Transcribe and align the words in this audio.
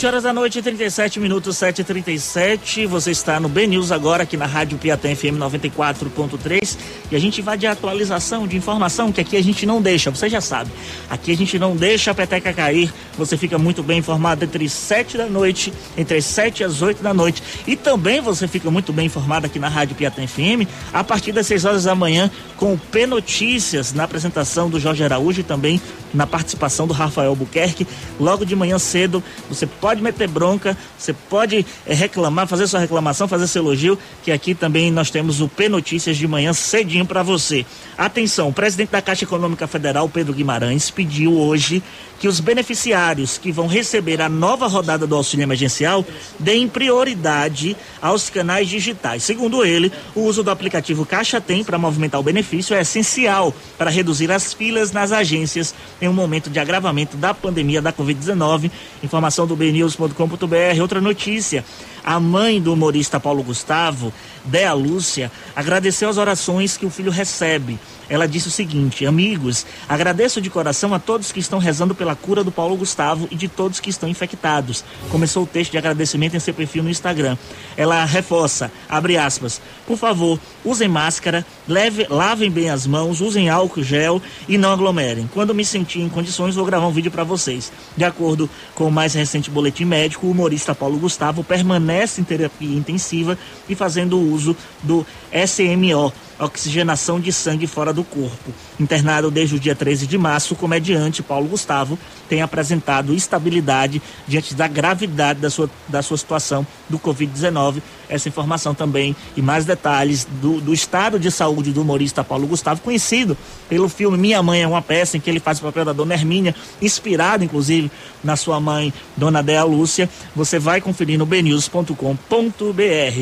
7 0.00 0.06
horas 0.06 0.22
da 0.22 0.32
noite, 0.32 0.62
37 0.62 1.20
minutos, 1.20 1.58
7 1.58 1.82
e 1.82 1.84
37 1.84 2.86
Você 2.86 3.10
está 3.10 3.38
no 3.38 3.50
B 3.50 3.66
News 3.66 3.92
agora, 3.92 4.22
aqui 4.22 4.34
na 4.34 4.46
Rádio 4.46 4.78
Piatã 4.78 5.14
FM 5.14 5.36
94.3. 5.36 6.78
E 7.10 7.16
a 7.16 7.18
gente 7.18 7.42
vai 7.42 7.58
de 7.58 7.66
atualização, 7.66 8.46
de 8.46 8.56
informação, 8.56 9.12
que 9.12 9.20
aqui 9.20 9.36
a 9.36 9.42
gente 9.42 9.66
não 9.66 9.82
deixa, 9.82 10.10
você 10.10 10.26
já 10.26 10.40
sabe. 10.40 10.70
Aqui 11.10 11.32
a 11.32 11.36
gente 11.36 11.58
não 11.58 11.76
deixa 11.76 12.12
a 12.12 12.14
peteca 12.14 12.50
cair. 12.50 12.90
Você 13.18 13.36
fica 13.36 13.58
muito 13.58 13.82
bem 13.82 13.98
informado 13.98 14.42
entre 14.42 14.66
7 14.70 15.18
da 15.18 15.26
noite, 15.26 15.70
entre 15.98 16.16
as 16.16 16.24
7 16.24 16.60
e 16.60 16.64
as 16.64 16.80
8 16.80 17.02
da 17.02 17.12
noite. 17.12 17.42
E 17.66 17.76
também 17.76 18.22
você 18.22 18.48
fica 18.48 18.70
muito 18.70 18.94
bem 18.94 19.04
informado 19.04 19.44
aqui 19.44 19.58
na 19.58 19.68
Rádio 19.68 19.96
Piatã 19.96 20.26
FM, 20.26 20.66
a 20.94 21.04
partir 21.04 21.32
das 21.32 21.46
6 21.46 21.64
horas 21.66 21.84
da 21.84 21.94
manhã, 21.94 22.30
com 22.56 22.72
o 22.72 22.78
P 22.78 23.06
Notícias, 23.06 23.92
na 23.92 24.04
apresentação 24.04 24.70
do 24.70 24.80
Jorge 24.80 25.04
Araújo 25.04 25.40
e 25.40 25.44
também 25.44 25.78
na 26.14 26.26
participação 26.26 26.86
do 26.86 26.94
Rafael 26.94 27.34
Buquerque. 27.36 27.86
Logo 28.18 28.46
de 28.46 28.56
manhã 28.56 28.78
cedo, 28.78 29.22
você 29.48 29.66
pode 29.66 29.89
meter 29.98 30.28
bronca, 30.28 30.76
você 30.96 31.12
pode 31.12 31.66
é, 31.86 31.94
reclamar, 31.94 32.46
fazer 32.46 32.66
sua 32.66 32.80
reclamação, 32.80 33.26
fazer 33.26 33.46
seu 33.46 33.62
elogio, 33.62 33.98
que 34.22 34.30
aqui 34.30 34.54
também 34.54 34.90
nós 34.90 35.10
temos 35.10 35.40
o 35.40 35.48
P 35.48 35.68
Notícias 35.68 36.16
de 36.16 36.26
manhã 36.28 36.52
cedinho 36.52 37.06
para 37.06 37.22
você. 37.22 37.66
Atenção, 37.96 38.48
o 38.48 38.52
presidente 38.52 38.90
da 38.90 39.02
Caixa 39.02 39.24
Econômica 39.24 39.66
Federal, 39.66 40.08
Pedro 40.08 40.32
Guimarães, 40.32 40.90
pediu 40.90 41.36
hoje 41.36 41.82
que 42.20 42.28
os 42.28 42.38
beneficiários 42.38 43.38
que 43.38 43.50
vão 43.50 43.66
receber 43.66 44.20
a 44.20 44.28
nova 44.28 44.66
rodada 44.66 45.06
do 45.06 45.16
auxílio 45.16 45.42
emergencial 45.42 46.04
deem 46.38 46.68
prioridade 46.68 47.74
aos 48.00 48.28
canais 48.28 48.68
digitais. 48.68 49.24
Segundo 49.24 49.64
ele, 49.64 49.90
o 50.14 50.20
uso 50.20 50.42
do 50.42 50.50
aplicativo 50.50 51.06
Caixa 51.06 51.40
Tem 51.40 51.64
para 51.64 51.78
movimentar 51.78 52.20
o 52.20 52.22
benefício 52.22 52.76
é 52.76 52.82
essencial 52.82 53.54
para 53.78 53.90
reduzir 53.90 54.30
as 54.30 54.52
filas 54.52 54.92
nas 54.92 55.12
agências 55.12 55.74
em 56.00 56.08
um 56.08 56.12
momento 56.12 56.50
de 56.50 56.58
agravamento 56.58 57.16
da 57.16 57.32
pandemia 57.32 57.80
da 57.80 57.90
Covid-19. 57.90 58.70
Informação 59.02 59.46
do 59.46 59.56
bnews.com.br. 59.56 60.80
Outra 60.82 61.00
notícia. 61.00 61.64
A 62.04 62.18
mãe 62.18 62.60
do 62.60 62.72
humorista 62.72 63.20
Paulo 63.20 63.42
Gustavo, 63.42 64.12
Dea 64.44 64.72
Lúcia, 64.72 65.30
agradeceu 65.54 66.08
as 66.08 66.16
orações 66.16 66.76
que 66.76 66.86
o 66.86 66.90
filho 66.90 67.10
recebe 67.10 67.78
ela 68.10 68.26
disse 68.26 68.48
o 68.48 68.50
seguinte: 68.50 69.06
Amigos, 69.06 69.64
agradeço 69.88 70.40
de 70.40 70.50
coração 70.50 70.92
a 70.92 70.98
todos 70.98 71.30
que 71.30 71.38
estão 71.38 71.60
rezando 71.60 71.94
pela 71.94 72.16
cura 72.16 72.42
do 72.42 72.50
Paulo 72.50 72.76
Gustavo 72.76 73.28
e 73.30 73.36
de 73.36 73.46
todos 73.46 73.78
que 73.78 73.88
estão 73.88 74.08
infectados. 74.08 74.84
Começou 75.10 75.44
o 75.44 75.46
texto 75.46 75.70
de 75.70 75.78
agradecimento 75.78 76.36
em 76.36 76.40
seu 76.40 76.52
perfil 76.52 76.82
no 76.82 76.90
Instagram. 76.90 77.38
Ela 77.76 78.04
reforça, 78.04 78.70
abre 78.88 79.16
aspas, 79.16 79.62
por 79.86 79.96
favor, 79.96 80.40
usem 80.64 80.88
máscara, 80.88 81.46
leve, 81.68 82.06
lavem 82.10 82.50
bem 82.50 82.68
as 82.68 82.84
mãos, 82.84 83.20
usem 83.20 83.48
álcool 83.48 83.84
gel 83.84 84.20
e 84.48 84.58
não 84.58 84.72
aglomerem. 84.72 85.30
Quando 85.32 85.54
me 85.54 85.64
sentir 85.64 86.00
em 86.00 86.08
condições, 86.08 86.56
vou 86.56 86.64
gravar 86.64 86.88
um 86.88 86.92
vídeo 86.92 87.12
para 87.12 87.22
vocês. 87.22 87.70
De 87.96 88.02
acordo 88.02 88.50
com 88.74 88.88
o 88.88 88.90
mais 88.90 89.14
recente 89.14 89.48
boletim 89.48 89.84
médico, 89.84 90.26
o 90.26 90.32
humorista 90.32 90.74
Paulo 90.74 90.98
Gustavo 90.98 91.44
permanece 91.44 91.89
em 92.20 92.24
terapia 92.24 92.76
intensiva 92.76 93.36
e 93.68 93.74
fazendo 93.74 94.18
uso 94.18 94.56
do 94.82 95.04
SMO 95.46 96.12
oxigenação 96.44 97.20
de 97.20 97.32
sangue 97.32 97.66
fora 97.66 97.92
do 97.92 98.02
corpo. 98.02 98.52
Internado 98.78 99.30
desde 99.30 99.56
o 99.56 99.60
dia 99.60 99.74
13 99.74 100.06
de 100.06 100.16
março, 100.16 100.54
o 100.54 100.56
comediante 100.56 101.22
Paulo 101.22 101.48
Gustavo 101.48 101.98
tem 102.28 102.42
apresentado 102.42 103.14
estabilidade 103.14 104.00
diante 104.26 104.54
da 104.54 104.66
gravidade 104.66 105.40
da 105.40 105.50
sua, 105.50 105.70
da 105.88 106.02
sua 106.02 106.16
situação 106.16 106.66
do 106.88 106.98
Covid-19. 106.98 107.82
Essa 108.08 108.28
informação 108.28 108.74
também 108.74 109.14
e 109.36 109.42
mais 109.42 109.64
detalhes 109.64 110.26
do, 110.40 110.60
do 110.60 110.72
estado 110.72 111.18
de 111.18 111.30
saúde 111.30 111.72
do 111.72 111.82
humorista 111.82 112.24
Paulo 112.24 112.46
Gustavo, 112.46 112.80
conhecido 112.80 113.36
pelo 113.68 113.88
filme 113.88 114.16
Minha 114.16 114.42
Mãe 114.42 114.62
é 114.62 114.66
uma 114.66 114.82
Peça, 114.82 115.16
em 115.16 115.20
que 115.20 115.28
ele 115.28 115.40
faz 115.40 115.58
o 115.58 115.62
papel 115.62 115.84
da 115.84 115.92
Dona 115.92 116.14
Hermínia, 116.14 116.54
inspirado 116.80 117.44
inclusive 117.44 117.90
na 118.24 118.36
sua 118.36 118.60
mãe, 118.60 118.92
Dona 119.16 119.42
Dea 119.42 119.64
Lúcia. 119.64 120.08
Você 120.34 120.58
vai 120.58 120.80
conferir 120.80 121.18
no 121.18 121.26
bnews.com.br. 121.26 121.94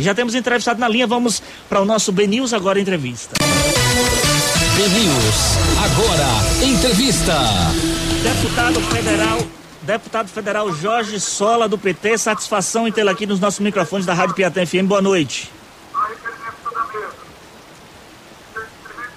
Já 0.00 0.14
temos 0.14 0.34
entrevistado 0.34 0.80
na 0.80 0.88
linha, 0.88 1.06
vamos 1.06 1.42
para 1.68 1.80
o 1.80 1.84
nosso 1.84 2.12
BNews 2.12 2.52
Agora 2.52 2.80
Entrevista. 2.80 3.07
BNews 4.76 4.98
Agora 5.82 6.26
Entrevista. 6.62 7.34
Deputado 8.22 8.80
federal, 8.82 9.38
deputado 9.80 10.28
federal 10.28 10.72
Jorge 10.74 11.18
Sola 11.18 11.66
do 11.66 11.78
PT, 11.78 12.18
satisfação 12.18 12.86
em 12.86 12.92
tê-lo 12.92 13.08
aqui 13.08 13.24
nos 13.24 13.40
nossos 13.40 13.60
microfones 13.60 14.04
da 14.04 14.12
Rádio 14.12 14.34
Piatã 14.34 14.66
FM. 14.66 14.84
Boa 14.84 15.00
noite. 15.00 15.50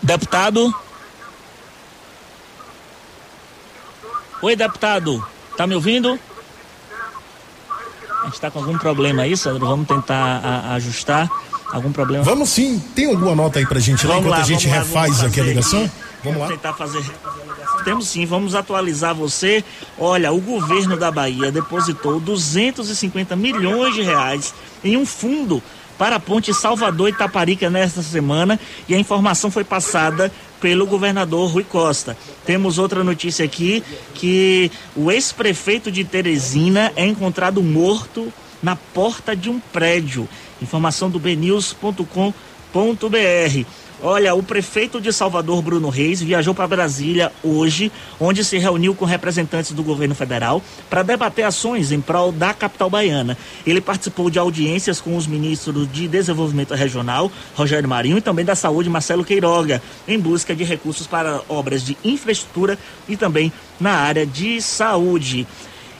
Deputado. 0.01 0.73
Oi, 4.41 4.55
deputado. 4.55 5.27
Tá 5.57 5.67
me 5.67 5.75
ouvindo? 5.75 6.17
A 8.21 8.25
gente 8.25 8.35
está 8.35 8.49
com 8.49 8.59
algum 8.59 8.77
problema 8.77 9.23
aí, 9.23 9.35
Sandro. 9.35 9.67
Vamos 9.67 9.87
tentar 9.87 10.15
a, 10.15 10.75
ajustar. 10.75 11.29
Algum 11.71 11.91
problema? 11.91 12.23
Vamos 12.23 12.49
sim. 12.49 12.81
Tem 12.93 13.05
alguma 13.05 13.35
nota 13.35 13.59
aí 13.59 13.65
pra 13.65 13.79
gente 13.79 14.05
lá 14.05 14.17
enquanto 14.17 14.31
lá, 14.31 14.41
a 14.41 14.43
gente 14.43 14.67
refaz 14.67 15.23
aqui 15.23 15.39
a 15.39 15.43
ligação? 15.43 15.89
Vamos, 16.23 16.39
lá. 16.39 16.47
tentar 16.47 16.73
fazer. 16.73 17.03
Temos 17.83 18.07
sim, 18.07 18.25
vamos 18.25 18.53
atualizar 18.53 19.15
você. 19.15 19.63
Olha, 19.97 20.31
o 20.31 20.39
governo 20.39 20.97
da 20.97 21.09
Bahia 21.09 21.51
depositou 21.51 22.19
250 22.19 23.35
milhões 23.35 23.95
de 23.95 24.01
reais 24.01 24.53
em 24.83 24.97
um 24.97 25.05
fundo 25.05 25.63
para 25.97 26.15
a 26.15 26.19
ponte 26.19 26.53
Salvador 26.53 27.09
e 27.09 27.13
Taparica 27.13 27.69
nesta 27.69 28.01
semana 28.01 28.59
e 28.87 28.95
a 28.95 28.97
informação 28.97 29.51
foi 29.51 29.63
passada 29.63 30.31
pelo 30.59 30.85
governador 30.85 31.49
Rui 31.51 31.63
Costa. 31.63 32.17
Temos 32.45 32.77
outra 32.77 33.03
notícia 33.03 33.45
aqui 33.45 33.83
que 34.13 34.71
o 34.95 35.11
ex-prefeito 35.11 35.91
de 35.91 36.03
Teresina 36.03 36.91
é 36.95 37.05
encontrado 37.05 37.61
morto 37.63 38.31
na 38.61 38.75
porta 38.75 39.35
de 39.35 39.49
um 39.49 39.59
prédio. 39.59 40.27
Informação 40.61 41.09
do 41.09 41.19
bnews.com.br. 41.19 42.31
Olha, 44.03 44.33
o 44.33 44.41
prefeito 44.41 44.99
de 44.99 45.13
Salvador, 45.13 45.61
Bruno 45.61 45.87
Reis, 45.87 46.23
viajou 46.23 46.55
para 46.55 46.67
Brasília 46.67 47.31
hoje, 47.43 47.91
onde 48.19 48.43
se 48.43 48.57
reuniu 48.57 48.95
com 48.95 49.05
representantes 49.05 49.73
do 49.73 49.83
governo 49.83 50.15
federal 50.15 50.59
para 50.89 51.03
debater 51.03 51.45
ações 51.45 51.91
em 51.91 52.01
prol 52.01 52.31
da 52.31 52.51
capital 52.51 52.89
baiana. 52.89 53.37
Ele 53.63 53.79
participou 53.79 54.31
de 54.31 54.39
audiências 54.39 54.99
com 54.99 55.15
os 55.15 55.27
ministros 55.27 55.87
de 55.91 56.07
Desenvolvimento 56.07 56.73
Regional, 56.73 57.31
Rogério 57.53 57.87
Marinho, 57.87 58.17
e 58.17 58.21
também 58.21 58.43
da 58.43 58.55
Saúde, 58.55 58.89
Marcelo 58.89 59.23
Queiroga, 59.23 59.79
em 60.07 60.19
busca 60.19 60.55
de 60.55 60.63
recursos 60.63 61.05
para 61.05 61.39
obras 61.47 61.85
de 61.85 61.95
infraestrutura 62.03 62.79
e 63.07 63.15
também 63.15 63.53
na 63.79 63.91
área 63.91 64.25
de 64.25 64.59
saúde. 64.63 65.45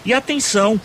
E 0.03 0.11
atenção, 0.11 0.81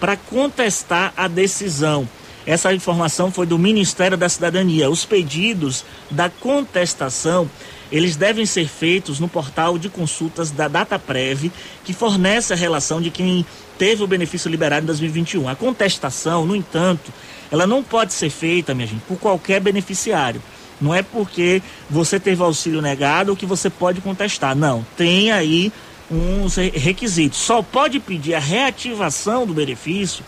para 0.00 0.16
contestar 0.16 1.12
a 1.16 1.28
decisão. 1.28 2.08
Essa 2.46 2.72
informação 2.72 3.30
foi 3.30 3.44
do 3.44 3.58
Ministério 3.58 4.16
da 4.16 4.28
Cidadania. 4.28 4.88
Os 4.88 5.04
pedidos 5.04 5.84
da 6.10 6.30
contestação, 6.30 7.48
eles 7.92 8.16
devem 8.16 8.46
ser 8.46 8.66
feitos 8.66 9.20
no 9.20 9.28
portal 9.28 9.76
de 9.76 9.90
consultas 9.90 10.50
da 10.50 10.66
DataPrev, 10.66 11.52
que 11.84 11.92
fornece 11.92 12.52
a 12.54 12.56
relação 12.56 13.02
de 13.02 13.10
quem 13.10 13.44
teve 13.76 14.02
o 14.02 14.06
benefício 14.06 14.50
liberado 14.50 14.84
em 14.84 14.86
2021. 14.86 15.46
A 15.48 15.54
contestação, 15.54 16.46
no 16.46 16.56
entanto, 16.56 17.12
ela 17.50 17.66
não 17.66 17.82
pode 17.82 18.14
ser 18.14 18.30
feita, 18.30 18.74
minha 18.74 18.88
gente, 18.88 19.02
por 19.06 19.18
qualquer 19.18 19.60
beneficiário. 19.60 20.42
Não 20.80 20.94
é 20.94 21.02
porque 21.02 21.60
você 21.90 22.20
teve 22.20 22.42
auxílio 22.42 22.80
negado 22.80 23.36
que 23.36 23.44
você 23.44 23.68
pode 23.68 24.00
contestar. 24.00 24.54
Não, 24.54 24.86
tem 24.96 25.32
aí 25.32 25.72
uns 26.10 26.56
requisitos. 26.56 27.38
Só 27.38 27.62
pode 27.62 28.00
pedir 28.00 28.34
a 28.34 28.38
reativação 28.38 29.46
do 29.46 29.54
benefício 29.54 30.24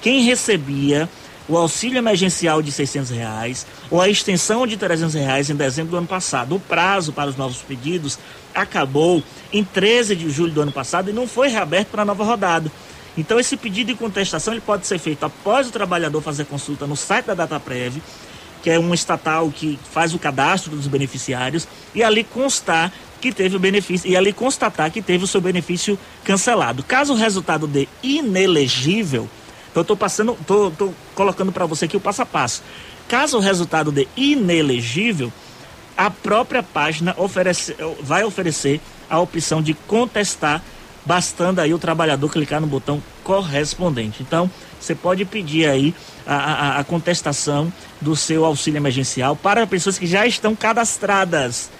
quem 0.00 0.22
recebia 0.22 1.08
o 1.48 1.56
auxílio 1.56 1.98
emergencial 1.98 2.62
de 2.62 2.70
600 2.70 3.10
reais 3.10 3.66
ou 3.90 4.00
a 4.00 4.08
extensão 4.08 4.66
de 4.66 4.76
300 4.76 5.14
reais 5.14 5.50
em 5.50 5.54
dezembro 5.56 5.90
do 5.90 5.96
ano 5.96 6.06
passado. 6.06 6.54
O 6.54 6.60
prazo 6.60 7.12
para 7.12 7.28
os 7.28 7.36
novos 7.36 7.58
pedidos 7.58 8.18
acabou 8.54 9.22
em 9.52 9.64
13 9.64 10.14
de 10.14 10.30
julho 10.30 10.52
do 10.52 10.62
ano 10.62 10.72
passado 10.72 11.10
e 11.10 11.12
não 11.12 11.26
foi 11.26 11.48
reaberto 11.48 11.90
para 11.90 12.02
a 12.02 12.04
nova 12.04 12.24
rodada. 12.24 12.70
Então 13.18 13.38
esse 13.38 13.56
pedido 13.56 13.88
de 13.88 13.98
contestação 13.98 14.54
ele 14.54 14.60
pode 14.60 14.86
ser 14.86 14.98
feito 14.98 15.24
após 15.24 15.68
o 15.68 15.72
trabalhador 15.72 16.22
fazer 16.22 16.44
consulta 16.46 16.86
no 16.86 16.96
site 16.96 17.26
da 17.26 17.34
DataPrev, 17.34 18.00
que 18.62 18.70
é 18.70 18.78
uma 18.78 18.94
estatal 18.94 19.50
que 19.50 19.78
faz 19.90 20.14
o 20.14 20.18
cadastro 20.18 20.70
dos 20.70 20.86
beneficiários 20.86 21.66
e 21.94 22.02
ali 22.02 22.22
constar 22.22 22.92
que 23.20 23.32
teve 23.32 23.56
o 23.56 23.60
benefício 23.60 24.10
e 24.10 24.16
ali 24.16 24.32
constatar 24.32 24.90
que 24.90 25.02
teve 25.02 25.24
o 25.24 25.26
seu 25.26 25.40
benefício 25.40 25.98
cancelado. 26.24 26.82
Caso 26.82 27.12
o 27.12 27.16
resultado 27.16 27.66
dê 27.66 27.86
inelegível, 28.02 29.28
então 29.70 29.82
estou 29.82 29.96
passando, 29.96 30.36
tô, 30.46 30.70
tô 30.70 30.92
colocando 31.14 31.52
para 31.52 31.66
você 31.66 31.84
aqui 31.84 31.96
o 31.96 32.00
passo 32.00 32.22
a 32.22 32.26
passo. 32.26 32.62
Caso 33.08 33.38
o 33.38 33.40
resultado 33.40 33.92
dê 33.92 34.08
inelegível, 34.16 35.32
a 35.96 36.10
própria 36.10 36.62
página 36.62 37.14
oferece, 37.18 37.76
vai 38.00 38.24
oferecer 38.24 38.80
a 39.08 39.18
opção 39.18 39.60
de 39.60 39.74
contestar, 39.74 40.62
bastando 41.04 41.60
aí 41.60 41.74
o 41.74 41.78
trabalhador 41.78 42.30
clicar 42.30 42.60
no 42.60 42.66
botão 42.66 43.02
correspondente. 43.24 44.22
Então, 44.22 44.50
você 44.80 44.94
pode 44.94 45.24
pedir 45.24 45.68
aí 45.68 45.94
a, 46.26 46.36
a, 46.36 46.78
a 46.78 46.84
contestação 46.84 47.72
do 48.00 48.16
seu 48.16 48.44
auxílio 48.44 48.78
emergencial 48.78 49.36
para 49.36 49.66
pessoas 49.66 49.98
que 49.98 50.06
já 50.06 50.26
estão 50.26 50.54
cadastradas, 50.54 51.70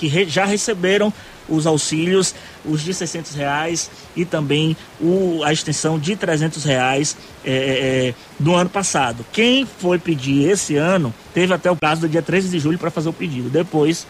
que 0.00 0.08
re, 0.08 0.26
já 0.26 0.46
receberam 0.46 1.12
os 1.46 1.66
auxílios, 1.66 2.34
os 2.64 2.82
de 2.82 2.94
600 2.94 3.34
reais 3.34 3.90
e 4.16 4.24
também 4.24 4.74
o, 4.98 5.42
a 5.44 5.52
extensão 5.52 5.98
de 5.98 6.16
300 6.16 6.64
reais 6.64 7.16
é, 7.44 7.52
é, 7.52 8.08
é, 8.08 8.14
do 8.38 8.54
ano 8.54 8.70
passado. 8.70 9.26
Quem 9.30 9.66
foi 9.66 9.98
pedir 9.98 10.48
esse 10.48 10.76
ano 10.76 11.12
teve 11.34 11.52
até 11.52 11.70
o 11.70 11.76
prazo 11.76 12.02
do 12.02 12.08
dia 12.08 12.22
13 12.22 12.48
de 12.48 12.58
julho 12.58 12.78
para 12.78 12.90
fazer 12.90 13.10
o 13.10 13.12
pedido. 13.12 13.50
Depois, 13.50 14.06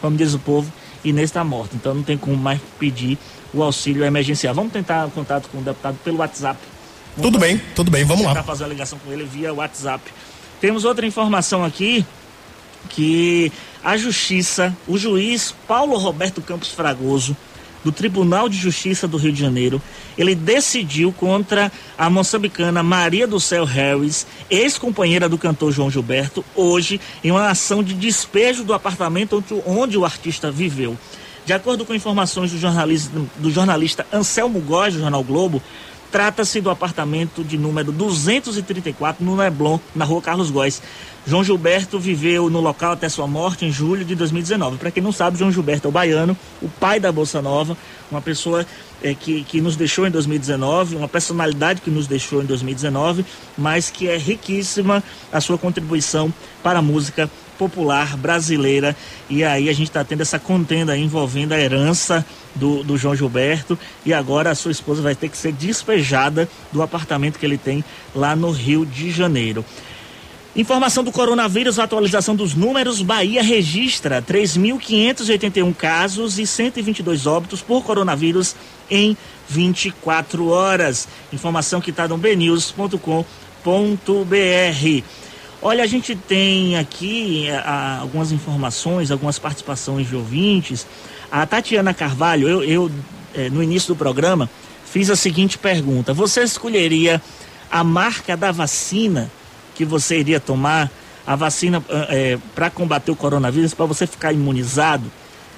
como 0.00 0.16
diz 0.16 0.34
o 0.34 0.40
povo, 0.40 0.72
Inês 1.04 1.30
está 1.30 1.44
morta. 1.44 1.76
Então 1.76 1.94
não 1.94 2.02
tem 2.02 2.18
como 2.18 2.36
mais 2.36 2.60
pedir 2.80 3.16
o 3.54 3.62
auxílio 3.62 4.04
emergencial. 4.04 4.52
Vamos 4.52 4.72
tentar 4.72 5.08
contato 5.10 5.48
com 5.50 5.58
o 5.58 5.62
deputado 5.62 5.96
pelo 6.02 6.18
WhatsApp. 6.18 6.58
Vamos 7.16 7.30
tudo 7.30 7.38
bem, 7.38 7.60
tudo 7.76 7.90
bem, 7.92 8.04
vamos 8.04 8.24
lá. 8.24 8.42
fazer 8.42 8.64
a 8.64 8.68
ligação 8.68 8.98
com 8.98 9.12
ele 9.12 9.24
via 9.24 9.54
WhatsApp. 9.54 10.02
Temos 10.60 10.84
outra 10.84 11.06
informação 11.06 11.64
aqui 11.64 12.04
que 12.88 13.52
a 13.82 13.96
justiça, 13.96 14.76
o 14.86 14.98
juiz 14.98 15.54
Paulo 15.66 15.96
Roberto 15.96 16.40
Campos 16.40 16.70
Fragoso, 16.70 17.36
do 17.84 17.92
Tribunal 17.92 18.48
de 18.48 18.56
Justiça 18.56 19.06
do 19.06 19.16
Rio 19.16 19.32
de 19.32 19.40
Janeiro, 19.40 19.80
ele 20.16 20.34
decidiu 20.34 21.12
contra 21.12 21.70
a 21.96 22.10
moçambicana 22.10 22.82
Maria 22.82 23.26
do 23.26 23.38
Céu 23.38 23.64
Harris, 23.64 24.26
ex-companheira 24.50 25.28
do 25.28 25.38
cantor 25.38 25.72
João 25.72 25.90
Gilberto, 25.90 26.44
hoje 26.54 27.00
em 27.22 27.30
uma 27.30 27.48
ação 27.48 27.82
de 27.82 27.94
despejo 27.94 28.64
do 28.64 28.74
apartamento 28.74 29.42
onde, 29.64 29.96
o 29.96 30.04
artista 30.04 30.50
viveu. 30.50 30.98
De 31.46 31.52
acordo 31.52 31.86
com 31.86 31.94
informações 31.94 32.50
do 32.50 32.58
jornalista, 32.58 33.10
do 33.36 33.50
jornalista 33.50 34.06
Anselmo 34.12 34.60
Góes, 34.60 34.94
do 34.94 35.00
Jornal 35.00 35.24
Globo, 35.24 35.62
trata-se 36.10 36.60
do 36.60 36.70
apartamento 36.70 37.44
de 37.44 37.58
número 37.58 37.92
234 37.92 39.24
no 39.24 39.36
Neblon, 39.36 39.78
na 39.94 40.04
rua 40.04 40.22
Carlos 40.22 40.50
Góes. 40.50 40.82
João 41.26 41.44
Gilberto 41.44 41.98
viveu 41.98 42.48
no 42.48 42.60
local 42.60 42.92
até 42.92 43.08
sua 43.08 43.26
morte 43.26 43.66
em 43.66 43.70
julho 43.70 44.04
de 44.04 44.14
2019. 44.14 44.78
Para 44.78 44.90
quem 44.90 45.02
não 45.02 45.12
sabe, 45.12 45.38
João 45.38 45.52
Gilberto 45.52 45.86
é 45.86 45.90
o 45.90 45.92
baiano, 45.92 46.36
o 46.62 46.68
pai 46.68 46.98
da 46.98 47.12
Bolsa 47.12 47.42
Nova, 47.42 47.76
uma 48.10 48.22
pessoa 48.22 48.66
é, 49.02 49.14
que, 49.14 49.44
que 49.44 49.60
nos 49.60 49.76
deixou 49.76 50.06
em 50.06 50.10
2019, 50.10 50.96
uma 50.96 51.08
personalidade 51.08 51.82
que 51.82 51.90
nos 51.90 52.06
deixou 52.06 52.42
em 52.42 52.46
2019, 52.46 53.26
mas 53.58 53.90
que 53.90 54.08
é 54.08 54.16
riquíssima 54.16 55.04
a 55.30 55.40
sua 55.40 55.58
contribuição 55.58 56.32
para 56.62 56.78
a 56.78 56.82
música 56.82 57.30
popular 57.58 58.16
brasileira. 58.16 58.96
E 59.28 59.44
aí 59.44 59.68
a 59.68 59.72
gente 59.72 59.88
está 59.88 60.04
tendo 60.04 60.22
essa 60.22 60.38
contenda 60.38 60.96
envolvendo 60.96 61.52
a 61.52 61.60
herança 61.60 62.24
do, 62.54 62.82
do 62.82 62.96
João 62.96 63.14
Gilberto 63.14 63.78
e 64.06 64.14
agora 64.14 64.50
a 64.50 64.54
sua 64.54 64.72
esposa 64.72 65.02
vai 65.02 65.14
ter 65.14 65.28
que 65.28 65.36
ser 65.36 65.52
despejada 65.52 66.48
do 66.72 66.80
apartamento 66.80 67.38
que 67.38 67.44
ele 67.44 67.58
tem 67.58 67.84
lá 68.14 68.34
no 68.34 68.50
Rio 68.50 68.86
de 68.86 69.10
Janeiro. 69.10 69.64
Informação 70.56 71.04
do 71.04 71.12
coronavírus, 71.12 71.78
atualização 71.78 72.34
dos 72.34 72.54
números. 72.54 73.00
Bahia 73.00 73.42
registra 73.42 74.20
3.581 74.20 75.72
casos 75.74 76.38
e 76.38 76.46
122 76.46 77.26
óbitos 77.26 77.60
por 77.60 77.84
coronavírus 77.84 78.56
em 78.90 79.16
24 79.48 80.48
horas. 80.48 81.06
Informação 81.32 81.80
que 81.80 81.90
está 81.90 82.08
no 82.08 82.18
bnews.com.br. 82.18 83.24
Olha, 85.60 85.82
a 85.82 85.86
gente 85.86 86.14
tem 86.14 86.76
aqui 86.76 87.50
a, 87.50 87.54
eh, 87.54 88.00
algumas 88.00 88.30
informações, 88.30 89.10
algumas 89.10 89.38
participações 89.38 90.08
de 90.08 90.14
ouvintes. 90.14 90.86
A 91.30 91.44
Tatiana 91.46 91.92
Carvalho, 91.92 92.48
eu, 92.48 92.64
eu 92.64 92.90
é, 93.34 93.50
no 93.50 93.62
início 93.62 93.94
do 93.94 93.96
programa, 93.96 94.48
fiz 94.84 95.10
a 95.10 95.16
seguinte 95.16 95.58
pergunta: 95.58 96.14
Você 96.14 96.42
escolheria 96.42 97.20
a 97.70 97.82
marca 97.82 98.36
da 98.36 98.52
vacina? 98.52 99.30
que 99.78 99.84
você 99.84 100.18
iria 100.18 100.40
tomar 100.40 100.90
a 101.24 101.36
vacina 101.36 101.80
é, 102.08 102.36
para 102.52 102.68
combater 102.68 103.12
o 103.12 103.16
coronavírus, 103.16 103.72
para 103.72 103.86
você 103.86 104.08
ficar 104.08 104.32
imunizado, 104.32 105.04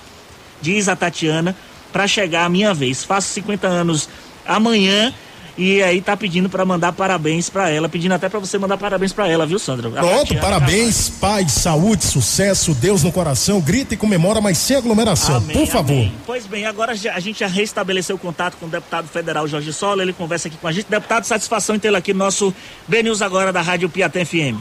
diz 0.61 0.88
a 0.88 0.95
Tatiana, 0.95 1.55
para 1.91 2.07
chegar 2.07 2.45
a 2.45 2.50
minha 2.50 2.74
vez. 2.74 3.03
Faço 3.03 3.33
50 3.33 3.67
anos 3.67 4.07
amanhã 4.45 5.13
e 5.58 5.81
aí 5.84 6.01
tá 6.01 6.15
pedindo 6.15 6.50
para 6.50 6.65
mandar 6.65 6.91
parabéns 6.91 7.50
para 7.50 7.70
ela, 7.70 7.89
pedindo 7.89 8.13
até 8.13 8.29
para 8.29 8.39
você 8.39 8.58
mandar 8.58 8.77
parabéns 8.77 9.13
para 9.13 9.27
ela, 9.27 9.46
viu, 9.46 9.60
Sandra? 9.60 9.89
Pronto, 9.89 10.36
parabéns, 10.38 11.10
paz, 11.10 11.51
saúde, 11.51 12.03
sucesso, 12.05 12.74
Deus 12.74 13.03
no 13.03 13.12
coração, 13.12 13.60
grita 13.62 13.93
e 13.93 13.98
comemora, 13.98 14.41
mas 14.41 14.58
sem 14.58 14.77
aglomeração, 14.77 15.38
amém, 15.38 15.55
por 15.55 15.67
favor. 15.67 15.93
Amém. 15.93 16.13
Pois 16.25 16.46
bem, 16.46 16.65
agora 16.65 16.93
a 16.93 17.20
gente 17.20 17.39
já 17.39 17.48
restabeleceu 17.48 18.15
o 18.15 18.20
contato 18.20 18.55
com 18.58 18.65
o 18.65 18.70
deputado 18.70 19.08
federal 19.08 19.48
Jorge 19.48 19.74
Sola, 19.74 20.01
ele 20.01 20.13
conversa 20.13 20.48
aqui 20.48 20.58
com 20.58 20.67
a 20.67 20.72
gente. 20.72 20.88
Deputado, 20.89 21.25
satisfação 21.25 21.75
em 21.75 21.79
tê-lo 21.79 21.98
aqui 21.98 22.13
no 22.13 22.20
nosso 22.20 22.53
B 22.88 23.03
News 23.03 23.22
agora 23.22 23.51
da 23.51 23.62
Rádio 23.62 23.89
Piatã 23.89 24.24
FM. 24.25 24.58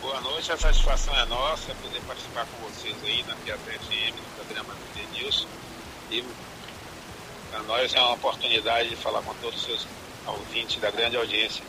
Boa 0.00 0.20
noite, 0.20 0.52
a 0.52 0.56
satisfação 0.56 1.14
é 1.16 1.24
nossa 1.26 1.74
poder 1.82 2.00
participar 2.06 2.46
com 2.46 2.68
vocês 2.68 2.94
aí 3.04 3.24
na 3.26 3.34
Piatã 3.36 3.70
FM, 3.72 4.14
e 6.10 6.24
para 7.50 7.54
nós 7.66 7.94
é 7.94 8.00
uma 8.00 8.14
oportunidade 8.14 8.88
de 8.88 8.96
falar 8.96 9.22
com 9.22 9.34
todos 9.34 9.58
os 9.60 9.64
seus 9.64 9.86
ouvintes 10.26 10.80
da 10.80 10.90
grande 10.90 11.16
audiência. 11.16 11.62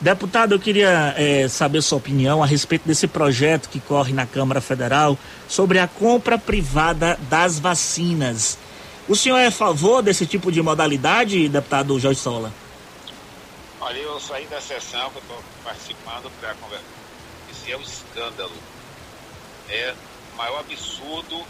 Deputado, 0.00 0.54
eu 0.54 0.58
queria 0.58 1.14
é, 1.16 1.48
saber 1.48 1.80
sua 1.80 1.98
opinião 1.98 2.42
a 2.42 2.46
respeito 2.46 2.86
desse 2.86 3.06
projeto 3.06 3.68
que 3.68 3.80
corre 3.80 4.12
na 4.12 4.26
Câmara 4.26 4.60
Federal 4.60 5.16
sobre 5.48 5.78
a 5.78 5.86
compra 5.86 6.36
privada 6.36 7.18
das 7.30 7.58
vacinas. 7.58 8.58
O 9.08 9.14
senhor 9.14 9.38
é 9.38 9.46
a 9.46 9.52
favor 9.52 10.02
desse 10.02 10.26
tipo 10.26 10.50
de 10.50 10.60
modalidade, 10.60 11.48
deputado 11.48 11.98
Jorge 11.98 12.20
Sola? 12.20 12.52
Olha, 13.80 13.98
eu 13.98 14.18
saí 14.18 14.46
da 14.46 14.60
sessão 14.60 15.10
que 15.10 15.18
estou 15.18 15.42
participando 15.62 16.30
para 16.40 16.54
conversar. 16.54 16.84
Esse 17.50 17.72
é 17.72 17.76
um 17.76 17.82
escândalo. 17.82 18.52
É 19.68 19.94
o 20.32 20.36
maior 20.36 20.60
absurdo 20.60 21.44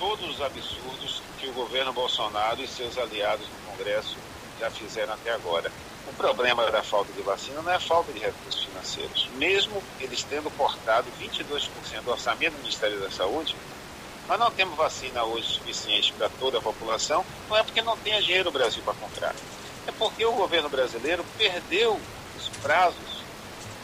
todos 0.00 0.30
os 0.30 0.40
absurdos 0.40 1.19
que 1.40 1.48
o 1.48 1.52
governo 1.52 1.92
Bolsonaro 1.92 2.62
e 2.62 2.68
seus 2.68 2.98
aliados 2.98 3.46
no 3.48 3.72
Congresso 3.72 4.16
já 4.60 4.70
fizeram 4.70 5.14
até 5.14 5.32
agora. 5.32 5.72
O 6.06 6.12
problema 6.12 6.70
da 6.70 6.82
falta 6.82 7.10
de 7.12 7.22
vacina 7.22 7.62
não 7.62 7.72
é 7.72 7.76
a 7.76 7.80
falta 7.80 8.12
de 8.12 8.18
recursos 8.18 8.64
financeiros. 8.64 9.28
Mesmo 9.36 9.82
eles 9.98 10.22
tendo 10.22 10.50
cortado 10.50 11.08
22% 11.18 12.02
do 12.04 12.10
orçamento 12.10 12.52
do 12.52 12.58
Ministério 12.58 13.00
da 13.00 13.10
Saúde, 13.10 13.56
nós 14.28 14.38
não 14.38 14.50
temos 14.50 14.76
vacina 14.76 15.24
hoje 15.24 15.46
suficiente 15.48 16.12
para 16.12 16.28
toda 16.28 16.58
a 16.58 16.60
população, 16.60 17.24
não 17.48 17.56
é 17.56 17.62
porque 17.62 17.82
não 17.82 17.96
tem 17.96 18.20
dinheiro 18.20 18.44
no 18.44 18.52
Brasil 18.52 18.82
para 18.82 18.94
comprar. 18.94 19.34
É 19.86 19.92
porque 19.92 20.24
o 20.24 20.32
governo 20.32 20.68
brasileiro 20.68 21.24
perdeu 21.38 21.98
os 22.36 22.48
prazos 22.62 23.24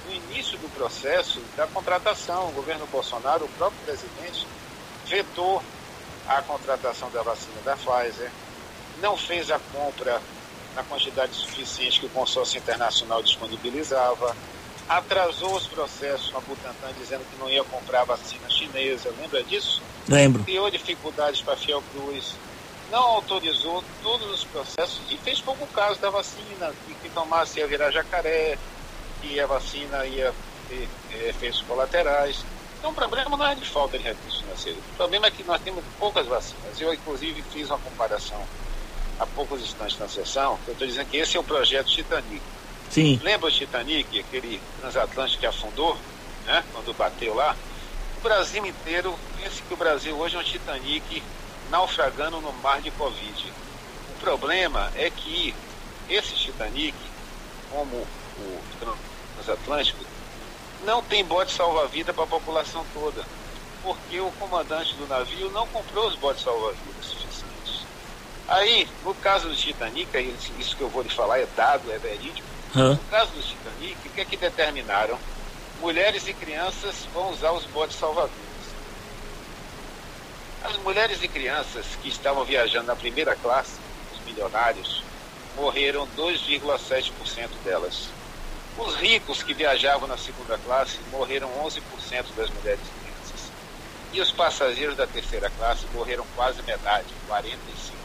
no 0.07 0.15
início 0.15 0.59
do 0.59 0.69
processo 0.69 1.41
da 1.57 1.67
contratação. 1.67 2.49
O 2.49 2.53
governo 2.53 2.87
Bolsonaro, 2.87 3.47
o 3.47 3.49
próprio 3.49 3.81
presidente, 3.85 4.47
vetou 5.07 5.63
a 6.29 6.43
contratação 6.43 7.11
da 7.11 7.23
vacina 7.23 7.61
da 7.65 7.77
Pfizer, 7.77 8.31
não 9.01 9.17
fez 9.17 9.51
a 9.51 9.59
compra 9.73 10.21
na 10.75 10.83
quantidade 10.85 11.35
suficiente 11.35 12.01
que 12.01 12.07
o 12.07 12.11
consórcio 12.11 12.59
internacional 12.59 13.23
disponibilizava, 13.23 14.37
atrasou 14.89 15.57
os 15.57 15.67
processos 15.67 16.31
com 16.31 16.39
a 16.39 16.41
Butantan 16.41 16.93
dizendo 17.01 17.25
que 17.31 17.39
não 17.41 17.51
ia 17.51 17.65
comprar 17.65 18.05
vacina 18.05 18.49
chinesa, 18.51 19.13
lembra 19.19 19.43
disso? 19.43 19.83
Lembro. 20.09 20.45
Criou 20.45 20.71
dificuldades 20.71 21.41
para 21.43 21.55
a 21.55 21.57
Fiocruz, 21.57 22.35
não 22.91 23.03
autorizou 23.03 23.83
todos 24.03 24.31
os 24.31 24.45
processos 24.45 25.01
e 25.11 25.17
fez 25.17 25.41
pouco 25.41 25.67
caso 25.69 25.99
da 26.01 26.11
vacina, 26.11 26.73
que, 26.87 26.95
que 26.95 27.09
tomasse 27.11 27.59
ia 27.59 27.67
virar 27.67 27.91
jacaré, 27.91 28.57
que 29.21 29.41
a 29.41 29.47
vacina 29.47 30.07
ia 30.07 30.33
ter 30.69 30.89
é, 31.13 31.29
efeitos 31.31 31.63
colaterais. 31.63 32.45
Então 32.79 32.91
o 32.91 32.95
problema 32.95 33.37
não 33.37 33.47
é 33.47 33.55
de 33.55 33.69
falta 33.69 33.99
de 33.99 34.05
recursos 34.05 34.41
financeiros, 34.41 34.83
o 34.93 34.97
problema 34.97 35.27
é 35.27 35.31
que 35.31 35.43
nós 35.45 35.61
temos 35.61 35.85
poucas 35.99 36.27
vacinas. 36.27 36.81
Eu, 36.81 36.93
inclusive, 36.93 37.43
fiz 37.43 37.69
uma 37.69 37.79
comparação 37.79 38.47
há 39.19 39.27
poucos 39.27 39.63
instantes 39.63 39.99
na 39.99 40.09
sessão, 40.09 40.59
eu 40.67 40.73
estou 40.73 40.87
dizendo 40.87 41.09
que 41.09 41.17
esse 41.17 41.37
é 41.37 41.41
o 41.41 41.45
projeto 41.45 41.89
Titanic. 41.89 42.43
Sim. 42.91 43.19
Lembra 43.23 43.49
o 43.49 43.53
Titanic, 43.53 44.21
aquele 44.21 44.61
transatlântico 44.79 45.41
que 45.41 45.47
afundou, 45.47 45.99
né, 46.45 46.65
quando 46.73 46.95
bateu 46.95 47.35
lá? 47.35 47.57
O 48.17 48.21
Brasil 48.21 48.65
inteiro 48.65 49.19
pensa 49.37 49.63
que 49.63 49.75
o 49.75 49.77
Brasil 49.77 50.17
hoje 50.17 50.37
é 50.37 50.39
um 50.39 50.45
Titanic 50.45 51.23
naufragando 51.71 52.41
no 52.41 52.53
mar 52.53 52.81
de 52.81 52.91
Covid. 52.91 53.53
O 54.09 54.21
problema 54.21 54.91
é 54.95 55.11
que 55.11 55.55
esse 56.09 56.35
Titanic, 56.35 56.97
como 57.71 58.07
o 58.39 58.63
transatlântico, 59.35 60.05
não 60.85 61.03
tem 61.03 61.25
bote 61.25 61.53
salva-vida 61.53 62.13
para 62.13 62.25
a 62.25 62.29
população 62.29 62.85
toda, 62.93 63.25
porque 63.83 64.21
o 64.21 64.31
comandante 64.33 64.95
do 64.97 65.07
navio 65.07 65.51
não 65.51 65.67
comprou 65.69 66.07
os 66.09 66.17
botes 66.17 66.43
salva-vidas 66.43 67.07
suficientes. 67.07 67.87
Aí, 68.49 68.89
no 69.03 69.15
caso 69.15 69.49
do 69.49 69.57
Titanic, 69.57 70.09
isso 70.59 70.77
que 70.77 70.83
eu 70.83 70.89
vou 70.89 71.03
lhe 71.03 71.09
falar 71.09 71.41
é 71.41 71.47
dado, 71.47 71.91
é 71.91 71.99
verídico, 71.99 72.47
Hã? 72.75 72.91
no 72.95 73.05
caso 73.05 73.33
do 73.33 73.43
Titanic, 73.43 74.09
o 74.09 74.11
que 74.13 74.21
é 74.21 74.25
que 74.25 74.37
determinaram? 74.37 75.19
Mulheres 75.81 76.27
e 76.27 76.35
crianças 76.35 77.07
vão 77.13 77.31
usar 77.31 77.53
os 77.53 77.65
botes 77.67 77.97
salva-vidas. 77.97 78.47
As 80.63 80.77
mulheres 80.79 81.23
e 81.23 81.29
crianças 81.29 81.87
que 81.97 82.09
estavam 82.09 82.45
viajando 82.45 82.87
na 82.87 82.97
primeira 82.97 83.37
classe, 83.37 83.79
os 84.13 84.21
milionários, 84.21 85.05
morreram 85.55 86.07
2,7% 86.17 87.49
delas. 87.65 88.16
Os 88.79 88.95
ricos 88.97 89.43
que 89.43 89.55
viajavam 89.55 90.07
na 90.07 90.19
segunda 90.19 90.59
classe 90.59 90.99
morreram 91.11 91.49
11% 91.65 92.35
das 92.37 92.51
mulheres 92.51 92.81
crianças. 93.01 93.51
E 94.13 94.21
os 94.21 94.31
passageiros 94.33 94.97
da 94.97 95.07
terceira 95.07 95.49
classe 95.51 95.87
morreram 95.95 96.27
quase 96.35 96.63
metade, 96.63 97.15
45%. 97.27 97.97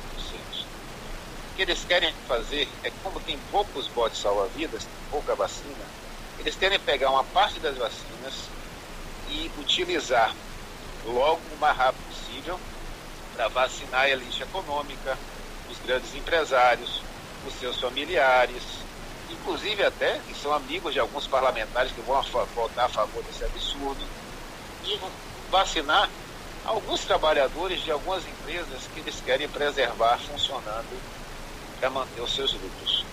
O 1.51 1.55
que 1.55 1.61
eles 1.61 1.83
querem 1.83 2.13
fazer 2.25 2.69
é, 2.83 2.91
como 3.03 3.19
tem 3.19 3.37
poucos 3.51 3.89
botes 3.89 4.21
salva-vidas, 4.21 4.87
pouca 5.09 5.35
vacina, 5.35 5.85
eles 6.39 6.55
querem 6.55 6.79
pegar 6.79 7.11
uma 7.11 7.23
parte 7.25 7.59
das 7.59 7.77
vacinas 7.77 8.49
e 9.27 9.51
utilizar 9.57 10.33
logo 11.03 11.41
o 11.53 11.57
mais 11.57 11.75
rápido 11.77 12.05
possível 12.05 12.59
para 13.33 13.49
vacinar 13.49 14.01
a 14.01 14.09
elite 14.09 14.41
econômica, 14.41 15.19
os 15.67 15.79
grandes 15.79 16.13
empresários, 16.15 17.03
os 17.43 17.53
seus 17.55 17.79
familiares, 17.79 18.90
inclusive 19.31 19.83
até 19.83 20.19
que 20.19 20.33
são 20.35 20.53
amigos 20.53 20.93
de 20.93 20.99
alguns 20.99 21.27
parlamentares 21.27 21.91
que 21.91 22.01
vão 22.01 22.21
votar 22.55 22.85
a 22.85 22.89
favor 22.89 23.23
desse 23.23 23.43
absurdo, 23.43 24.05
e 24.83 24.99
vacinar 25.49 26.09
alguns 26.65 27.05
trabalhadores 27.05 27.81
de 27.81 27.91
algumas 27.91 28.25
empresas 28.27 28.87
que 28.93 28.99
eles 28.99 29.21
querem 29.21 29.47
preservar 29.49 30.19
funcionando 30.19 31.01
para 31.79 31.89
manter 31.89 32.21
os 32.21 32.33
seus 32.33 32.53
lucros. 32.53 33.05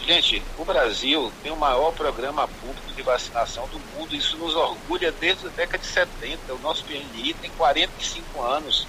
Gente, 0.00 0.42
o 0.56 0.64
Brasil 0.64 1.32
tem 1.42 1.52
o 1.52 1.56
maior 1.56 1.92
programa 1.92 2.48
público 2.48 2.92
de 2.94 3.02
vacinação 3.02 3.68
do 3.68 3.78
mundo. 3.78 4.14
Isso 4.14 4.38
nos 4.38 4.54
orgulha 4.54 5.12
desde 5.12 5.46
a 5.48 5.50
década 5.50 5.78
de 5.78 5.86
70. 5.86 6.54
O 6.54 6.58
nosso 6.60 6.84
PNI 6.84 7.34
tem 7.34 7.50
45 7.50 8.40
anos. 8.40 8.86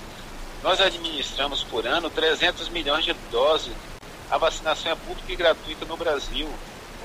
Nós 0.64 0.80
administramos 0.80 1.64
por 1.64 1.86
ano 1.86 2.10
300 2.10 2.70
milhões 2.70 3.04
de 3.04 3.14
doses. 3.32 3.74
A 4.30 4.38
vacinação 4.38 4.92
é 4.92 4.96
pública 4.96 5.32
e 5.32 5.36
gratuita 5.36 5.86
no 5.86 5.98
Brasil. 5.98 6.48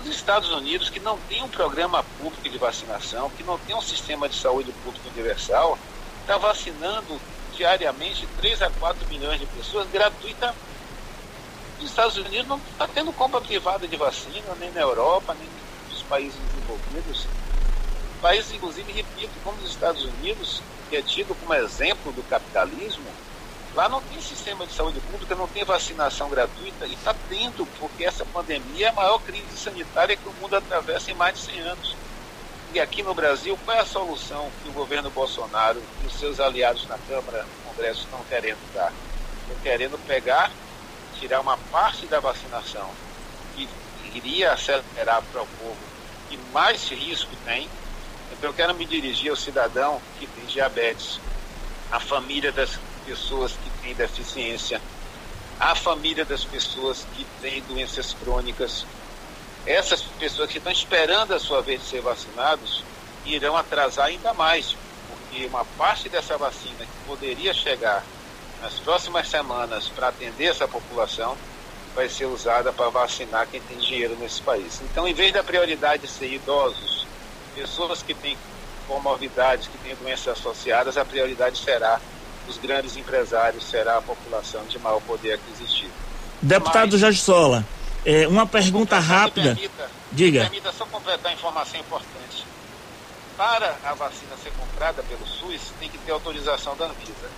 Os 0.00 0.06
Estados 0.06 0.50
Unidos, 0.50 0.90
que 0.90 1.00
não 1.00 1.18
tem 1.18 1.42
um 1.42 1.48
programa 1.48 2.02
público 2.18 2.48
de 2.48 2.58
vacinação, 2.58 3.30
que 3.30 3.42
não 3.42 3.58
tem 3.58 3.74
um 3.74 3.80
sistema 3.80 4.28
de 4.28 4.36
saúde 4.36 4.72
público 4.84 5.08
universal, 5.08 5.78
está 6.20 6.36
vacinando 6.36 7.20
diariamente 7.52 8.26
3 8.36 8.62
a 8.62 8.70
4 8.70 9.08
milhões 9.08 9.40
de 9.40 9.46
pessoas 9.46 9.88
gratuitamente 9.90 10.58
nos 11.84 11.90
Estados 11.90 12.16
Unidos 12.16 12.46
não 12.46 12.56
está 12.58 12.86
tendo 12.88 13.12
compra 13.12 13.40
privada 13.40 13.86
de 13.86 13.96
vacina, 13.96 14.54
nem 14.58 14.70
na 14.70 14.80
Europa, 14.80 15.34
nem 15.34 15.48
nos 15.90 16.02
países 16.02 16.38
desenvolvidos. 16.40 17.26
Países, 18.20 18.52
inclusive, 18.52 18.90
repito, 18.92 19.32
como 19.42 19.58
os 19.58 19.70
Estados 19.70 20.04
Unidos, 20.04 20.62
que 20.88 20.96
é 20.96 21.02
tido 21.02 21.34
como 21.34 21.52
exemplo 21.52 22.12
do 22.12 22.22
capitalismo, 22.22 23.04
lá 23.74 23.88
não 23.88 24.00
tem 24.00 24.20
sistema 24.20 24.66
de 24.66 24.72
saúde 24.72 25.00
pública, 25.00 25.34
não 25.34 25.48
tem 25.48 25.64
vacinação 25.64 26.30
gratuita, 26.30 26.86
e 26.86 26.94
está 26.94 27.14
tendo, 27.28 27.66
porque 27.78 28.04
essa 28.04 28.24
pandemia 28.24 28.86
é 28.86 28.90
a 28.90 28.94
maior 28.94 29.18
crise 29.18 29.56
sanitária 29.56 30.16
que 30.16 30.28
o 30.28 30.32
mundo 30.34 30.56
atravessa 30.56 31.10
em 31.10 31.14
mais 31.14 31.38
de 31.38 31.44
100 31.46 31.60
anos. 31.60 31.96
E 32.72 32.80
aqui 32.80 33.02
no 33.02 33.14
Brasil, 33.14 33.58
qual 33.64 33.76
é 33.76 33.80
a 33.80 33.86
solução 33.86 34.50
que 34.62 34.68
o 34.68 34.72
governo 34.72 35.10
Bolsonaro 35.10 35.82
e 36.02 36.06
os 36.06 36.14
seus 36.14 36.40
aliados 36.40 36.86
na 36.88 36.98
Câmara, 36.98 37.44
no 37.44 37.70
Congresso 37.70 38.00
estão 38.00 38.20
querendo 38.24 38.58
dar? 38.72 38.92
Estão 39.42 39.56
querendo 39.62 39.98
pegar 40.06 40.50
tirar 41.18 41.40
uma 41.40 41.56
parte 41.70 42.06
da 42.06 42.20
vacinação 42.20 42.90
que 43.54 43.68
iria 44.14 44.52
acelerar 44.52 45.22
para 45.32 45.42
o 45.42 45.46
povo 45.46 45.76
que 46.28 46.36
mais 46.52 46.88
risco 46.88 47.34
tem. 47.44 47.68
Então 48.32 48.50
eu 48.50 48.54
quero 48.54 48.74
me 48.74 48.84
dirigir 48.84 49.30
ao 49.30 49.36
cidadão 49.36 50.00
que 50.18 50.26
tem 50.26 50.44
diabetes, 50.46 51.20
à 51.90 52.00
família 52.00 52.50
das 52.52 52.78
pessoas 53.04 53.52
que 53.52 53.70
têm 53.82 53.94
deficiência, 53.94 54.80
à 55.58 55.74
família 55.74 56.24
das 56.24 56.44
pessoas 56.44 57.06
que 57.14 57.24
têm 57.40 57.62
doenças 57.62 58.12
crônicas. 58.14 58.86
Essas 59.66 60.02
pessoas 60.02 60.50
que 60.50 60.58
estão 60.58 60.72
esperando 60.72 61.32
a 61.32 61.38
sua 61.38 61.62
vez 61.62 61.80
de 61.80 61.88
ser 61.88 62.02
vacinados 62.02 62.84
irão 63.24 63.56
atrasar 63.56 64.06
ainda 64.06 64.34
mais, 64.34 64.76
porque 65.08 65.46
uma 65.46 65.64
parte 65.64 66.08
dessa 66.08 66.36
vacina 66.36 66.84
que 66.84 67.06
poderia 67.06 67.54
chegar 67.54 68.04
nas 68.60 68.78
próximas 68.80 69.28
semanas 69.28 69.88
para 69.88 70.08
atender 70.08 70.46
essa 70.46 70.68
população 70.68 71.36
vai 71.94 72.08
ser 72.08 72.26
usada 72.26 72.72
para 72.72 72.90
vacinar 72.90 73.46
quem 73.46 73.60
tem 73.60 73.78
dinheiro 73.78 74.16
nesse 74.16 74.42
país. 74.42 74.80
Então, 74.82 75.06
em 75.06 75.14
vez 75.14 75.32
da 75.32 75.44
prioridade 75.44 76.08
ser 76.08 76.32
idosos, 76.32 77.06
pessoas 77.54 78.02
que 78.02 78.14
têm 78.14 78.36
comorbidades, 78.86 79.68
que 79.68 79.78
têm 79.78 79.94
doenças 79.94 80.38
associadas, 80.38 80.96
a 80.96 81.04
prioridade 81.04 81.58
será 81.58 82.00
os 82.48 82.58
grandes 82.58 82.96
empresários, 82.96 83.64
será 83.64 83.98
a 83.98 84.02
população 84.02 84.64
de 84.66 84.78
maior 84.78 85.00
poder 85.00 85.34
aquisitivo. 85.34 85.92
Deputado 86.40 86.92
Mas, 86.92 87.00
Jorge 87.00 87.20
Sola, 87.20 87.64
é, 88.04 88.28
uma 88.28 88.46
pergunta 88.46 88.98
rápida. 88.98 89.54
Permita, 89.54 89.90
Diga. 90.12 90.40
permita 90.42 90.72
só 90.72 90.84
completar 90.86 91.32
a 91.32 91.34
informação 91.34 91.80
importante. 91.80 92.44
Para 93.36 93.76
a 93.84 93.94
vacina 93.94 94.36
ser 94.42 94.52
comprada 94.52 95.02
pelo 95.02 95.26
SUS, 95.26 95.72
tem 95.80 95.88
que 95.88 95.98
ter 95.98 96.12
autorização 96.12 96.76
da 96.76 96.84
Anvisa. 96.84 97.30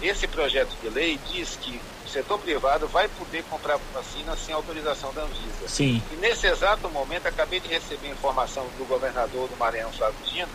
Esse 0.00 0.26
projeto 0.26 0.74
de 0.80 0.88
lei 0.88 1.18
diz 1.30 1.58
que 1.60 1.80
o 2.06 2.08
setor 2.08 2.38
privado 2.38 2.88
vai 2.88 3.08
poder 3.08 3.44
comprar 3.50 3.78
vacina 3.92 4.36
sem 4.36 4.54
autorização 4.54 5.12
da 5.12 5.22
Anvisa. 5.22 5.68
Sim. 5.68 6.02
E 6.12 6.16
nesse 6.16 6.46
exato 6.46 6.88
momento, 6.88 7.26
acabei 7.26 7.60
de 7.60 7.68
receber 7.68 8.08
informação 8.08 8.64
do 8.78 8.84
governador 8.86 9.48
do 9.48 9.56
Maranhão, 9.56 9.92
Flávio 9.92 10.18
Dino, 10.24 10.48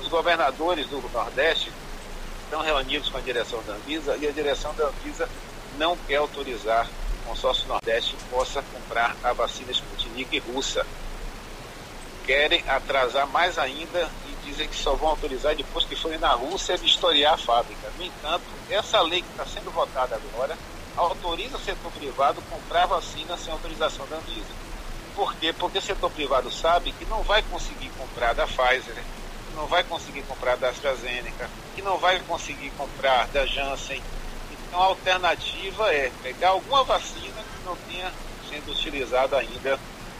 os 0.00 0.08
governadores 0.08 0.86
do 0.86 1.00
Nordeste 1.12 1.70
estão 2.50 2.62
reunidos 2.62 3.08
com 3.08 3.16
a 3.16 3.20
direção 3.20 3.62
da 3.62 3.74
Anvisa 3.74 4.16
e 4.16 4.26
a 4.26 4.32
direção 4.32 4.74
da 4.74 4.88
Anvisa 4.88 5.28
não 5.78 5.96
quer 5.96 6.16
autorizar 6.16 6.84
que 6.84 6.90
o 6.90 7.28
consórcio 7.28 7.68
Nordeste 7.68 8.16
possa 8.28 8.60
comprar 8.60 9.16
a 9.22 9.32
vacina 9.32 9.70
Sputnik 9.70 10.36
russa. 10.40 10.84
Querem 12.26 12.60
atrasar 12.68 13.28
mais 13.28 13.56
ainda 13.56 14.10
dizem 14.44 14.66
que 14.66 14.74
só 14.74 14.96
vão 14.96 15.10
autorizar 15.10 15.54
depois 15.54 15.84
que 15.84 15.94
forem 15.94 16.18
na 16.18 16.32
Rússia 16.32 16.76
vistoriar 16.76 17.34
a 17.34 17.38
fábrica. 17.38 17.88
No 17.96 18.04
entanto, 18.04 18.42
essa 18.68 19.00
lei 19.00 19.22
que 19.22 19.30
está 19.30 19.46
sendo 19.46 19.70
votada 19.70 20.16
agora 20.16 20.58
autoriza 20.96 21.56
o 21.56 21.60
setor 21.60 21.92
privado 21.92 22.40
a 22.40 22.52
comprar 22.52 22.86
vacina 22.86 23.36
sem 23.38 23.52
autorização 23.52 24.08
da 24.08 24.16
Anvisa. 24.16 24.52
Por 25.14 25.36
quê? 25.36 25.52
Porque 25.52 25.78
o 25.78 25.82
setor 25.82 26.10
privado 26.10 26.50
sabe 26.50 26.90
que 26.90 27.04
não 27.04 27.22
vai 27.22 27.42
conseguir 27.42 27.90
comprar 27.90 28.34
da 28.34 28.44
Pfizer, 28.44 29.04
que 29.50 29.56
não 29.56 29.66
vai 29.66 29.82
conseguir 29.84 30.22
comprar 30.22 30.56
da 30.56 30.68
AstraZeneca, 30.68 31.50
que 31.74 31.82
não 31.82 31.98
vai 31.98 32.20
conseguir 32.20 32.70
comprar 32.70 33.26
da 33.28 33.44
Janssen. 33.44 34.02
Então 34.52 34.80
a 34.80 34.86
alternativa 34.86 35.92
é 35.92 36.10
pegar 36.22 36.50
alguma 36.50 36.84
vacina 36.84 37.42
que 37.42 37.64
não 37.64 37.76
tenha 37.88 38.12
sendo 38.48 38.70
utilizada 38.70 39.38
ainda 39.38 39.78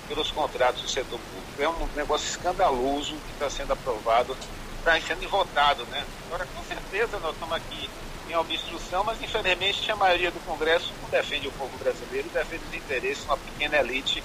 pelos 0.09 0.31
contratos 0.31 0.83
do 0.83 0.89
setor 0.89 1.19
público. 1.19 1.63
É 1.63 1.69
um 1.69 1.89
negócio 1.95 2.29
escandaloso 2.29 3.15
que 3.15 3.33
está 3.33 3.49
sendo 3.49 3.73
aprovado, 3.73 4.37
está 4.79 5.01
sendo 5.01 5.29
votado, 5.29 5.85
né? 5.87 6.05
Agora, 6.27 6.47
com 6.55 6.65
certeza, 6.65 7.19
nós 7.21 7.35
estamos 7.35 7.55
aqui 7.55 7.89
em 8.29 8.37
obstrução, 8.37 9.05
mas 9.05 9.21
infelizmente 9.23 9.91
a 9.91 9.97
maioria 9.97 10.31
do 10.31 10.41
Congresso 10.41 10.93
não 11.03 11.11
defende 11.11 11.49
o 11.49 11.53
povo 11.53 11.77
brasileiro, 11.79 12.29
defende 12.31 12.63
os 12.69 12.75
interesses 12.75 13.23
de 13.23 13.25
uma 13.25 13.37
pequena 13.37 13.79
elite 13.79 14.23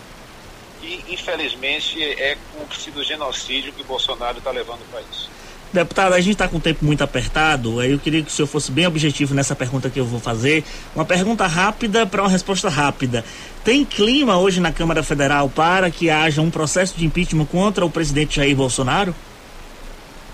que 0.86 1.04
e, 1.08 1.14
infelizmente, 1.14 2.02
é 2.02 2.38
cúmplice 2.54 2.92
do 2.92 3.04
genocídio 3.04 3.74
que 3.74 3.84
Bolsonaro 3.84 4.38
está 4.38 4.52
levando 4.52 4.82
o 4.82 4.92
país. 4.92 5.30
Deputado, 5.74 6.14
a 6.14 6.22
gente 6.22 6.34
está 6.34 6.48
com 6.48 6.58
o 6.58 6.62
tempo 6.62 6.86
muito 6.86 7.04
apertado. 7.04 7.82
Eu 7.84 8.00
queria 8.00 8.22
que 8.22 8.30
o 8.30 8.32
senhor 8.32 8.48
fosse 8.48 8.72
bem 8.72 8.88
objetivo 8.88 9.34
nessa 9.34 9.56
pergunta 9.56 9.90
que 9.90 10.00
eu 10.00 10.06
vou 10.06 10.20
fazer. 10.20 10.64
Uma 10.96 11.04
pergunta 11.04 11.46
rápida 11.48 12.06
para 12.06 12.22
uma 12.22 12.30
resposta 12.30 12.70
rápida. 12.70 13.26
Tem 13.64 13.84
clima 13.84 14.38
hoje 14.38 14.62
na 14.62 14.72
Câmara 14.72 15.04
Federal 15.04 15.50
para 15.50 15.92
que 15.92 16.10
haja 16.10 16.42
um 16.42 16.50
processo 16.50 16.96
de 16.96 17.06
impeachment 17.06 17.46
contra 17.48 17.86
o 17.86 17.90
presidente 17.90 18.38
Jair 18.38 18.56
Bolsonaro? 18.56 19.14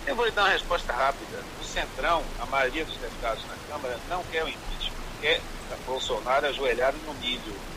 Eu 0.06 0.16
vou 0.16 0.26
lhe 0.26 0.32
dar 0.32 0.44
uma 0.44 0.52
resposta 0.52 0.94
rápida. 0.94 1.40
O 1.60 1.64
Centrão, 1.64 2.22
a 2.40 2.46
maioria 2.46 2.86
dos 2.86 2.98
deputados 2.98 3.44
na 3.46 3.74
Câmara, 3.74 3.98
não 4.10 4.22
quer 4.32 4.44
o 4.44 4.48
impeachment, 4.48 4.92
quer 5.22 5.42
Bolsonaro 5.88 6.46
ajoelhado 6.48 6.98
no 7.08 7.14
milho 7.16 7.71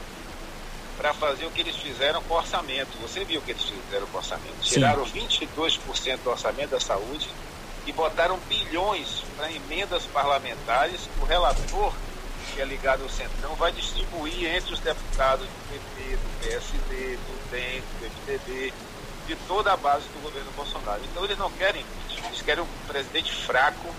para 0.96 1.12
fazer 1.14 1.46
o 1.46 1.50
que 1.50 1.60
eles 1.60 1.76
fizeram 1.76 2.22
com 2.22 2.34
o 2.34 2.36
orçamento. 2.36 2.90
Você 3.00 3.24
viu 3.24 3.40
o 3.40 3.42
que 3.42 3.52
eles 3.52 3.64
fizeram 3.64 4.06
com 4.06 4.16
o 4.16 4.20
orçamento? 4.20 4.54
Sim. 4.62 4.74
Tiraram 4.74 5.04
22% 5.04 6.18
do 6.22 6.30
orçamento 6.30 6.70
da 6.70 6.80
saúde 6.80 7.28
e 7.86 7.92
botaram 7.92 8.38
bilhões 8.48 9.22
para 9.36 9.50
emendas 9.52 10.04
parlamentares. 10.06 11.08
O 11.20 11.24
relator, 11.24 11.92
que 12.54 12.60
é 12.60 12.64
ligado 12.64 13.02
ao 13.02 13.08
Centrão, 13.08 13.54
vai 13.56 13.72
distribuir 13.72 14.54
entre 14.54 14.72
os 14.72 14.80
deputados 14.80 15.46
do 15.46 15.68
PP, 15.68 16.16
do 16.16 16.40
PSD, 16.40 17.16
do 17.16 17.50
DEM, 17.50 17.80
do 17.80 18.32
MDB, 18.32 18.72
de 19.26 19.36
toda 19.48 19.72
a 19.72 19.76
base 19.76 20.04
do 20.08 20.22
governo 20.22 20.50
Bolsonaro. 20.52 21.00
Então 21.10 21.24
eles 21.24 21.38
não 21.38 21.50
querem 21.52 21.84
eles 22.26 22.42
querem 22.42 22.62
um 22.62 22.68
presidente 22.86 23.32
fraco, 23.32 23.94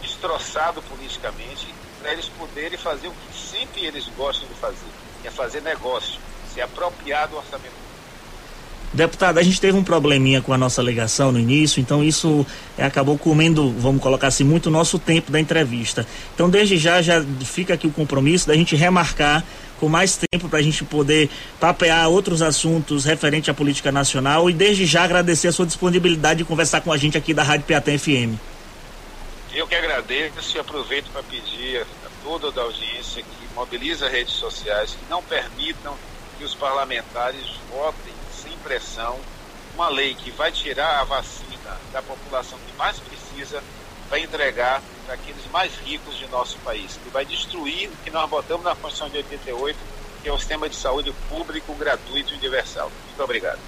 destroçado 0.00 0.82
politicamente, 0.82 1.74
para 2.00 2.12
eles 2.12 2.28
poderem 2.28 2.78
fazer 2.78 3.08
o 3.08 3.12
que 3.12 3.36
sempre 3.36 3.84
eles 3.84 4.06
gostam 4.16 4.46
de 4.48 4.54
fazer 4.54 4.86
é 5.26 5.30
fazer 5.30 5.60
negócio, 5.62 6.18
se 6.52 6.60
apropriar 6.60 7.28
do 7.28 7.36
orçamento 7.36 7.86
Deputado, 8.92 9.38
a 9.38 9.42
gente 9.42 9.60
teve 9.60 9.76
um 9.76 9.84
probleminha 9.84 10.40
com 10.40 10.52
a 10.52 10.58
nossa 10.58 10.80
alegação 10.80 11.30
no 11.30 11.38
início, 11.38 11.80
então 11.80 12.02
isso 12.02 12.46
acabou 12.78 13.18
comendo, 13.18 13.70
vamos 13.72 14.00
colocar 14.00 14.28
assim, 14.28 14.44
muito 14.44 14.70
nosso 14.70 14.98
tempo 14.98 15.30
da 15.30 15.38
entrevista. 15.38 16.06
Então, 16.34 16.48
desde 16.48 16.78
já, 16.78 17.02
já 17.02 17.22
fica 17.44 17.74
aqui 17.74 17.86
o 17.86 17.90
compromisso 17.90 18.46
da 18.46 18.54
gente 18.54 18.74
remarcar 18.74 19.44
com 19.78 19.88
mais 19.88 20.18
tempo 20.30 20.48
para 20.48 20.60
a 20.60 20.62
gente 20.62 20.82
poder 20.84 21.28
papear 21.60 22.08
outros 22.08 22.40
assuntos 22.40 23.04
referente 23.04 23.50
à 23.50 23.54
política 23.54 23.92
nacional 23.92 24.48
e 24.48 24.54
desde 24.54 24.86
já 24.86 25.04
agradecer 25.04 25.48
a 25.48 25.52
sua 25.52 25.66
disponibilidade 25.66 26.38
de 26.38 26.44
conversar 26.44 26.80
com 26.80 26.90
a 26.90 26.96
gente 26.96 27.18
aqui 27.18 27.34
da 27.34 27.42
Rádio 27.42 27.66
Piatã 27.66 27.98
FM. 27.98 28.38
Eu 29.54 29.66
que 29.66 29.74
agradeço 29.74 30.56
e 30.56 30.60
aproveito 30.60 31.10
para 31.12 31.22
pedir 31.24 31.84
toda 32.26 32.60
a 32.60 32.64
audiência 32.64 33.22
que 33.22 33.54
mobiliza 33.54 34.08
redes 34.08 34.34
sociais 34.34 34.90
que 34.90 35.08
não 35.08 35.22
permitam 35.22 35.96
que 36.36 36.44
os 36.44 36.56
parlamentares 36.56 37.46
votem 37.70 38.12
sem 38.32 38.50
pressão 38.58 39.16
uma 39.72 39.88
lei 39.88 40.12
que 40.16 40.32
vai 40.32 40.50
tirar 40.50 41.02
a 41.02 41.04
vacina 41.04 41.78
da 41.92 42.02
população 42.02 42.58
que 42.66 42.76
mais 42.76 42.98
precisa 42.98 43.62
para 44.08 44.18
entregar 44.18 44.82
para 45.04 45.14
aqueles 45.14 45.46
mais 45.52 45.72
ricos 45.76 46.16
de 46.18 46.26
nosso 46.26 46.58
país, 46.58 46.96
que 46.96 47.10
vai 47.10 47.24
destruir 47.24 47.90
o 47.90 47.96
que 47.98 48.10
nós 48.10 48.28
botamos 48.28 48.64
na 48.64 48.74
Constituição 48.74 49.08
de 49.08 49.18
88, 49.18 49.78
que 50.22 50.28
é 50.28 50.32
o 50.32 50.38
sistema 50.38 50.68
de 50.68 50.74
saúde 50.74 51.12
público, 51.28 51.74
gratuito 51.74 52.34
e 52.34 52.38
universal. 52.38 52.90
Muito 53.06 53.22
obrigado. 53.22 53.60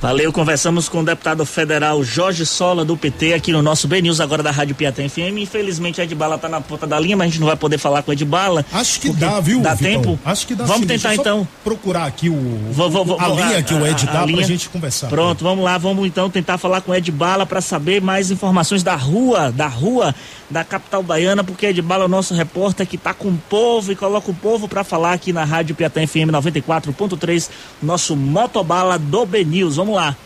Valeu, 0.00 0.32
conversamos 0.32 0.88
com 0.88 1.00
o 1.00 1.04
deputado 1.04 1.44
federal 1.44 2.02
Jorge 2.02 2.46
Sola 2.46 2.86
do 2.86 2.96
PT 2.96 3.34
aqui 3.34 3.52
no 3.52 3.60
nosso 3.60 3.86
B 3.86 4.00
News 4.00 4.18
agora 4.18 4.42
da 4.42 4.50
Rádio 4.50 4.74
Piatã 4.74 5.06
FM. 5.06 5.36
Infelizmente 5.36 6.00
a 6.00 6.04
Edbala 6.04 6.38
tá 6.38 6.48
na 6.48 6.58
ponta 6.58 6.86
da 6.86 6.98
linha, 6.98 7.18
mas 7.18 7.26
a 7.26 7.30
gente 7.30 7.38
não 7.38 7.46
vai 7.46 7.56
poder 7.56 7.76
falar 7.76 8.02
com 8.02 8.10
a 8.10 8.14
Edbala. 8.14 8.64
Acho 8.72 8.98
que 8.98 9.10
dá, 9.10 9.38
viu? 9.40 9.60
Dá 9.60 9.74
Vitão? 9.74 10.00
tempo? 10.00 10.18
Acho 10.24 10.46
que 10.46 10.54
dá. 10.54 10.64
Vamos 10.64 10.82
sim. 10.82 10.86
tentar 10.86 11.14
então 11.14 11.46
procurar 11.62 12.06
aqui 12.06 12.30
o 12.30 12.72
vou, 12.72 12.88
vou, 12.88 13.04
vou, 13.04 13.20
a 13.20 13.28
linha 13.28 13.62
que 13.62 13.74
o 13.74 13.86
Ed 13.86 14.06
dá 14.06 14.26
pra 14.26 14.42
gente 14.42 14.70
conversar. 14.70 15.08
Pronto, 15.08 15.44
vamos 15.44 15.62
lá, 15.62 15.76
vamos 15.76 16.06
então 16.06 16.30
tentar 16.30 16.56
falar 16.56 16.80
com 16.80 16.92
o 16.92 16.94
Edbala 16.94 17.44
para 17.44 17.60
saber 17.60 18.00
mais 18.00 18.30
informações 18.30 18.82
da 18.82 18.96
rua, 18.96 19.52
da 19.52 19.68
rua 19.68 20.14
da 20.50 20.64
capital 20.64 21.02
baiana, 21.02 21.44
porque 21.44 21.66
Edbala 21.66 22.04
é 22.04 22.06
o 22.06 22.08
nosso 22.08 22.34
repórter 22.34 22.86
que 22.86 22.98
tá 22.98 23.14
com 23.14 23.28
o 23.28 23.38
povo 23.48 23.92
e 23.92 23.96
coloca 23.96 24.30
o 24.30 24.34
povo 24.34 24.66
para 24.66 24.82
falar 24.82 25.12
aqui 25.12 25.32
na 25.32 25.44
Rádio 25.44 25.76
Piatã 25.76 26.04
FM 26.06 26.32
94.3, 26.32 27.48
nosso 27.80 28.16
motobala 28.16 28.98
do 28.98 29.24
B 29.24 29.44
News. 29.44 29.78
Vamos 29.90 29.96
lá. 29.96 30.16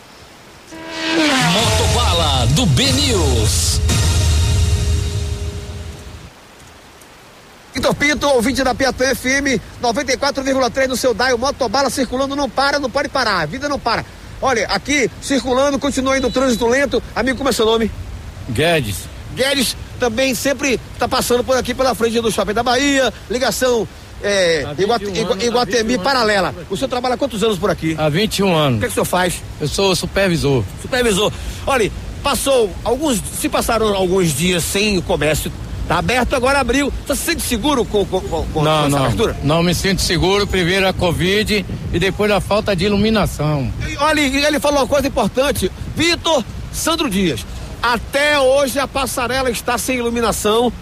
Motobala 1.51 2.45
do 2.51 2.67
B 2.67 2.91
News. 2.91 3.81
Vitor 7.73 7.95
Pinto, 7.95 8.27
ouvinte 8.27 8.63
da 8.63 8.75
Piatã 8.75 9.13
FM 9.15 9.59
94,3 9.81 10.87
no 10.87 10.95
seu 10.95 11.13
Daio, 11.15 11.37
motobala 11.37 11.89
circulando, 11.89 12.35
não 12.35 12.47
para, 12.47 12.77
não 12.79 12.89
pode 12.91 13.09
parar, 13.09 13.41
a 13.41 13.45
vida 13.47 13.67
não 13.67 13.79
para. 13.79 14.05
Olha, 14.39 14.67
aqui 14.67 15.09
circulando, 15.19 15.79
continua 15.79 16.17
indo 16.17 16.29
trânsito 16.29 16.67
lento. 16.67 17.01
Amigo, 17.15 17.37
como 17.37 17.49
é 17.49 17.51
seu 17.51 17.65
nome? 17.65 17.91
Guedes. 18.49 18.97
Guedes 19.33 19.75
também 19.99 20.35
sempre 20.35 20.79
está 20.93 21.07
passando 21.07 21.43
por 21.43 21.57
aqui 21.57 21.73
pela 21.73 21.95
frente 21.95 22.21
do 22.21 22.31
Shopping 22.31 22.53
da 22.53 22.63
Bahia, 22.63 23.11
ligação 23.29 23.87
é, 24.23 24.65
Iguat, 24.77 25.03
Iguatemi 25.43 25.97
paralela. 25.97 26.53
O 26.69 26.75
senhor 26.75 26.89
trabalha 26.89 27.15
há 27.15 27.17
quantos 27.17 27.43
anos 27.43 27.57
por 27.57 27.69
aqui? 27.69 27.95
Há 27.97 28.09
21 28.09 28.55
anos. 28.55 28.77
O 28.77 28.79
que, 28.79 28.85
é 28.85 28.87
que 28.87 28.91
o 28.91 28.95
senhor 28.95 29.05
faz? 29.05 29.41
Eu 29.59 29.67
sou 29.67 29.95
supervisor. 29.95 30.63
Supervisor. 30.81 31.31
Olha, 31.67 31.91
passou 32.23 32.69
alguns, 32.83 33.21
se 33.39 33.47
passaram 33.49 33.93
alguns 33.93 34.35
dias 34.35 34.63
sem 34.63 34.97
o 34.97 35.01
comércio 35.01 35.51
Tá 35.87 35.99
aberto, 35.99 36.35
agora 36.35 36.59
abriu. 36.59 36.91
Você 37.05 37.15
se 37.15 37.25
sente 37.25 37.41
seguro 37.43 37.85
com, 37.85 38.03
com, 38.05 38.19
com, 38.19 38.63
não, 38.63 38.89
não, 38.89 39.05
abertura? 39.05 39.37
Não, 39.43 39.61
me 39.61 39.75
sinto 39.75 40.01
seguro. 40.01 40.47
Primeiro 40.47 40.87
a 40.87 40.93
Covid 40.93 41.63
e 41.93 41.99
depois 41.99 42.31
a 42.31 42.41
falta 42.41 42.75
de 42.75 42.85
iluminação. 42.85 43.71
E, 43.87 43.95
olha, 43.97 44.19
ele 44.19 44.59
falou 44.59 44.79
uma 44.79 44.87
coisa 44.87 45.07
importante. 45.07 45.71
Vitor 45.95 46.43
Sandro 46.71 47.09
Dias. 47.09 47.45
Até 47.83 48.39
hoje 48.39 48.79
a 48.79 48.87
passarela 48.87 49.51
está 49.51 49.77
sem 49.77 49.97
iluminação 49.97 50.73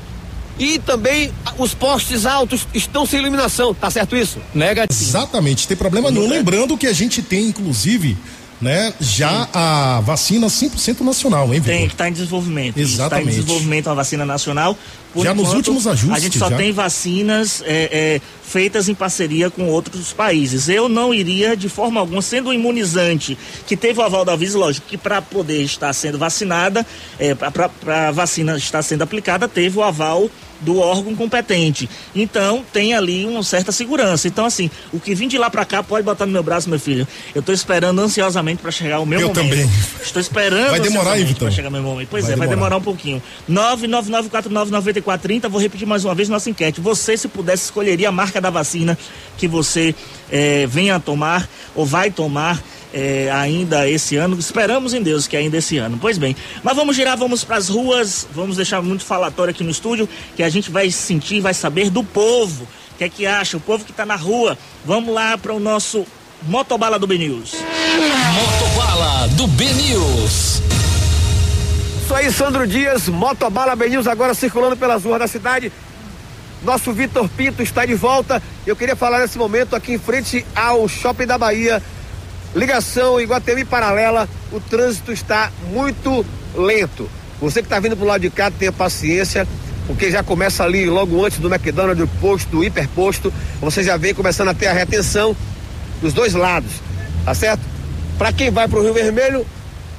e 0.57 0.79
também 0.79 1.31
os 1.57 1.73
postes 1.73 2.25
altos 2.25 2.67
estão 2.73 3.05
sem 3.05 3.19
iluminação, 3.19 3.73
tá 3.73 3.89
certo 3.89 4.15
isso? 4.15 4.39
Negativo. 4.53 5.01
Exatamente, 5.01 5.67
tem 5.67 5.77
problema 5.77 6.11
não. 6.11 6.27
Lembrando 6.27 6.77
que 6.77 6.87
a 6.87 6.93
gente 6.93 7.21
tem, 7.21 7.47
inclusive, 7.47 8.17
né, 8.61 8.93
já 8.99 9.43
Sim. 9.43 9.49
a 9.53 10.01
vacina 10.01 10.47
100% 10.47 11.01
nacional, 11.01 11.53
hein, 11.53 11.59
Vitor? 11.59 11.65
Tem, 11.65 11.87
que 11.87 11.93
está 11.93 12.09
em 12.09 12.13
desenvolvimento. 12.13 12.77
Exatamente. 12.77 13.29
Está 13.29 13.39
em 13.39 13.41
desenvolvimento 13.41 13.89
a 13.89 13.93
vacina 13.93 14.25
nacional. 14.25 14.77
Já 15.15 15.31
enquanto, 15.31 15.37
nos 15.37 15.53
últimos 15.53 15.85
ajustes. 15.85 16.17
A 16.17 16.19
gente 16.19 16.39
só 16.39 16.49
já. 16.49 16.57
tem 16.57 16.71
vacinas 16.71 17.61
é, 17.65 17.89
é, 17.91 18.21
feitas 18.43 18.89
em 18.89 18.95
parceria 18.95 19.49
com 19.49 19.67
outros 19.67 20.11
países. 20.11 20.69
Eu 20.69 20.89
não 20.89 21.13
iria, 21.13 21.55
de 21.55 21.69
forma 21.69 21.99
alguma, 21.99 22.21
sendo 22.21 22.49
um 22.49 22.53
imunizante 22.53 23.37
que 23.67 23.77
teve 23.77 23.99
o 23.99 24.03
aval 24.03 24.25
da 24.25 24.35
Visa, 24.35 24.57
lógico 24.57 24.87
que 24.87 24.97
para 24.97 25.21
poder 25.21 25.61
estar 25.61 25.93
sendo 25.93 26.17
vacinada, 26.17 26.85
é, 27.19 27.35
para 27.35 28.07
a 28.07 28.11
vacina 28.11 28.57
estar 28.57 28.81
sendo 28.81 29.03
aplicada, 29.03 29.47
teve 29.47 29.77
o 29.77 29.83
aval 29.83 30.29
do 30.63 30.79
órgão 30.79 31.15
competente. 31.15 31.89
Então, 32.15 32.63
tem 32.73 32.93
ali 32.93 33.25
uma 33.25 33.43
certa 33.43 33.71
segurança. 33.71 34.27
Então, 34.27 34.45
assim, 34.45 34.69
o 34.91 34.99
que 34.99 35.13
vim 35.13 35.27
de 35.27 35.37
lá 35.37 35.49
para 35.49 35.65
cá 35.65 35.83
pode 35.83 36.03
botar 36.03 36.25
no 36.25 36.31
meu 36.31 36.43
braço, 36.43 36.69
meu 36.69 36.79
filho. 36.79 37.07
Eu 37.35 37.41
estou 37.41 37.53
esperando 37.53 37.99
ansiosamente 37.99 38.61
para 38.61 38.71
chegar 38.71 38.99
o 38.99 39.05
meu 39.05 39.19
eu 39.19 39.27
momento. 39.27 39.45
Eu 39.45 39.49
também. 39.49 39.69
Estou 40.01 40.21
esperando 40.21 40.71
vai 40.71 40.79
demorar, 40.79 41.11
aí, 41.13 41.33
para 41.33 41.51
chegar 41.51 41.69
meu 41.69 41.83
momento. 41.83 42.07
Pois 42.09 42.23
vai 42.23 42.31
é, 42.31 42.35
demorar. 42.35 42.47
vai 42.47 42.55
demorar 42.55 42.77
um 42.77 42.81
pouquinho. 42.81 43.21
999499430, 43.49 45.49
vou 45.49 45.61
repetir 45.61 45.87
mais 45.87 46.05
uma 46.05 46.15
vez 46.15 46.29
nossa 46.29 46.49
enquete. 46.49 46.81
Você, 46.81 47.17
se 47.17 47.27
pudesse, 47.27 47.65
escolheria 47.65 48.09
a 48.09 48.11
marca 48.11 48.39
da 48.39 48.49
vacina 48.49 48.97
que 49.37 49.47
você 49.47 49.93
é, 50.31 50.65
venha 50.67 50.95
a 50.95 50.99
tomar 50.99 51.47
ou 51.75 51.85
vai 51.85 52.09
tomar 52.09 52.61
é, 52.93 53.31
ainda 53.31 53.89
esse 53.89 54.15
ano. 54.15 54.37
Esperamos 54.37 54.93
em 54.93 55.01
Deus 55.01 55.27
que 55.27 55.35
ainda 55.35 55.57
esse 55.57 55.77
ano. 55.77 55.97
Pois 55.99 56.17
bem, 56.17 56.35
mas 56.63 56.75
vamos 56.75 56.95
girar, 56.95 57.17
vamos 57.17 57.43
para 57.43 57.57
as 57.57 57.67
ruas, 57.67 58.27
vamos 58.33 58.55
deixar 58.55 58.81
muito 58.81 59.03
falatório 59.03 59.51
aqui 59.51 59.63
no 59.63 59.71
estúdio, 59.71 60.07
que 60.35 60.43
a 60.43 60.49
gente 60.49 60.69
vai 60.69 60.91
sentir, 60.91 61.41
vai 61.41 61.53
saber 61.53 61.89
do 61.89 62.03
povo. 62.03 62.63
O 62.93 62.97
que 62.97 63.03
é 63.03 63.09
que 63.09 63.25
acha? 63.25 63.57
O 63.57 63.59
povo 63.59 63.83
que 63.83 63.91
está 63.91 64.05
na 64.05 64.15
rua. 64.15 64.57
Vamos 64.85 65.13
lá 65.13 65.37
para 65.37 65.51
o 65.51 65.59
nosso 65.59 66.05
Motobala 66.43 66.99
do 66.99 67.07
BNews. 67.07 67.55
Motobala 68.35 69.27
do 69.29 69.47
BNews. 69.47 70.61
Isso 72.03 72.13
aí, 72.13 72.31
Sandro 72.31 72.67
Dias, 72.67 73.07
Motobala 73.07 73.75
BNews 73.75 74.07
agora 74.07 74.33
circulando 74.33 74.77
pelas 74.77 75.03
ruas 75.03 75.19
da 75.19 75.27
cidade. 75.27 75.71
Nosso 76.61 76.93
Vitor 76.93 77.27
Pinto 77.29 77.63
está 77.63 77.85
de 77.85 77.95
volta. 77.95 78.41
Eu 78.67 78.75
queria 78.75 78.95
falar 78.95 79.19
nesse 79.19 79.37
momento 79.37 79.75
aqui 79.75 79.93
em 79.93 79.97
frente 79.97 80.45
ao 80.55 80.87
Shopping 80.87 81.25
da 81.25 81.37
Bahia 81.37 81.81
Ligação 82.55 83.19
Iguatemi 83.19 83.65
paralela, 83.65 84.29
o 84.51 84.59
trânsito 84.59 85.11
está 85.11 85.51
muito 85.71 86.25
lento. 86.55 87.09
Você 87.41 87.61
que 87.61 87.65
está 87.65 87.79
vindo 87.79 87.97
pro 87.97 88.05
lado 88.05 88.21
de 88.21 88.29
cá, 88.29 88.51
tenha 88.51 88.71
paciência, 88.71 89.47
porque 89.87 90.11
já 90.11 90.23
começa 90.23 90.63
ali 90.63 90.85
logo 90.85 91.25
antes 91.25 91.39
do 91.39 91.53
McDonald's, 91.53 91.97
do 91.97 92.07
posto, 92.19 92.49
do 92.49 92.63
hiperposto, 92.63 93.33
você 93.59 93.83
já 93.83 93.97
vem 93.97 94.13
começando 94.13 94.49
a 94.49 94.53
ter 94.53 94.67
a 94.67 94.73
retenção 94.73 95.35
dos 96.01 96.13
dois 96.13 96.33
lados, 96.33 96.71
tá 97.25 97.33
certo? 97.33 97.61
Para 98.17 98.31
quem 98.31 98.51
vai 98.51 98.67
pro 98.67 98.83
Rio 98.83 98.93
Vermelho, 98.93 99.45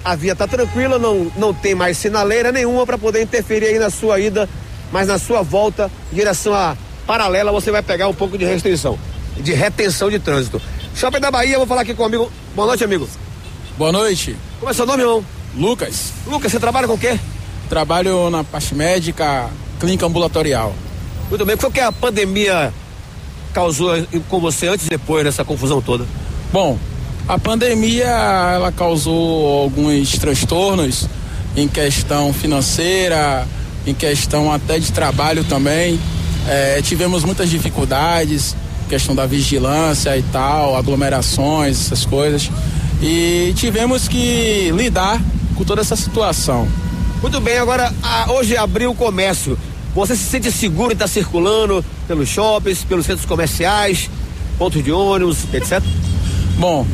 a 0.05 0.15
via 0.15 0.37
tá 0.37 0.47
tranquila, 0.47 0.99
não, 0.99 1.33
não 1.37 1.53
tem 1.53 1.75
mais 1.75 1.97
sinaleira 1.99 2.53
nenhuma 2.53 2.87
para 2.87 2.97
poder 2.97 3.23
interferir 3.23 3.67
aí 3.67 3.79
na 3.79 3.91
sua 3.91 4.21
ida, 4.21 4.49
mas 4.93 5.09
na 5.09 5.19
sua 5.19 5.43
volta 5.43 5.91
em 6.13 6.15
direção 6.15 6.55
à 6.55 6.77
paralela 7.07 7.51
você 7.51 7.71
vai 7.71 7.83
pegar 7.83 8.07
um 8.07 8.15
pouco 8.15 8.39
de 8.39 8.45
restrição, 8.45 8.99
de 9.37 9.53
retenção 9.53 10.09
de 10.09 10.19
trânsito. 10.19 10.63
Shopping 10.95 11.21
da 11.21 11.31
Bahia, 11.31 11.59
vou 11.59 11.67
falar 11.67 11.83
aqui 11.83 11.93
com 11.93 12.05
o 12.05 12.07
amigo. 12.07 12.31
Boa 12.55 12.69
noite, 12.69 12.85
amigo. 12.85 13.09
Boa 13.77 13.91
noite, 13.91 14.37
Como 14.61 14.71
é 14.71 14.75
seu 14.75 14.87
nome, 14.87 15.03
irmão? 15.03 15.25
Lucas. 15.57 16.13
Lucas, 16.27 16.53
você 16.53 16.61
trabalha 16.61 16.87
com 16.87 16.95
o 16.95 16.99
quê? 16.99 17.19
Trabalho 17.69 18.31
na 18.31 18.45
parte 18.45 18.75
médica, 18.75 19.51
clínica 19.81 20.07
ambulatorial. 20.07 20.73
Muito 21.29 21.45
bem, 21.45 21.55
o 21.55 21.59
que 21.59 21.63
foi 21.63 21.73
que 21.73 21.81
a 21.81 21.91
pandemia 21.91 22.73
causou 23.53 23.91
com 24.29 24.39
você 24.39 24.69
antes 24.69 24.87
e 24.87 24.91
depois 24.91 25.25
dessa 25.25 25.45
confusão 25.45 25.83
toda? 25.83 26.07
Bom, 26.53 26.79
a 27.27 27.39
pandemia 27.39 28.07
ela 28.07 28.71
causou 28.71 29.63
alguns 29.63 30.13
transtornos 30.19 31.09
em 31.57 31.67
questão 31.67 32.33
financeira, 32.33 33.47
em 33.85 33.95
questão 33.95 34.53
até 34.53 34.79
de 34.79 34.93
trabalho 34.93 35.43
também. 35.43 35.99
É, 36.47 36.81
tivemos 36.83 37.25
muitas 37.25 37.51
dificuldades, 37.51 38.55
questão 38.95 39.15
da 39.15 39.27
vigilância 39.27 40.17
e 40.17 40.23
tal, 40.23 40.77
aglomerações, 40.77 41.81
essas 41.87 42.05
coisas. 42.07 42.49
E 43.03 43.53
tivemos 43.57 44.07
que 44.07 44.71
lidar 44.73 45.21
com 45.57 45.65
toda 45.65 45.81
essa 45.81 45.97
situação. 45.97 46.69
Muito 47.21 47.41
bem, 47.41 47.59
agora 47.59 47.93
a- 48.03 48.31
hoje 48.33 48.57
abriu 48.57 48.93
o 48.93 48.95
comércio. 48.95 49.59
Você 49.97 50.15
se 50.15 50.23
sente 50.25 50.51
seguro 50.53 50.91
em 50.91 50.93
estar 50.93 51.09
circulando 51.09 51.85
pelos 52.07 52.29
shoppings, 52.29 52.85
pelos 52.85 53.05
centros 53.07 53.27
comerciais, 53.27 54.09
pontos 54.59 54.83
de 54.83 54.93
ônibus, 54.93 55.39
etc? 55.53 55.83
Bom, 56.59 56.87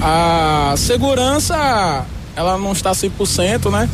a 0.00 0.74
segurança 0.76 2.04
ela 2.36 2.56
não 2.58 2.70
está 2.72 2.92
100%, 2.94 3.70
né? 3.70 3.88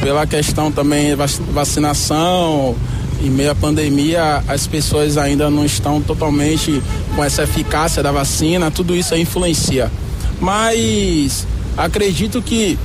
Pela 0.00 0.26
questão 0.26 0.72
também 0.72 1.14
vac- 1.14 1.40
vacinação, 1.52 2.74
em 3.22 3.30
meio 3.30 3.50
à 3.52 3.54
pandemia, 3.54 4.42
as 4.48 4.66
pessoas 4.66 5.16
ainda 5.16 5.48
não 5.48 5.64
estão 5.64 6.00
totalmente 6.00 6.82
com 7.14 7.22
essa 7.22 7.44
eficácia 7.44 8.02
da 8.02 8.10
vacina, 8.10 8.70
tudo 8.70 8.94
isso 8.96 9.14
aí 9.14 9.22
influencia. 9.22 9.90
Mas 10.40 11.46
acredito 11.76 12.42
que 12.42 12.78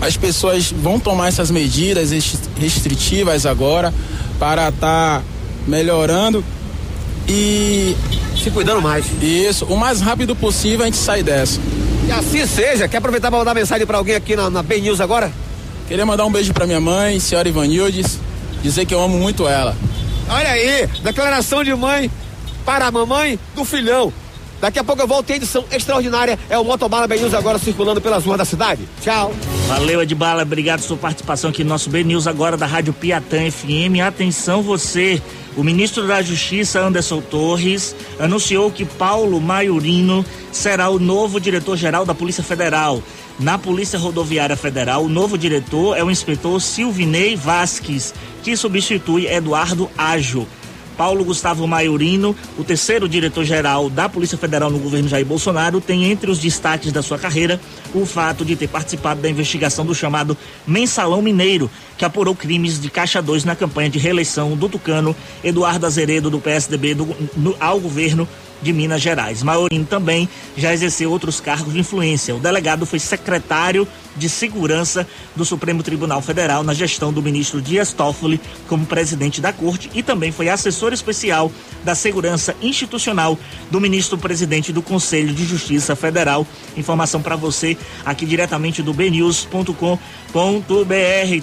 as 0.00 0.16
pessoas 0.16 0.70
vão 0.72 0.98
tomar 0.98 1.28
essas 1.28 1.50
medidas 1.50 2.10
restri- 2.10 2.40
restritivas 2.58 3.46
agora 3.46 3.92
para 4.38 4.68
estar 4.70 5.22
melhorando 5.68 6.42
e 7.28 7.94
Se 8.36 8.50
cuidando 8.50 8.82
mais. 8.82 9.04
isso, 9.22 9.64
o 9.66 9.76
mais 9.76 10.00
rápido 10.00 10.34
possível 10.34 10.82
a 10.82 10.84
gente 10.86 10.96
sai 10.98 11.22
dessa. 11.22 11.60
E 12.06 12.12
assim 12.12 12.46
seja. 12.46 12.86
Quer 12.88 12.98
aproveitar 12.98 13.30
para 13.30 13.38
mandar 13.38 13.54
mensagem 13.54 13.86
para 13.86 13.96
alguém 13.96 14.14
aqui 14.14 14.36
na, 14.36 14.50
na 14.50 14.62
Ben 14.62 14.80
News 14.82 15.00
agora? 15.00 15.32
Queria 15.88 16.04
mandar 16.04 16.24
um 16.26 16.32
beijo 16.32 16.52
pra 16.52 16.66
minha 16.66 16.80
mãe, 16.80 17.18
senhora 17.20 17.48
Ivanildes, 17.48 18.18
dizer 18.64 18.86
que 18.86 18.94
eu 18.94 19.00
amo 19.00 19.18
muito 19.18 19.46
ela. 19.46 19.76
Olha 20.26 20.48
aí, 20.48 20.86
declaração 21.02 21.62
de 21.62 21.74
mãe 21.74 22.10
para 22.64 22.86
a 22.86 22.90
mamãe 22.90 23.38
do 23.54 23.62
filhão. 23.62 24.10
Daqui 24.58 24.78
a 24.78 24.84
pouco 24.84 25.02
eu 25.02 25.06
volto 25.06 25.28
em 25.28 25.34
edição 25.34 25.62
extraordinária. 25.70 26.38
É 26.48 26.58
o 26.58 26.64
Motobala 26.64 27.06
Ben 27.06 27.20
News 27.20 27.34
agora 27.34 27.58
circulando 27.58 28.00
pelas 28.00 28.24
ruas 28.24 28.38
da 28.38 28.46
cidade. 28.46 28.88
Tchau. 29.02 29.34
Valeu, 29.68 30.00
Edbala. 30.00 30.42
Obrigado 30.42 30.78
pela 30.78 30.88
sua 30.88 30.96
participação 30.96 31.50
aqui 31.50 31.62
no 31.62 31.68
nosso 31.68 31.90
B 31.90 32.02
News 32.02 32.26
agora 32.26 32.56
da 32.56 32.64
Rádio 32.64 32.94
Piatã 32.94 33.50
FM. 33.50 34.00
Atenção 34.02 34.62
você, 34.62 35.20
o 35.54 35.62
ministro 35.62 36.06
da 36.06 36.22
Justiça, 36.22 36.80
Anderson 36.80 37.20
Torres, 37.20 37.94
anunciou 38.18 38.70
que 38.70 38.86
Paulo 38.86 39.38
Maiorino 39.42 40.24
será 40.50 40.88
o 40.88 40.98
novo 40.98 41.38
diretor-geral 41.38 42.06
da 42.06 42.14
Polícia 42.14 42.42
Federal. 42.42 43.02
Na 43.38 43.58
Polícia 43.58 43.98
Rodoviária 43.98 44.56
Federal, 44.56 45.04
o 45.04 45.08
novo 45.08 45.36
diretor 45.36 45.96
é 45.96 46.04
o 46.04 46.10
inspetor 46.10 46.60
Silvinei 46.60 47.34
Vasques, 47.34 48.14
que 48.44 48.56
substitui 48.56 49.26
Eduardo 49.26 49.90
Ágio. 49.98 50.46
Paulo 50.96 51.24
Gustavo 51.24 51.66
Maiorino, 51.66 52.36
o 52.56 52.62
terceiro 52.62 53.08
diretor-geral 53.08 53.90
da 53.90 54.08
Polícia 54.08 54.38
Federal 54.38 54.70
no 54.70 54.78
governo 54.78 55.08
Jair 55.08 55.26
Bolsonaro, 55.26 55.80
tem 55.80 56.04
entre 56.04 56.30
os 56.30 56.38
destaques 56.38 56.92
da 56.92 57.02
sua 57.02 57.18
carreira 57.18 57.60
o 57.92 58.06
fato 58.06 58.44
de 58.44 58.54
ter 58.54 58.68
participado 58.68 59.20
da 59.20 59.28
investigação 59.28 59.84
do 59.84 59.92
chamado 59.92 60.36
Mensalão 60.64 61.20
Mineiro, 61.20 61.68
que 61.98 62.04
apurou 62.04 62.32
crimes 62.36 62.80
de 62.80 62.88
Caixa 62.88 63.20
2 63.20 63.42
na 63.44 63.56
campanha 63.56 63.90
de 63.90 63.98
reeleição 63.98 64.56
do 64.56 64.68
tucano 64.68 65.16
Eduardo 65.42 65.84
Azeredo, 65.84 66.30
do 66.30 66.38
PSDB, 66.38 66.94
do- 66.94 67.16
no- 67.36 67.56
ao 67.58 67.80
governo 67.80 68.28
de 68.64 68.72
Minas 68.72 69.02
Gerais. 69.02 69.42
Maiorino 69.42 69.84
também 69.84 70.28
já 70.56 70.72
exerceu 70.72 71.10
outros 71.10 71.38
cargos 71.38 71.74
de 71.74 71.78
influência. 71.78 72.34
O 72.34 72.40
delegado 72.40 72.86
foi 72.86 72.98
secretário 72.98 73.86
de 74.16 74.28
Segurança 74.28 75.06
do 75.36 75.44
Supremo 75.44 75.82
Tribunal 75.82 76.22
Federal 76.22 76.64
na 76.64 76.72
gestão 76.72 77.12
do 77.12 77.22
ministro 77.22 77.60
Dias 77.60 77.92
Toffoli 77.92 78.40
como 78.66 78.86
presidente 78.86 79.40
da 79.40 79.52
corte 79.52 79.90
e 79.94 80.02
também 80.02 80.32
foi 80.32 80.48
assessor 80.48 80.92
especial 80.92 81.52
da 81.84 81.94
Segurança 81.94 82.56
Institucional 82.62 83.38
do 83.70 83.80
ministro 83.80 84.16
presidente 84.16 84.72
do 84.72 84.80
Conselho 84.80 85.34
de 85.34 85.44
Justiça 85.44 85.94
Federal. 85.94 86.46
Informação 86.76 87.20
para 87.20 87.36
você 87.36 87.76
aqui 88.04 88.24
diretamente 88.24 88.82
do 88.82 88.94
bnews.com.br. 88.94 89.98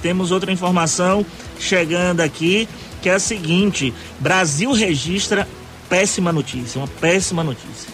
Temos 0.02 0.32
outra 0.32 0.52
informação 0.52 1.24
chegando 1.60 2.22
aqui 2.22 2.68
que 3.02 3.10
é 3.10 3.14
a 3.14 3.20
seguinte: 3.20 3.94
Brasil 4.20 4.72
registra 4.72 5.48
péssima 5.92 6.32
notícia, 6.32 6.80
uma 6.80 6.88
péssima 6.88 7.44
notícia. 7.44 7.90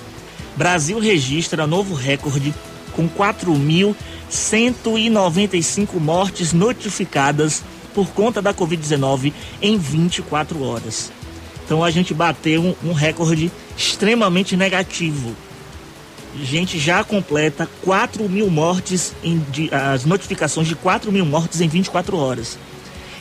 Brasil 0.56 1.00
registra 1.00 1.66
novo 1.66 1.96
recorde 1.96 2.54
com 2.94 3.10
4.195 3.10 6.00
mortes 6.00 6.54
notificadas 6.54 7.64
por 7.96 8.10
conta 8.10 8.40
da 8.40 8.54
Covid-19 8.54 9.34
em 9.60 9.80
24 9.80 10.62
horas. 10.64 11.12
Então 11.66 11.84
a 11.84 11.90
gente 11.90 12.14
bateu 12.14 12.78
um, 12.84 12.94
recorde 12.94 13.52
extremamente 13.76 14.56
negativo. 14.56 15.36
A 16.40 16.46
gente 16.46 16.78
já 16.78 17.04
completa 17.04 17.68
4 17.84 18.30
mil 18.30 18.48
mortes, 18.52 19.12
em, 19.24 19.40
de- 19.52 19.74
as 19.74 20.06
notificações 20.06 20.68
de 20.68 20.76
4 20.76 21.12
mil 21.12 21.26
mortes 21.26 21.62
em 21.62 21.68
24 21.68 22.16
horas. 22.16 22.60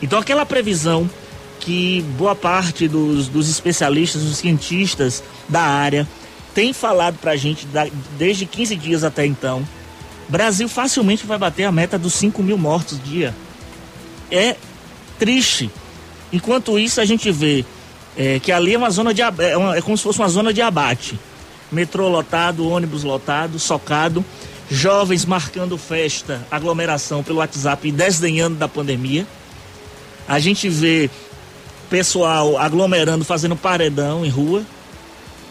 Então 0.03 0.19
aquela 0.19 0.45
previsão 0.45 1.09
que 1.67 2.01
boa 2.17 2.37
parte 2.37 2.87
dos, 2.87 3.27
dos 3.27 3.49
especialistas, 3.51 4.23
dos 4.23 4.37
cientistas 4.37 5.21
da 5.49 5.63
área 5.63 6.07
tem 6.55 6.73
falado 6.73 7.19
pra 7.21 7.35
gente 7.35 7.67
da- 7.67 7.89
desde 8.17 8.47
15 8.47 8.77
dias 8.77 9.03
até 9.03 9.27
então, 9.27 9.67
Brasil 10.29 10.69
facilmente 10.69 11.27
vai 11.27 11.37
bater 11.37 11.65
a 11.65 11.73
meta 11.73 11.99
dos 11.99 12.15
5 12.15 12.41
mil 12.41 12.57
mortos 12.57 13.01
dia. 13.03 13.35
É 14.31 14.55
triste. 15.19 15.69
Enquanto 16.33 16.79
isso, 16.79 17.01
a 17.01 17.05
gente 17.05 17.31
vê 17.33 17.65
é, 18.17 18.39
que 18.39 18.51
ali 18.53 18.75
é 18.75 18.79
uma 18.79 18.89
zona 18.91 19.13
de 19.13 19.21
é, 19.23 19.57
uma- 19.57 19.77
é 19.77 19.83
como 19.83 19.97
se 19.97 20.05
fosse 20.05 20.21
uma 20.21 20.29
zona 20.29 20.53
de 20.53 20.63
abate. 20.63 21.19
Metrô 21.73 22.09
lotado, 22.09 22.69
ônibus 22.69 23.03
lotado, 23.03 23.59
socado, 23.59 24.25
jovens 24.71 25.25
marcando 25.25 25.77
festa, 25.77 26.47
aglomeração 26.49 27.25
pelo 27.25 27.39
WhatsApp 27.41 27.89
e 27.89 27.93
desdenhando 27.93 28.55
da 28.57 28.69
pandemia. 28.69 29.27
A 30.29 30.39
gente 30.41 30.69
vê 30.69 31.11
pessoal 31.91 32.57
aglomerando, 32.59 33.25
fazendo 33.25 33.57
paredão 33.57 34.25
em 34.25 34.29
rua, 34.29 34.63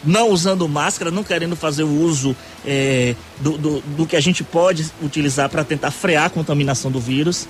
não 0.04 0.30
usando 0.30 0.68
máscara, 0.68 1.10
não 1.10 1.24
querendo 1.24 1.56
fazer 1.56 1.84
o 1.84 1.90
uso 2.02 2.36
é, 2.66 3.16
do, 3.40 3.58
do, 3.58 3.80
do 3.82 4.06
que 4.06 4.16
a 4.16 4.22
gente 4.22 4.44
pode 4.44 4.86
utilizar 5.02 5.50
para 5.50 5.64
tentar 5.64 5.92
frear 5.92 6.26
a 6.26 6.30
contaminação 6.30 6.92
do 6.92 7.00
vírus. 7.00 7.48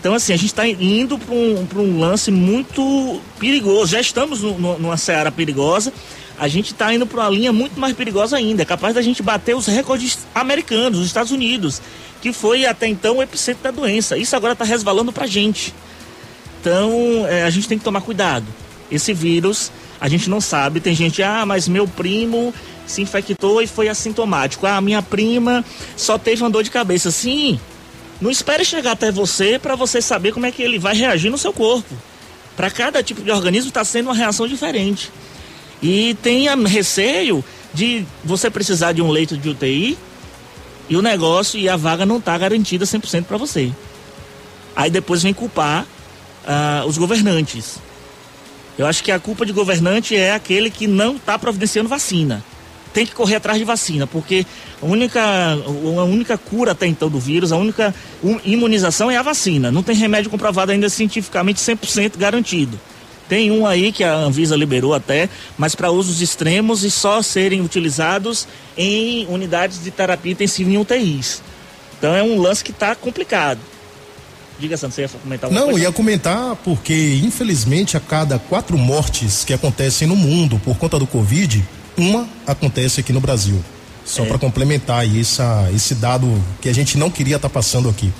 Então, 0.00 0.14
assim, 0.14 0.32
a 0.32 0.36
gente 0.36 0.46
está 0.46 0.66
indo 0.66 1.16
para 1.18 1.32
um, 1.34 1.66
um 1.76 2.00
lance 2.00 2.30
muito 2.30 3.20
perigoso. 3.38 3.92
Já 3.92 4.00
estamos 4.00 4.40
no- 4.42 4.58
no- 4.58 4.78
numa 4.78 4.96
seara 4.96 5.30
perigosa. 5.30 5.92
A 6.38 6.48
gente 6.48 6.72
está 6.72 6.92
indo 6.92 7.06
para 7.06 7.20
uma 7.20 7.30
linha 7.30 7.52
muito 7.52 7.78
mais 7.78 7.94
perigosa 7.94 8.36
ainda. 8.36 8.62
É 8.62 8.64
capaz 8.64 8.94
da 8.96 9.02
gente 9.02 9.22
bater 9.22 9.54
os 9.54 9.66
recordes 9.66 10.18
americanos, 10.34 10.98
dos 10.98 11.06
Estados 11.06 11.30
Unidos, 11.30 11.80
que 12.20 12.32
foi 12.32 12.66
até 12.66 12.88
então 12.88 13.18
o 13.18 13.22
epicentro 13.22 13.62
da 13.62 13.70
doença. 13.70 14.16
Isso 14.16 14.34
agora 14.34 14.54
está 14.54 14.64
resvalando 14.64 15.12
para 15.12 15.24
a 15.24 15.28
gente. 15.28 15.72
Então, 16.62 17.26
é, 17.28 17.42
a 17.42 17.50
gente 17.50 17.66
tem 17.66 17.76
que 17.76 17.82
tomar 17.82 18.02
cuidado. 18.02 18.46
Esse 18.88 19.12
vírus, 19.12 19.72
a 20.00 20.08
gente 20.08 20.30
não 20.30 20.40
sabe. 20.40 20.78
Tem 20.78 20.94
gente, 20.94 21.20
ah, 21.20 21.44
mas 21.44 21.66
meu 21.66 21.88
primo 21.88 22.54
se 22.86 23.02
infectou 23.02 23.60
e 23.60 23.66
foi 23.66 23.88
assintomático. 23.88 24.64
Ah, 24.64 24.80
minha 24.80 25.02
prima 25.02 25.64
só 25.96 26.16
teve 26.16 26.40
uma 26.40 26.50
dor 26.50 26.62
de 26.62 26.70
cabeça. 26.70 27.10
Sim, 27.10 27.58
não 28.20 28.30
espere 28.30 28.64
chegar 28.64 28.92
até 28.92 29.10
você 29.10 29.58
para 29.58 29.74
você 29.74 30.00
saber 30.00 30.32
como 30.32 30.46
é 30.46 30.52
que 30.52 30.62
ele 30.62 30.78
vai 30.78 30.94
reagir 30.94 31.30
no 31.30 31.36
seu 31.36 31.52
corpo. 31.52 31.92
Para 32.56 32.70
cada 32.70 33.02
tipo 33.02 33.22
de 33.22 33.32
organismo 33.32 33.68
está 33.68 33.84
sendo 33.84 34.06
uma 34.06 34.14
reação 34.14 34.46
diferente. 34.46 35.10
E 35.82 36.14
tenha 36.22 36.54
receio 36.54 37.44
de 37.74 38.06
você 38.24 38.48
precisar 38.48 38.92
de 38.92 39.02
um 39.02 39.10
leito 39.10 39.36
de 39.36 39.48
UTI 39.48 39.98
e 40.88 40.96
o 40.96 41.02
negócio 41.02 41.58
e 41.58 41.68
a 41.68 41.76
vaga 41.76 42.06
não 42.06 42.18
está 42.18 42.38
garantida 42.38 42.84
100% 42.84 43.24
para 43.24 43.36
você. 43.36 43.72
Aí 44.76 44.90
depois 44.90 45.24
vem 45.24 45.34
culpar 45.34 45.86
ah, 46.46 46.84
os 46.86 46.98
governantes. 46.98 47.78
Eu 48.78 48.86
acho 48.86 49.04
que 49.04 49.12
a 49.12 49.18
culpa 49.18 49.44
de 49.44 49.52
governante 49.52 50.16
é 50.16 50.32
aquele 50.32 50.70
que 50.70 50.86
não 50.86 51.16
está 51.16 51.38
providenciando 51.38 51.88
vacina. 51.88 52.42
Tem 52.92 53.06
que 53.06 53.14
correr 53.14 53.36
atrás 53.36 53.58
de 53.58 53.64
vacina, 53.64 54.06
porque 54.06 54.46
a 54.80 54.86
única, 54.86 55.22
a 55.22 56.04
única 56.04 56.36
cura 56.36 56.72
até 56.72 56.86
então 56.86 57.08
do 57.08 57.18
vírus, 57.18 57.52
a 57.52 57.56
única 57.56 57.94
imunização 58.44 59.10
é 59.10 59.16
a 59.16 59.22
vacina. 59.22 59.70
Não 59.70 59.82
tem 59.82 59.96
remédio 59.96 60.30
comprovado 60.30 60.72
ainda 60.72 60.88
cientificamente 60.88 61.60
100% 61.60 62.18
garantido. 62.18 62.78
Tem 63.28 63.50
um 63.50 63.66
aí 63.66 63.92
que 63.92 64.04
a 64.04 64.14
Anvisa 64.14 64.54
liberou 64.56 64.92
até, 64.92 65.28
mas 65.56 65.74
para 65.74 65.90
usos 65.90 66.20
extremos 66.20 66.84
e 66.84 66.90
só 66.90 67.22
serem 67.22 67.62
utilizados 67.62 68.46
em 68.76 69.26
unidades 69.26 69.82
de 69.82 69.90
terapia 69.90 70.32
intensiva 70.32 70.70
em 70.70 70.76
UTIs. 70.76 71.42
Então 71.98 72.14
é 72.14 72.22
um 72.22 72.40
lance 72.40 72.62
que 72.62 72.72
está 72.72 72.94
complicado. 72.94 73.60
Diga, 74.62 74.76
Santos, 74.76 74.94
você 74.94 75.02
ia 75.02 75.08
comentar 75.08 75.48
alguma 75.48 75.60
Não, 75.60 75.70
coisa? 75.72 75.86
ia 75.86 75.92
comentar 75.92 76.54
porque, 76.62 77.20
infelizmente, 77.24 77.96
a 77.96 78.00
cada 78.00 78.38
quatro 78.38 78.78
mortes 78.78 79.44
que 79.44 79.52
acontecem 79.52 80.06
no 80.06 80.14
mundo 80.14 80.60
por 80.64 80.76
conta 80.78 81.00
do 81.00 81.06
Covid, 81.06 81.64
uma 81.96 82.28
acontece 82.46 83.00
aqui 83.00 83.12
no 83.12 83.20
Brasil. 83.20 83.60
Só 84.04 84.22
É. 84.22 84.26
para 84.26 84.38
complementar 84.38 85.00
aí 85.00 85.20
essa, 85.20 85.68
esse 85.74 85.96
dado 85.96 86.28
que 86.60 86.68
a 86.68 86.72
gente 86.72 86.96
não 86.96 87.10
queria 87.10 87.34
estar 87.36 87.48
passando 87.48 87.88
aqui. 87.88 88.12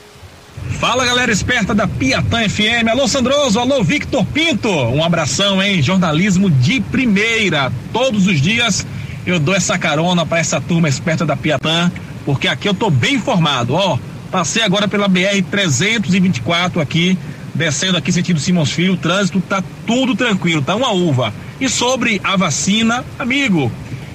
Fala 0.86 1.06
galera 1.06 1.32
esperta 1.32 1.74
da 1.74 1.88
Piatã 1.88 2.46
FM. 2.46 2.88
Alô 2.90 3.08
Sandroso, 3.08 3.58
alô 3.58 3.82
Victor 3.82 4.22
Pinto. 4.26 4.68
Um 4.68 5.02
abração, 5.02 5.62
hein? 5.62 5.80
Jornalismo 5.80 6.50
de 6.50 6.78
primeira. 6.78 7.72
Todos 7.90 8.26
os 8.26 8.38
dias 8.38 8.86
eu 9.24 9.40
dou 9.40 9.54
essa 9.54 9.78
carona 9.78 10.26
para 10.26 10.40
essa 10.40 10.60
turma 10.60 10.86
esperta 10.86 11.24
da 11.24 11.34
Piatã, 11.34 11.90
porque 12.26 12.46
aqui 12.46 12.68
eu 12.68 12.74
tô 12.74 12.90
bem 12.90 13.14
informado. 13.14 13.72
Ó, 13.72 13.98
passei 14.30 14.62
agora 14.62 14.86
pela 14.86 15.08
BR 15.08 15.42
324 15.50 16.78
aqui, 16.82 17.16
descendo 17.54 17.96
aqui 17.96 18.12
sentido 18.12 18.38
Simões 18.38 18.70
Filho, 18.70 18.92
o 18.92 18.98
trânsito 18.98 19.40
tá 19.40 19.64
tudo 19.86 20.14
tranquilo, 20.14 20.60
tá 20.60 20.74
uma 20.74 20.92
uva. 20.92 21.32
E 21.58 21.66
sobre 21.66 22.20
a 22.22 22.36
vacina, 22.36 23.02
amigo, 23.18 23.72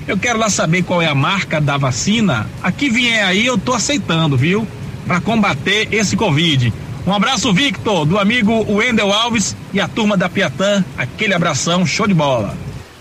eu 0.07 0.19
quero 0.19 0.37
lá 0.37 0.51
saber 0.51 0.83
qual 0.83 1.01
é 1.01 1.07
a 1.07 1.15
marca 1.15 1.59
da 1.59 1.77
vacina. 1.77 2.47
Aqui 2.61 2.91
vier 2.91 3.25
aí, 3.25 3.43
eu 3.43 3.57
tô 3.57 3.73
aceitando, 3.73 4.37
viu? 4.37 4.67
Para 5.09 5.19
combater 5.19 5.91
esse 5.91 6.15
Covid. 6.15 6.71
Um 7.07 7.11
abraço, 7.11 7.51
Victor, 7.51 8.05
do 8.05 8.19
amigo 8.19 8.63
Wendel 8.71 9.11
Alves 9.11 9.55
e 9.73 9.79
a 9.79 9.87
turma 9.87 10.15
da 10.15 10.29
Piatã. 10.29 10.85
Aquele 10.95 11.33
abração, 11.33 11.83
show 11.83 12.05
de 12.05 12.13
bola. 12.13 12.55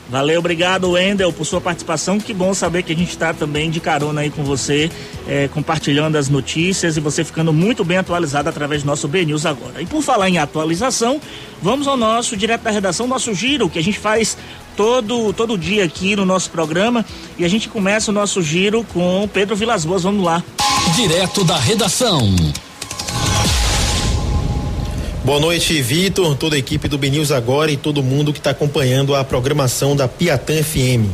Valeu, 0.08 0.38
obrigado, 0.38 0.92
Wendel, 0.92 1.30
por 1.34 1.44
sua 1.44 1.60
participação. 1.60 2.18
Que 2.18 2.32
bom 2.32 2.54
saber 2.54 2.82
que 2.82 2.94
a 2.94 2.96
gente 2.96 3.10
está 3.10 3.34
também 3.34 3.70
de 3.70 3.78
carona 3.78 4.22
aí 4.22 4.30
com 4.30 4.42
você, 4.42 4.90
eh, 5.28 5.50
compartilhando 5.52 6.16
as 6.16 6.30
notícias 6.30 6.96
e 6.96 7.00
você 7.00 7.22
ficando 7.22 7.52
muito 7.52 7.84
bem 7.84 7.98
atualizado 7.98 8.48
através 8.48 8.82
do 8.82 8.86
nosso 8.86 9.06
B 9.06 9.26
News 9.26 9.44
agora. 9.44 9.82
E 9.82 9.84
por 9.84 10.00
falar 10.00 10.30
em 10.30 10.38
atualização, 10.38 11.20
vamos 11.60 11.86
ao 11.86 11.98
nosso 11.98 12.38
direto 12.38 12.62
da 12.62 12.70
redação, 12.70 13.06
nosso 13.06 13.34
giro, 13.34 13.68
que 13.68 13.78
a 13.78 13.82
gente 13.82 13.98
faz 13.98 14.38
todo, 14.78 15.32
todo 15.32 15.58
dia 15.58 15.82
aqui 15.82 16.14
no 16.14 16.24
nosso 16.24 16.50
programa. 16.50 17.04
E 17.36 17.44
a 17.44 17.48
gente 17.48 17.68
começa 17.68 18.12
o 18.12 18.14
nosso 18.14 18.40
giro 18.40 18.86
com 18.94 19.24
o 19.24 19.28
Pedro 19.28 19.56
Vilas 19.56 19.84
Boas. 19.84 20.04
Vamos 20.04 20.24
lá. 20.24 20.40
Direto 20.94 21.42
da 21.42 21.58
redação. 21.58 22.32
Boa 25.24 25.40
noite, 25.40 25.82
Vitor, 25.82 26.36
toda 26.36 26.54
a 26.54 26.58
equipe 26.58 26.86
do 26.86 26.96
BNews 26.96 27.32
Agora 27.32 27.72
e 27.72 27.76
todo 27.76 28.04
mundo 28.04 28.32
que 28.32 28.38
está 28.38 28.50
acompanhando 28.50 29.16
a 29.16 29.24
programação 29.24 29.96
da 29.96 30.06
Piatã 30.06 30.62
FM. 30.62 31.10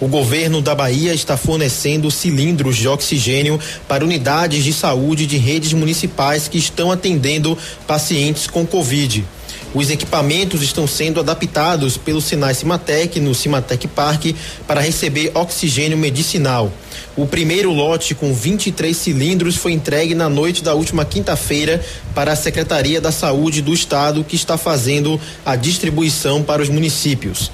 O 0.00 0.06
governo 0.06 0.62
da 0.62 0.74
Bahia 0.74 1.12
está 1.12 1.36
fornecendo 1.36 2.10
cilindros 2.12 2.76
de 2.76 2.86
oxigênio 2.86 3.58
para 3.88 4.04
unidades 4.04 4.62
de 4.64 4.72
saúde 4.72 5.26
de 5.26 5.36
redes 5.36 5.72
municipais 5.72 6.46
que 6.46 6.58
estão 6.58 6.92
atendendo 6.92 7.58
pacientes 7.86 8.46
com 8.46 8.64
Covid. 8.64 9.24
Os 9.72 9.88
equipamentos 9.88 10.62
estão 10.62 10.84
sendo 10.86 11.20
adaptados 11.20 11.96
pelo 11.96 12.20
Sinai 12.20 12.54
Cimatec 12.54 13.20
no 13.20 13.34
Cimatec 13.34 13.86
Park 13.86 14.34
para 14.66 14.80
receber 14.80 15.30
oxigênio 15.32 15.96
medicinal. 15.96 16.72
O 17.16 17.24
primeiro 17.24 17.72
lote 17.72 18.14
com 18.14 18.34
23 18.34 18.96
cilindros 18.96 19.54
foi 19.54 19.72
entregue 19.72 20.14
na 20.14 20.28
noite 20.28 20.64
da 20.64 20.74
última 20.74 21.04
quinta-feira 21.04 21.84
para 22.14 22.32
a 22.32 22.36
Secretaria 22.36 23.00
da 23.00 23.12
Saúde 23.12 23.62
do 23.62 23.72
Estado, 23.72 24.24
que 24.24 24.34
está 24.34 24.58
fazendo 24.58 25.20
a 25.46 25.54
distribuição 25.54 26.42
para 26.42 26.62
os 26.62 26.68
municípios. 26.68 27.50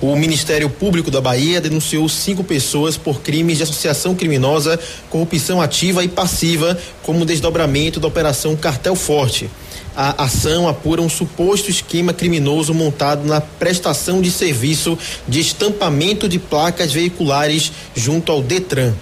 O 0.00 0.16
Ministério 0.16 0.70
Público 0.70 1.10
da 1.10 1.20
Bahia 1.20 1.60
denunciou 1.60 2.08
cinco 2.08 2.42
pessoas 2.42 2.96
por 2.96 3.20
crimes 3.20 3.58
de 3.58 3.62
associação 3.62 4.14
criminosa, 4.14 4.78
corrupção 5.10 5.60
ativa 5.60 6.02
e 6.02 6.08
passiva, 6.08 6.78
como 7.02 7.26
desdobramento 7.26 8.00
da 8.00 8.08
Operação 8.08 8.56
Cartel 8.56 8.96
Forte. 8.96 9.50
A 9.96 10.24
ação 10.24 10.68
apura 10.68 11.02
um 11.02 11.08
suposto 11.08 11.70
esquema 11.70 12.12
criminoso 12.12 12.72
montado 12.72 13.26
na 13.26 13.40
prestação 13.40 14.22
de 14.22 14.30
serviço 14.30 14.96
de 15.26 15.40
estampamento 15.40 16.28
de 16.28 16.38
placas 16.38 16.92
veiculares 16.92 17.72
junto 17.94 18.30
ao 18.30 18.40
Detran. 18.40 18.94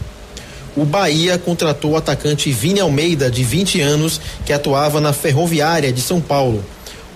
O 0.76 0.85
Bahia 0.85 1.37
contratou 1.38 1.92
o 1.92 1.96
atacante 1.96 2.50
Vini 2.52 2.81
Almeida, 2.81 3.31
de 3.31 3.42
20 3.42 3.81
anos, 3.81 4.20
que 4.46 4.52
atuava 4.52 5.00
na 5.00 5.12
Ferroviária 5.12 5.92
de 5.92 6.00
São 6.00 6.20
Paulo. 6.20 6.64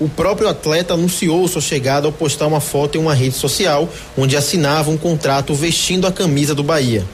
O 0.03 0.09
próprio 0.09 0.49
atleta 0.49 0.95
anunciou 0.95 1.47
sua 1.47 1.63
chegada 1.63 2.09
ao 2.09 2.13
postar 2.13 2.49
uma 2.49 2.59
foto 2.59 2.99
em 2.99 3.01
uma 3.01 3.15
rede 3.15 3.37
social, 3.37 3.89
onde 4.19 4.37
assinava 4.37 4.91
um 4.91 4.99
contrato 4.99 5.55
vestindo 5.55 6.09
a 6.09 6.11
camisa 6.11 6.57
do 6.57 6.65
Bahia. 6.65 7.05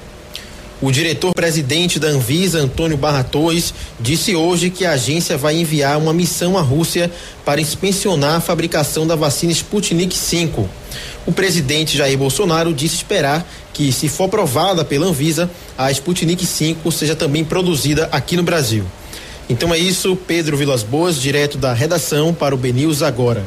O 0.81 0.91
diretor-presidente 0.91 1.99
da 1.99 2.09
Anvisa, 2.09 2.61
Antônio 2.61 2.97
Barra 2.97 3.23
Torres, 3.23 3.75
disse 4.01 4.35
hoje 4.35 4.71
que 4.71 4.87
a 4.87 4.93
agência 4.93 5.37
vai 5.37 5.57
enviar 5.57 5.99
uma 5.99 6.15
missão 6.15 6.57
à 6.57 6.63
Rússia 6.63 7.11
para 7.45 7.61
inspecionar 7.61 8.37
a 8.37 8.41
fabricação 8.41 9.07
da 9.07 9.15
vacina 9.15 9.53
Sputnik 9.53 10.17
V. 10.17 10.65
O 11.27 11.33
presidente 11.33 11.95
Jair 11.95 12.17
Bolsonaro 12.17 12.73
disse 12.73 12.95
esperar 12.95 13.47
que, 13.75 13.93
se 13.93 14.09
for 14.09 14.25
aprovada 14.25 14.83
pela 14.83 15.09
Anvisa, 15.09 15.51
a 15.77 15.91
Sputnik 15.91 16.47
V 16.47 16.91
seja 16.91 17.15
também 17.15 17.45
produzida 17.45 18.09
aqui 18.11 18.35
no 18.35 18.43
Brasil. 18.43 18.87
Então 19.49 19.73
é 19.73 19.79
isso, 19.79 20.15
Pedro 20.15 20.57
Vilas 20.57 20.83
Boas, 20.83 21.21
direto 21.21 21.57
da 21.57 21.73
redação 21.73 22.35
para 22.35 22.55
o 22.55 22.59
BNews 22.59 23.03
agora. 23.03 23.43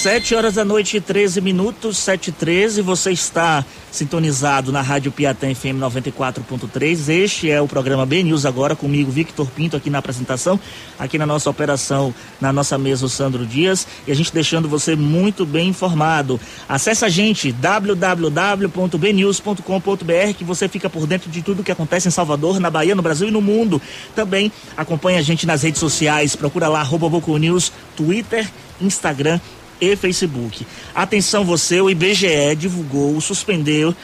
7 0.00 0.34
horas 0.34 0.54
da 0.54 0.64
noite 0.64 0.96
e 0.96 1.00
13 1.00 1.42
minutos, 1.42 1.98
7 1.98 2.28
e 2.28 2.32
13. 2.32 2.80
Você 2.80 3.12
está 3.12 3.62
sintonizado 3.92 4.72
na 4.72 4.80
Rádio 4.80 5.12
Piatã 5.12 5.54
FM 5.54 5.76
94.3. 5.78 7.10
Este 7.10 7.50
é 7.50 7.60
o 7.60 7.68
programa 7.68 8.06
B 8.06 8.22
News 8.22 8.46
agora, 8.46 8.74
comigo, 8.74 9.12
Victor 9.12 9.46
Pinto, 9.50 9.76
aqui 9.76 9.90
na 9.90 9.98
apresentação, 9.98 10.58
aqui 10.98 11.18
na 11.18 11.26
nossa 11.26 11.50
operação, 11.50 12.14
na 12.40 12.50
nossa 12.50 12.78
mesa, 12.78 13.04
o 13.04 13.10
Sandro 13.10 13.44
Dias, 13.44 13.86
e 14.06 14.10
a 14.10 14.16
gente 14.16 14.32
deixando 14.32 14.70
você 14.70 14.96
muito 14.96 15.44
bem 15.44 15.68
informado. 15.68 16.40
Acesse 16.66 17.04
a 17.04 17.10
gente, 17.10 17.52
www.bnews.com.br, 17.52 20.34
que 20.38 20.44
você 20.44 20.66
fica 20.66 20.88
por 20.88 21.06
dentro 21.06 21.30
de 21.30 21.42
tudo 21.42 21.62
que 21.62 21.72
acontece 21.72 22.08
em 22.08 22.10
Salvador, 22.10 22.58
na 22.58 22.70
Bahia, 22.70 22.94
no 22.94 23.02
Brasil 23.02 23.28
e 23.28 23.30
no 23.30 23.42
mundo. 23.42 23.82
Também 24.16 24.50
acompanha 24.78 25.18
a 25.18 25.22
gente 25.22 25.46
nas 25.46 25.62
redes 25.62 25.78
sociais, 25.78 26.34
procura 26.34 26.68
lá, 26.68 26.80
arroba 26.80 27.10
News, 27.38 27.70
Twitter, 27.94 28.50
Instagram 28.80 29.38
e 29.80 29.96
Facebook. 29.96 30.66
Atenção 30.94 31.44
você, 31.44 31.80
o 31.80 31.88
IBGE 31.88 32.54
divulgou, 32.56 33.20
suspendeu, 33.20 33.94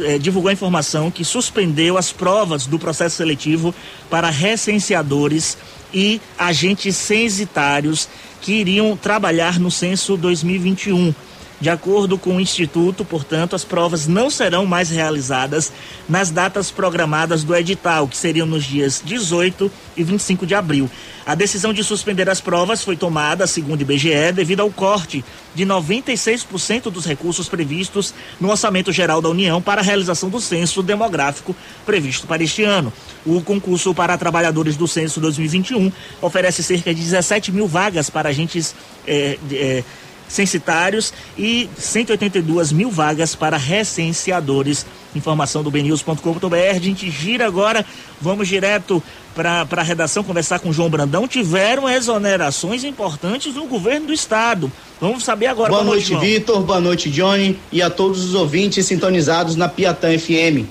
eh, 0.00 0.18
divulgou 0.18 0.48
a 0.48 0.52
informação 0.52 1.10
que 1.10 1.24
suspendeu 1.24 1.98
as 1.98 2.12
provas 2.12 2.66
do 2.66 2.78
processo 2.78 3.16
seletivo 3.16 3.74
para 4.08 4.30
recenseadores 4.30 5.56
e 5.92 6.20
agentes 6.38 6.96
censitários 6.96 8.08
que 8.40 8.52
iriam 8.52 8.96
trabalhar 8.96 9.58
no 9.58 9.70
censo 9.70 10.16
2021. 10.16 11.14
De 11.58 11.70
acordo 11.70 12.18
com 12.18 12.36
o 12.36 12.40
Instituto, 12.40 13.02
portanto, 13.02 13.56
as 13.56 13.64
provas 13.64 14.06
não 14.06 14.28
serão 14.28 14.66
mais 14.66 14.90
realizadas 14.90 15.72
nas 16.06 16.30
datas 16.30 16.70
programadas 16.70 17.42
do 17.44 17.56
edital, 17.56 18.06
que 18.06 18.16
seriam 18.16 18.46
nos 18.46 18.64
dias 18.64 19.00
18 19.02 19.70
e 19.96 20.02
25 20.02 20.46
de 20.46 20.54
abril. 20.54 20.90
A 21.24 21.34
decisão 21.34 21.72
de 21.72 21.82
suspender 21.82 22.28
as 22.28 22.42
provas 22.42 22.84
foi 22.84 22.96
tomada, 22.96 23.46
segundo 23.46 23.80
o 23.80 23.82
IBGE, 23.82 24.32
devido 24.34 24.60
ao 24.60 24.70
corte 24.70 25.24
de 25.54 25.64
96% 25.64 26.90
dos 26.90 27.06
recursos 27.06 27.48
previstos 27.48 28.12
no 28.38 28.50
Orçamento 28.50 28.92
Geral 28.92 29.22
da 29.22 29.30
União 29.30 29.60
para 29.60 29.80
a 29.80 29.84
realização 29.84 30.28
do 30.28 30.40
censo 30.40 30.82
demográfico 30.82 31.56
previsto 31.86 32.26
para 32.26 32.44
este 32.44 32.64
ano. 32.64 32.92
O 33.24 33.40
concurso 33.40 33.94
para 33.94 34.16
trabalhadores 34.18 34.76
do 34.76 34.86
censo 34.86 35.20
2021 35.20 35.90
oferece 36.20 36.62
cerca 36.62 36.94
de 36.94 37.00
17 37.00 37.50
mil 37.50 37.66
vagas 37.66 38.10
para 38.10 38.28
agentes. 38.28 38.74
eh, 39.06 39.38
eh, 39.50 39.84
censitários 40.28 41.12
e 41.36 41.68
182 41.78 42.72
mil 42.72 42.90
vagas 42.90 43.34
para 43.34 43.56
recenseadores. 43.56 44.86
Informação 45.14 45.62
do 45.62 45.70
bnews.com.br. 45.70 46.56
A 46.70 46.78
gente 46.78 47.10
gira 47.10 47.46
agora, 47.46 47.84
vamos 48.20 48.48
direto 48.48 49.02
para 49.34 49.66
a 49.70 49.82
redação 49.82 50.22
conversar 50.24 50.58
com 50.58 50.72
João 50.72 50.90
Brandão. 50.90 51.28
Tiveram 51.28 51.88
exonerações 51.88 52.84
importantes 52.84 53.54
no 53.54 53.66
governo 53.66 54.08
do 54.08 54.12
estado. 54.12 54.70
Vamos 55.00 55.24
saber 55.24 55.46
agora. 55.46 55.70
Boa, 55.70 55.82
Boa 55.82 55.94
noite, 55.94 56.12
noite 56.12 56.26
Vitor. 56.26 56.62
Boa 56.62 56.80
noite, 56.80 57.10
Johnny. 57.10 57.58
E 57.70 57.82
a 57.82 57.90
todos 57.90 58.24
os 58.24 58.34
ouvintes 58.34 58.86
sintonizados 58.86 59.56
na 59.56 59.68
Piatã 59.68 60.18
FM. 60.18 60.66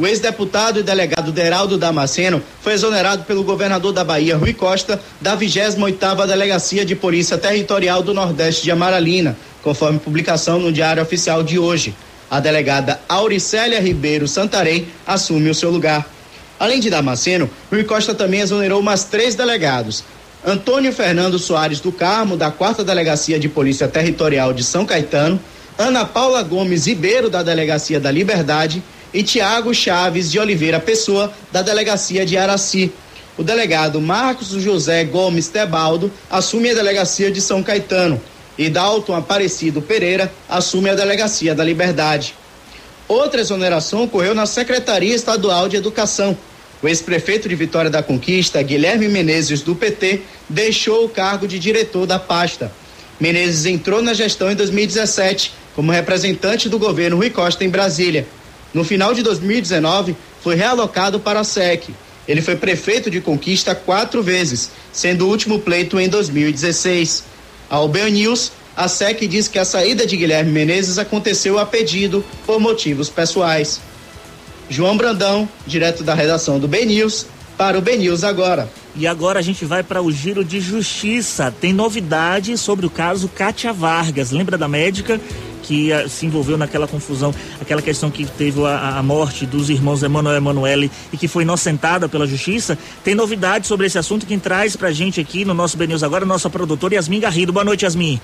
O 0.00 0.06
ex-deputado 0.06 0.80
e 0.80 0.82
delegado 0.82 1.30
Deraldo 1.30 1.76
Damasceno 1.76 2.42
foi 2.62 2.72
exonerado 2.72 3.24
pelo 3.24 3.44
governador 3.44 3.92
da 3.92 4.02
Bahia, 4.02 4.34
Rui 4.34 4.54
Costa, 4.54 4.98
da 5.20 5.36
28ª 5.36 6.26
Delegacia 6.26 6.86
de 6.86 6.96
Polícia 6.96 7.36
Territorial 7.36 8.02
do 8.02 8.14
Nordeste 8.14 8.62
de 8.62 8.70
Amaralina, 8.70 9.36
conforme 9.62 9.98
publicação 9.98 10.58
no 10.58 10.72
Diário 10.72 11.02
Oficial 11.02 11.42
de 11.42 11.58
hoje. 11.58 11.94
A 12.30 12.40
delegada 12.40 12.98
Auricélia 13.06 13.78
Ribeiro 13.78 14.26
Santarém 14.26 14.88
assume 15.06 15.50
o 15.50 15.54
seu 15.54 15.70
lugar. 15.70 16.08
Além 16.58 16.80
de 16.80 16.88
Damasceno, 16.88 17.50
Rui 17.70 17.84
Costa 17.84 18.14
também 18.14 18.40
exonerou 18.40 18.80
mais 18.80 19.04
três 19.04 19.34
delegados. 19.34 20.02
Antônio 20.42 20.94
Fernando 20.94 21.38
Soares 21.38 21.78
do 21.78 21.92
Carmo, 21.92 22.38
da 22.38 22.50
4 22.50 22.84
Delegacia 22.84 23.38
de 23.38 23.50
Polícia 23.50 23.86
Territorial 23.86 24.54
de 24.54 24.64
São 24.64 24.86
Caetano, 24.86 25.38
Ana 25.76 26.06
Paula 26.06 26.42
Gomes 26.42 26.86
Ribeiro, 26.86 27.28
da 27.28 27.42
Delegacia 27.42 28.00
da 28.00 28.10
Liberdade, 28.10 28.82
e 29.12 29.22
Tiago 29.22 29.74
Chaves 29.74 30.30
de 30.30 30.38
Oliveira 30.38 30.78
Pessoa, 30.78 31.32
da 31.50 31.62
delegacia 31.62 32.24
de 32.24 32.36
Araci. 32.36 32.92
O 33.36 33.42
delegado 33.42 34.00
Marcos 34.00 34.48
José 34.48 35.04
Gomes 35.04 35.48
Tebaldo 35.48 36.12
assume 36.30 36.70
a 36.70 36.74
delegacia 36.74 37.30
de 37.30 37.40
São 37.40 37.62
Caetano 37.62 38.20
e 38.58 38.68
Dalton 38.68 39.14
Aparecido 39.14 39.80
Pereira 39.80 40.30
assume 40.48 40.90
a 40.90 40.94
delegacia 40.94 41.54
da 41.54 41.64
Liberdade. 41.64 42.34
Outra 43.08 43.40
exoneração 43.40 44.04
ocorreu 44.04 44.34
na 44.34 44.46
Secretaria 44.46 45.14
Estadual 45.14 45.68
de 45.68 45.76
Educação. 45.76 46.36
O 46.82 46.88
ex-prefeito 46.88 47.48
de 47.48 47.54
Vitória 47.54 47.90
da 47.90 48.02
Conquista, 48.02 48.62
Guilherme 48.62 49.08
Menezes, 49.08 49.62
do 49.62 49.74
PT, 49.74 50.22
deixou 50.48 51.04
o 51.04 51.08
cargo 51.08 51.46
de 51.46 51.58
diretor 51.58 52.06
da 52.06 52.18
pasta. 52.18 52.70
Menezes 53.18 53.66
entrou 53.66 54.00
na 54.00 54.14
gestão 54.14 54.50
em 54.50 54.54
2017 54.54 55.52
como 55.74 55.92
representante 55.92 56.68
do 56.68 56.78
governo 56.78 57.16
Rui 57.16 57.30
Costa 57.30 57.64
em 57.64 57.68
Brasília 57.68 58.26
no 58.72 58.84
final 58.84 59.12
de 59.14 59.22
2019, 59.22 60.16
foi 60.42 60.54
realocado 60.54 61.18
para 61.20 61.40
a 61.40 61.44
SEC. 61.44 61.88
Ele 62.28 62.40
foi 62.40 62.56
prefeito 62.56 63.10
de 63.10 63.20
Conquista 63.20 63.74
quatro 63.74 64.22
vezes, 64.22 64.70
sendo 64.92 65.26
o 65.26 65.28
último 65.28 65.58
pleito 65.58 65.98
em 65.98 66.08
2016. 66.08 67.24
Ao 67.68 67.88
BN 67.88 68.10
News, 68.10 68.52
a 68.76 68.86
SEC 68.86 69.26
diz 69.26 69.48
que 69.48 69.58
a 69.58 69.64
saída 69.64 70.06
de 70.06 70.16
Guilherme 70.16 70.52
Menezes 70.52 70.98
aconteceu 70.98 71.58
a 71.58 71.66
pedido 71.66 72.24
por 72.46 72.60
motivos 72.60 73.08
pessoais. 73.08 73.80
João 74.68 74.96
Brandão, 74.96 75.48
direto 75.66 76.04
da 76.04 76.14
redação 76.14 76.60
do 76.60 76.68
BN 76.68 76.86
News, 76.86 77.26
para 77.58 77.76
o 77.76 77.80
BN 77.80 77.98
News 77.98 78.22
agora. 78.22 78.70
E 78.94 79.06
agora 79.06 79.38
a 79.38 79.42
gente 79.42 79.64
vai 79.64 79.82
para 79.82 80.02
o 80.02 80.10
giro 80.10 80.44
de 80.44 80.60
justiça. 80.60 81.52
Tem 81.60 81.72
novidade 81.72 82.56
sobre 82.56 82.86
o 82.86 82.90
caso 82.90 83.28
Kátia 83.28 83.72
Vargas. 83.72 84.30
Lembra 84.30 84.56
da 84.56 84.68
médica 84.68 85.20
que 85.60 85.92
uh, 85.92 86.08
se 86.08 86.26
envolveu 86.26 86.58
naquela 86.58 86.86
confusão, 86.86 87.34
aquela 87.60 87.82
questão 87.82 88.10
que 88.10 88.24
teve 88.26 88.64
a, 88.64 88.98
a 88.98 89.02
morte 89.02 89.46
dos 89.46 89.70
irmãos 89.70 90.02
Emanuel 90.02 90.34
e 90.34 90.38
Emanuele 90.38 90.90
e 91.12 91.16
que 91.16 91.28
foi 91.28 91.42
inocentada 91.42 92.08
pela 92.08 92.26
justiça. 92.26 92.78
Tem 93.04 93.14
novidades 93.14 93.68
sobre 93.68 93.86
esse 93.86 93.98
assunto. 93.98 94.26
Quem 94.26 94.38
traz 94.38 94.76
pra 94.76 94.90
gente 94.90 95.20
aqui 95.20 95.44
no 95.44 95.54
nosso 95.54 95.76
BNews 95.76 96.02
agora, 96.02 96.24
nossa 96.24 96.50
produtora 96.50 96.94
Yasmin 96.94 97.20
Garrido. 97.20 97.52
Boa 97.52 97.64
noite, 97.64 97.84
Yasmin. 97.84 98.20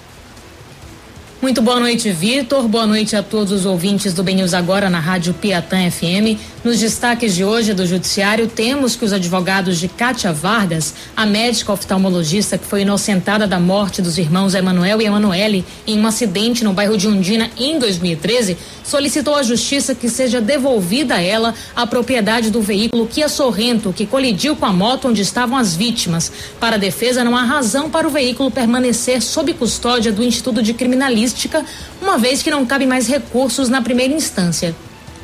Muito 1.40 1.60
boa 1.60 1.78
noite, 1.78 2.10
Vitor. 2.10 2.66
Boa 2.66 2.86
noite 2.86 3.14
a 3.14 3.22
todos 3.22 3.52
os 3.52 3.66
ouvintes 3.66 4.14
do 4.14 4.24
BNews 4.24 4.54
Agora 4.54 4.88
na 4.88 4.98
Rádio 4.98 5.34
Piatã 5.34 5.90
FM. 5.90 6.40
Nos 6.64 6.80
destaques 6.80 7.34
de 7.34 7.44
hoje 7.44 7.74
do 7.74 7.86
Judiciário, 7.86 8.46
temos 8.46 8.96
que 8.96 9.04
os 9.04 9.12
advogados 9.12 9.78
de 9.78 9.86
Kátia 9.86 10.32
Vargas, 10.32 10.94
a 11.14 11.26
médica 11.26 11.74
oftalmologista 11.74 12.56
que 12.56 12.64
foi 12.64 12.82
inocentada 12.82 13.46
da 13.46 13.60
morte 13.60 14.00
dos 14.00 14.16
irmãos 14.16 14.54
Emanuel 14.54 15.02
e 15.02 15.04
Emanuele 15.04 15.62
em 15.86 16.00
um 16.00 16.06
acidente 16.06 16.64
no 16.64 16.72
bairro 16.72 16.96
de 16.96 17.06
Undina 17.06 17.50
em 17.58 17.78
2013, 17.78 18.56
solicitou 18.86 19.34
à 19.34 19.42
Justiça 19.42 19.94
que 19.94 20.08
seja 20.08 20.40
devolvida 20.40 21.16
a 21.16 21.20
ela 21.20 21.54
a 21.74 21.86
propriedade 21.86 22.50
do 22.50 22.62
veículo 22.62 23.06
Kia 23.06 23.28
Sorrento, 23.28 23.92
que 23.92 24.06
colidiu 24.06 24.54
com 24.54 24.64
a 24.64 24.72
moto 24.72 25.08
onde 25.08 25.22
estavam 25.22 25.58
as 25.58 25.74
vítimas. 25.74 26.30
Para 26.60 26.76
a 26.76 26.78
defesa, 26.78 27.24
não 27.24 27.36
há 27.36 27.42
razão 27.42 27.90
para 27.90 28.06
o 28.06 28.10
veículo 28.10 28.50
permanecer 28.50 29.20
sob 29.20 29.52
custódia 29.54 30.12
do 30.12 30.22
Instituto 30.22 30.62
de 30.62 30.72
Criminalística, 30.72 31.64
uma 32.00 32.16
vez 32.16 32.42
que 32.42 32.50
não 32.50 32.64
cabe 32.64 32.86
mais 32.86 33.08
recursos 33.08 33.68
na 33.68 33.82
primeira 33.82 34.14
instância. 34.14 34.74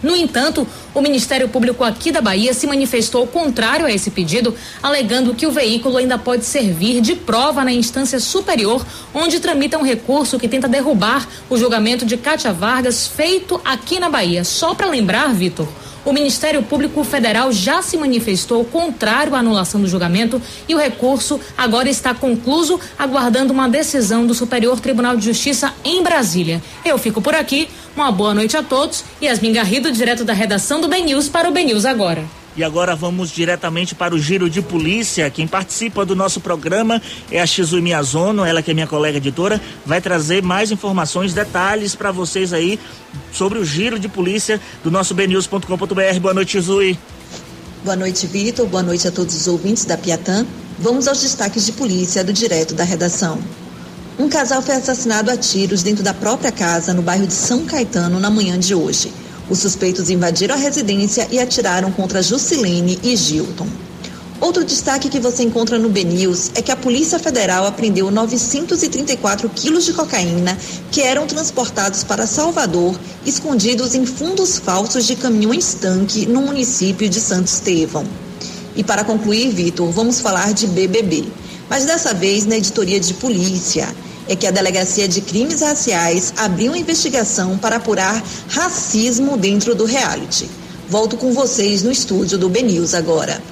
No 0.02 0.16
entanto, 0.16 0.66
o 0.94 1.00
Ministério 1.00 1.48
Público 1.48 1.84
aqui 1.84 2.10
da 2.10 2.20
Bahia 2.20 2.52
se 2.52 2.66
manifestou 2.66 3.26
contrário 3.26 3.86
a 3.86 3.92
esse 3.92 4.10
pedido, 4.10 4.54
alegando 4.82 5.34
que 5.34 5.46
o 5.46 5.52
veículo 5.52 5.96
ainda 5.96 6.18
pode 6.18 6.44
servir 6.44 7.00
de 7.00 7.14
prova 7.14 7.64
na 7.64 7.72
instância 7.72 8.18
superior, 8.18 8.84
onde 9.14 9.38
tramita 9.38 9.78
um 9.78 9.84
recurso 9.84 10.38
que 10.38 10.48
tenta 10.48 10.68
derrubar 10.68 11.28
o 11.48 11.56
julgamento 11.56 12.04
de 12.04 12.16
Cátia 12.16 12.52
Vargas 12.52 13.06
feito 13.06 13.60
aqui 13.64 14.00
na 14.00 14.08
Bahia. 14.08 14.42
Só 14.42 14.74
para 14.74 14.86
lembrar, 14.86 15.32
Vitor, 15.32 15.68
o 16.04 16.12
Ministério 16.12 16.62
Público 16.64 17.04
Federal 17.04 17.52
já 17.52 17.80
se 17.80 17.96
manifestou 17.96 18.64
contrário 18.64 19.36
à 19.36 19.38
anulação 19.38 19.80
do 19.80 19.86
julgamento 19.86 20.42
e 20.68 20.74
o 20.74 20.78
recurso 20.78 21.38
agora 21.56 21.88
está 21.88 22.12
concluso, 22.12 22.80
aguardando 22.98 23.52
uma 23.52 23.68
decisão 23.68 24.26
do 24.26 24.34
Superior 24.34 24.80
Tribunal 24.80 25.16
de 25.16 25.24
Justiça 25.24 25.72
em 25.84 26.02
Brasília. 26.02 26.60
Eu 26.84 26.98
fico 26.98 27.22
por 27.22 27.34
aqui. 27.34 27.68
Uma 27.94 28.10
boa 28.10 28.34
noite 28.34 28.56
a 28.56 28.62
todos. 28.62 29.04
Yasmin 29.22 29.52
Garrido, 29.52 29.92
direto 29.92 30.24
da 30.24 30.32
redação 30.32 30.80
do 30.80 30.88
Ben 30.88 31.04
News 31.04 31.28
para 31.28 31.48
o 31.48 31.52
Ben 31.52 31.66
News 31.66 31.84
agora. 31.84 32.24
E 32.56 32.62
agora 32.62 32.94
vamos 32.94 33.30
diretamente 33.30 33.94
para 33.94 34.14
o 34.14 34.18
Giro 34.18 34.48
de 34.48 34.60
Polícia. 34.60 35.30
Quem 35.30 35.46
participa 35.46 36.04
do 36.04 36.14
nosso 36.14 36.40
programa 36.40 37.00
é 37.30 37.40
a 37.40 37.46
Xizui 37.46 37.80
Miyazono, 37.80 38.44
ela 38.44 38.62
que 38.62 38.70
é 38.70 38.74
minha 38.74 38.86
colega 38.86 39.16
editora, 39.16 39.60
vai 39.86 40.02
trazer 40.02 40.42
mais 40.42 40.70
informações, 40.70 41.32
detalhes 41.32 41.94
para 41.94 42.12
vocês 42.12 42.52
aí 42.52 42.78
sobre 43.32 43.58
o 43.58 43.64
Giro 43.64 43.98
de 43.98 44.08
Polícia 44.08 44.60
do 44.84 44.90
nosso 44.90 45.14
bnews.com.br. 45.14 46.20
Boa 46.20 46.34
noite, 46.34 46.52
Xizui. 46.52 46.98
Boa 47.84 47.96
noite, 47.96 48.26
Vitor. 48.26 48.66
Boa 48.66 48.82
noite 48.82 49.08
a 49.08 49.10
todos 49.10 49.34
os 49.34 49.46
ouvintes 49.48 49.84
da 49.86 49.96
Piatã. 49.96 50.46
Vamos 50.78 51.08
aos 51.08 51.22
destaques 51.22 51.64
de 51.64 51.72
polícia 51.72 52.22
do 52.22 52.32
Direto 52.32 52.74
da 52.74 52.84
Redação. 52.84 53.38
Um 54.18 54.28
casal 54.28 54.60
foi 54.60 54.74
assassinado 54.74 55.30
a 55.30 55.36
tiros 55.38 55.82
dentro 55.82 56.04
da 56.04 56.12
própria 56.12 56.52
casa 56.52 56.92
no 56.92 57.00
bairro 57.00 57.26
de 57.26 57.32
São 57.32 57.64
Caetano 57.64 58.20
na 58.20 58.28
manhã 58.28 58.58
de 58.58 58.74
hoje. 58.74 59.10
Os 59.48 59.60
suspeitos 59.60 60.10
invadiram 60.10 60.54
a 60.54 60.58
residência 60.58 61.26
e 61.30 61.40
atiraram 61.40 61.90
contra 61.90 62.22
Jusilene 62.22 62.98
e 63.02 63.16
Gilton. 63.16 63.66
Outro 64.38 64.64
destaque 64.64 65.08
que 65.08 65.18
você 65.18 65.44
encontra 65.44 65.78
no 65.78 65.88
BNews 65.88 66.50
é 66.54 66.60
que 66.60 66.70
a 66.70 66.76
Polícia 66.76 67.18
Federal 67.18 67.64
apreendeu 67.64 68.10
934 68.10 69.48
quilos 69.48 69.84
de 69.84 69.94
cocaína 69.94 70.58
que 70.90 71.00
eram 71.00 71.26
transportados 71.26 72.04
para 72.04 72.26
Salvador, 72.26 72.98
escondidos 73.24 73.94
em 73.94 74.04
fundos 74.04 74.58
falsos 74.58 75.06
de 75.06 75.16
caminhões 75.16 75.74
tanque 75.74 76.26
no 76.26 76.42
município 76.42 77.08
de 77.08 77.20
Santo 77.20 77.46
Estevão. 77.46 78.04
E 78.76 78.84
para 78.84 79.04
concluir, 79.04 79.50
Vitor, 79.50 79.90
vamos 79.90 80.20
falar 80.20 80.52
de 80.52 80.66
BBB, 80.66 81.24
mas 81.72 81.86
dessa 81.86 82.12
vez 82.12 82.44
na 82.44 82.58
editoria 82.58 83.00
de 83.00 83.14
polícia 83.14 83.88
é 84.28 84.36
que 84.36 84.46
a 84.46 84.50
Delegacia 84.50 85.08
de 85.08 85.22
Crimes 85.22 85.62
Raciais 85.62 86.34
abriu 86.36 86.72
uma 86.72 86.78
investigação 86.78 87.56
para 87.56 87.76
apurar 87.76 88.22
racismo 88.46 89.38
dentro 89.38 89.74
do 89.74 89.86
reality. 89.86 90.50
Volto 90.86 91.16
com 91.16 91.32
vocês 91.32 91.82
no 91.82 91.90
estúdio 91.90 92.36
do 92.36 92.50
BNews 92.50 92.92
agora. 92.92 93.42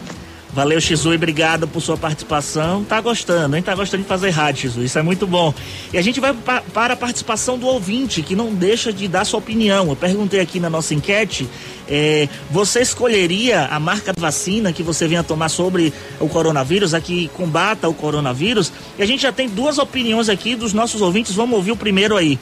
Valeu, 0.52 0.80
Xizui, 0.80 1.14
obrigado 1.14 1.68
por 1.68 1.80
sua 1.80 1.96
participação. 1.96 2.82
Tá 2.82 3.00
gostando, 3.00 3.56
hein? 3.56 3.62
Tá 3.62 3.72
gostando 3.74 4.02
de 4.02 4.08
fazer 4.08 4.30
rádio, 4.30 4.62
Xizui, 4.62 4.86
isso 4.86 4.98
é 4.98 5.02
muito 5.02 5.24
bom. 5.24 5.54
E 5.92 5.98
a 5.98 6.02
gente 6.02 6.18
vai 6.18 6.34
pa 6.34 6.60
para 6.72 6.94
a 6.94 6.96
participação 6.96 7.56
do 7.56 7.66
ouvinte, 7.66 8.20
que 8.20 8.34
não 8.34 8.52
deixa 8.52 8.92
de 8.92 9.06
dar 9.06 9.24
sua 9.24 9.38
opinião. 9.38 9.88
Eu 9.88 9.96
perguntei 9.96 10.40
aqui 10.40 10.58
na 10.58 10.68
nossa 10.68 10.92
enquete, 10.92 11.48
é, 11.88 12.28
você 12.50 12.80
escolheria 12.80 13.66
a 13.66 13.78
marca 13.78 14.12
de 14.12 14.20
vacina 14.20 14.72
que 14.72 14.82
você 14.82 15.06
venha 15.06 15.22
tomar 15.22 15.50
sobre 15.50 15.92
o 16.18 16.28
coronavírus, 16.28 16.94
a 16.94 17.00
que 17.00 17.28
combata 17.28 17.88
o 17.88 17.94
coronavírus? 17.94 18.72
E 18.98 19.02
a 19.02 19.06
gente 19.06 19.22
já 19.22 19.32
tem 19.32 19.48
duas 19.48 19.78
opiniões 19.78 20.28
aqui 20.28 20.56
dos 20.56 20.72
nossos 20.72 21.00
ouvintes, 21.00 21.32
vamos 21.32 21.54
ouvir 21.56 21.70
o 21.70 21.76
primeiro 21.76 22.16
aí. 22.16 22.38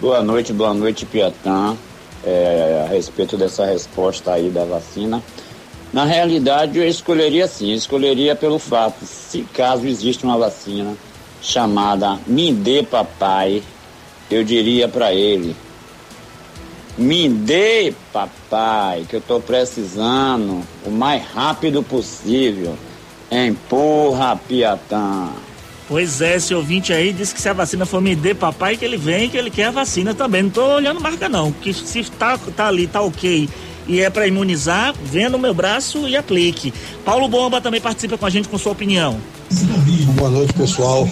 Boa 0.00 0.22
noite, 0.22 0.52
boa 0.52 0.72
noite, 0.72 1.04
Piatã. 1.04 1.76
É, 2.24 2.84
a 2.86 2.88
respeito 2.90 3.36
dessa 3.36 3.66
resposta 3.66 4.32
aí 4.32 4.48
da 4.48 4.64
vacina. 4.64 5.22
Na 5.92 6.04
realidade, 6.04 6.78
eu 6.78 6.86
escolheria 6.86 7.46
sim, 7.46 7.70
eu 7.70 7.76
escolheria 7.76 8.36
pelo 8.36 8.58
fato, 8.58 9.04
se 9.04 9.42
caso 9.54 9.86
existe 9.86 10.24
uma 10.24 10.36
vacina 10.36 10.94
chamada 11.40 12.18
Me 12.26 12.52
Dê 12.52 12.82
Papai, 12.82 13.62
eu 14.30 14.44
diria 14.44 14.86
para 14.86 15.14
ele, 15.14 15.56
me 16.98 17.28
dê 17.28 17.94
papai, 18.12 19.06
que 19.08 19.14
eu 19.14 19.20
estou 19.20 19.40
precisando 19.40 20.62
o 20.84 20.90
mais 20.90 21.22
rápido 21.32 21.80
possível. 21.80 22.76
Empurra, 23.30 24.34
Piatã. 24.36 25.28
Pois 25.86 26.20
é, 26.20 26.36
esse 26.36 26.52
ouvinte 26.52 26.92
aí 26.92 27.12
disse 27.12 27.32
que 27.32 27.40
se 27.40 27.48
a 27.48 27.52
vacina 27.52 27.86
for 27.86 28.00
me 28.00 28.16
dê 28.16 28.34
papai, 28.34 28.76
que 28.76 28.84
ele 28.84 28.96
vem, 28.96 29.30
que 29.30 29.36
ele 29.36 29.48
quer 29.48 29.66
a 29.66 29.70
vacina 29.70 30.12
também. 30.12 30.42
Não 30.42 30.50
tô 30.50 30.74
olhando 30.74 31.00
marca 31.00 31.28
não, 31.28 31.52
que 31.52 31.72
se 31.72 32.02
tá, 32.10 32.36
tá 32.56 32.66
ali, 32.66 32.88
tá 32.88 33.00
ok 33.00 33.48
e 33.88 34.00
é 34.00 34.10
para 34.10 34.26
imunizar, 34.26 34.94
venha 35.02 35.30
no 35.30 35.38
meu 35.38 35.54
braço 35.54 36.06
e 36.06 36.16
aplique. 36.16 36.72
Paulo 37.04 37.26
Bomba 37.26 37.60
também 37.60 37.80
participa 37.80 38.18
com 38.18 38.26
a 38.26 38.30
gente 38.30 38.48
com 38.48 38.58
sua 38.58 38.72
opinião. 38.72 39.18
Boa 40.14 40.28
noite, 40.28 40.52
pessoal. 40.52 41.08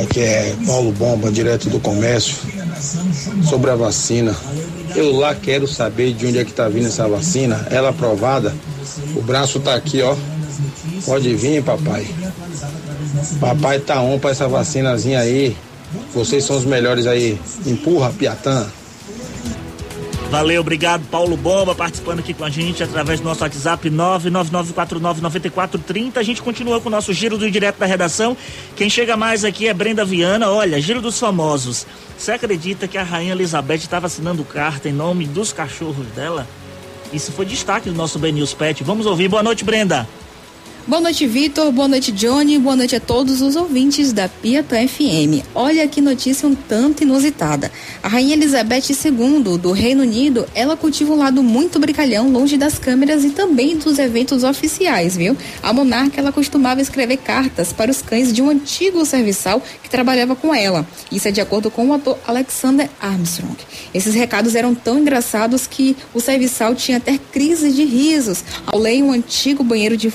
Aqui 0.00 0.20
é 0.20 0.54
Paulo 0.64 0.92
Bomba, 0.92 1.30
direto 1.30 1.68
do 1.68 1.80
comércio. 1.80 2.36
Sobre 3.48 3.70
a 3.70 3.74
vacina. 3.74 4.34
Eu 4.94 5.12
lá 5.12 5.34
quero 5.34 5.66
saber 5.66 6.12
de 6.12 6.26
onde 6.26 6.38
é 6.38 6.44
que 6.44 6.52
tá 6.52 6.68
vindo 6.68 6.86
essa 6.86 7.08
vacina. 7.08 7.66
Ela 7.70 7.88
aprovada. 7.88 8.54
O 9.16 9.22
braço 9.22 9.58
tá 9.58 9.74
aqui, 9.74 10.02
ó. 10.02 10.14
Pode 11.04 11.34
vir, 11.34 11.62
papai. 11.62 12.06
Papai 13.40 13.80
tá 13.80 14.00
on 14.00 14.18
pra 14.18 14.30
essa 14.30 14.46
vacinazinha 14.46 15.20
aí. 15.20 15.56
Vocês 16.14 16.44
são 16.44 16.56
os 16.56 16.64
melhores 16.64 17.06
aí. 17.06 17.38
Empurra, 17.66 18.12
Piatã. 18.12 18.66
Valeu, 20.36 20.60
obrigado, 20.60 21.02
Paulo 21.10 21.34
Bomba, 21.34 21.74
participando 21.74 22.18
aqui 22.18 22.34
com 22.34 22.44
a 22.44 22.50
gente 22.50 22.82
através 22.82 23.20
do 23.20 23.24
nosso 23.24 23.42
WhatsApp 23.42 23.88
999499430. 23.88 26.18
A 26.18 26.22
gente 26.22 26.42
continua 26.42 26.78
com 26.78 26.90
o 26.90 26.92
nosso 26.92 27.10
giro 27.14 27.38
do 27.38 27.50
direto 27.50 27.78
da 27.78 27.86
redação. 27.86 28.36
Quem 28.76 28.90
chega 28.90 29.16
mais 29.16 29.46
aqui 29.46 29.66
é 29.66 29.72
Brenda 29.72 30.04
Viana. 30.04 30.50
Olha, 30.50 30.78
giro 30.78 31.00
dos 31.00 31.18
famosos. 31.18 31.86
Você 32.18 32.32
acredita 32.32 32.86
que 32.86 32.98
a 32.98 33.02
rainha 33.02 33.32
Elizabeth 33.32 33.76
estava 33.76 34.08
assinando 34.08 34.44
carta 34.44 34.90
em 34.90 34.92
nome 34.92 35.26
dos 35.26 35.54
cachorros 35.54 36.06
dela? 36.08 36.46
Isso 37.14 37.32
foi 37.32 37.46
destaque 37.46 37.88
do 37.88 37.96
nosso 37.96 38.18
Ben 38.18 38.32
News 38.32 38.52
Pet. 38.52 38.84
Vamos 38.84 39.06
ouvir. 39.06 39.28
Boa 39.28 39.42
noite, 39.42 39.64
Brenda. 39.64 40.06
Boa 40.88 41.00
noite, 41.00 41.26
Vitor. 41.26 41.72
Boa 41.72 41.88
noite, 41.88 42.12
Johnny. 42.12 42.60
Boa 42.60 42.76
noite 42.76 42.94
a 42.94 43.00
todos 43.00 43.42
os 43.42 43.56
ouvintes 43.56 44.12
da 44.12 44.28
Piatã 44.28 44.86
FM. 44.86 45.44
Olha 45.52 45.88
que 45.88 46.00
notícia 46.00 46.48
um 46.48 46.54
tanto 46.54 47.02
inusitada. 47.02 47.72
A 48.00 48.06
Rainha 48.06 48.34
Elizabeth 48.34 48.84
II 49.04 49.58
do 49.58 49.72
Reino 49.72 50.02
Unido, 50.02 50.46
ela 50.54 50.76
cultiva 50.76 51.12
um 51.12 51.16
lado 51.16 51.42
muito 51.42 51.80
brincalhão, 51.80 52.30
longe 52.30 52.56
das 52.56 52.78
câmeras 52.78 53.24
e 53.24 53.30
também 53.30 53.76
dos 53.76 53.98
eventos 53.98 54.44
oficiais, 54.44 55.16
viu? 55.16 55.36
A 55.60 55.72
monarca, 55.72 56.20
ela 56.20 56.30
costumava 56.30 56.80
escrever 56.80 57.16
cartas 57.16 57.72
para 57.72 57.90
os 57.90 58.00
cães 58.00 58.32
de 58.32 58.40
um 58.40 58.48
antigo 58.48 59.04
serviçal 59.04 59.60
que 59.82 59.90
trabalhava 59.90 60.36
com 60.36 60.54
ela. 60.54 60.86
Isso 61.10 61.26
é 61.26 61.32
de 61.32 61.40
acordo 61.40 61.68
com 61.68 61.88
o 61.88 61.94
ator 61.94 62.16
Alexander 62.24 62.88
Armstrong. 63.00 63.56
Esses 63.92 64.14
recados 64.14 64.54
eram 64.54 64.72
tão 64.72 65.00
engraçados 65.00 65.66
que 65.66 65.96
o 66.14 66.20
serviçal 66.20 66.76
tinha 66.76 66.98
até 66.98 67.18
crise 67.18 67.72
de 67.72 67.84
risos 67.84 68.44
ao 68.64 68.78
ler 68.78 69.02
um 69.02 69.10
antigo 69.10 69.64
banheiro 69.64 69.96
de 69.96 70.10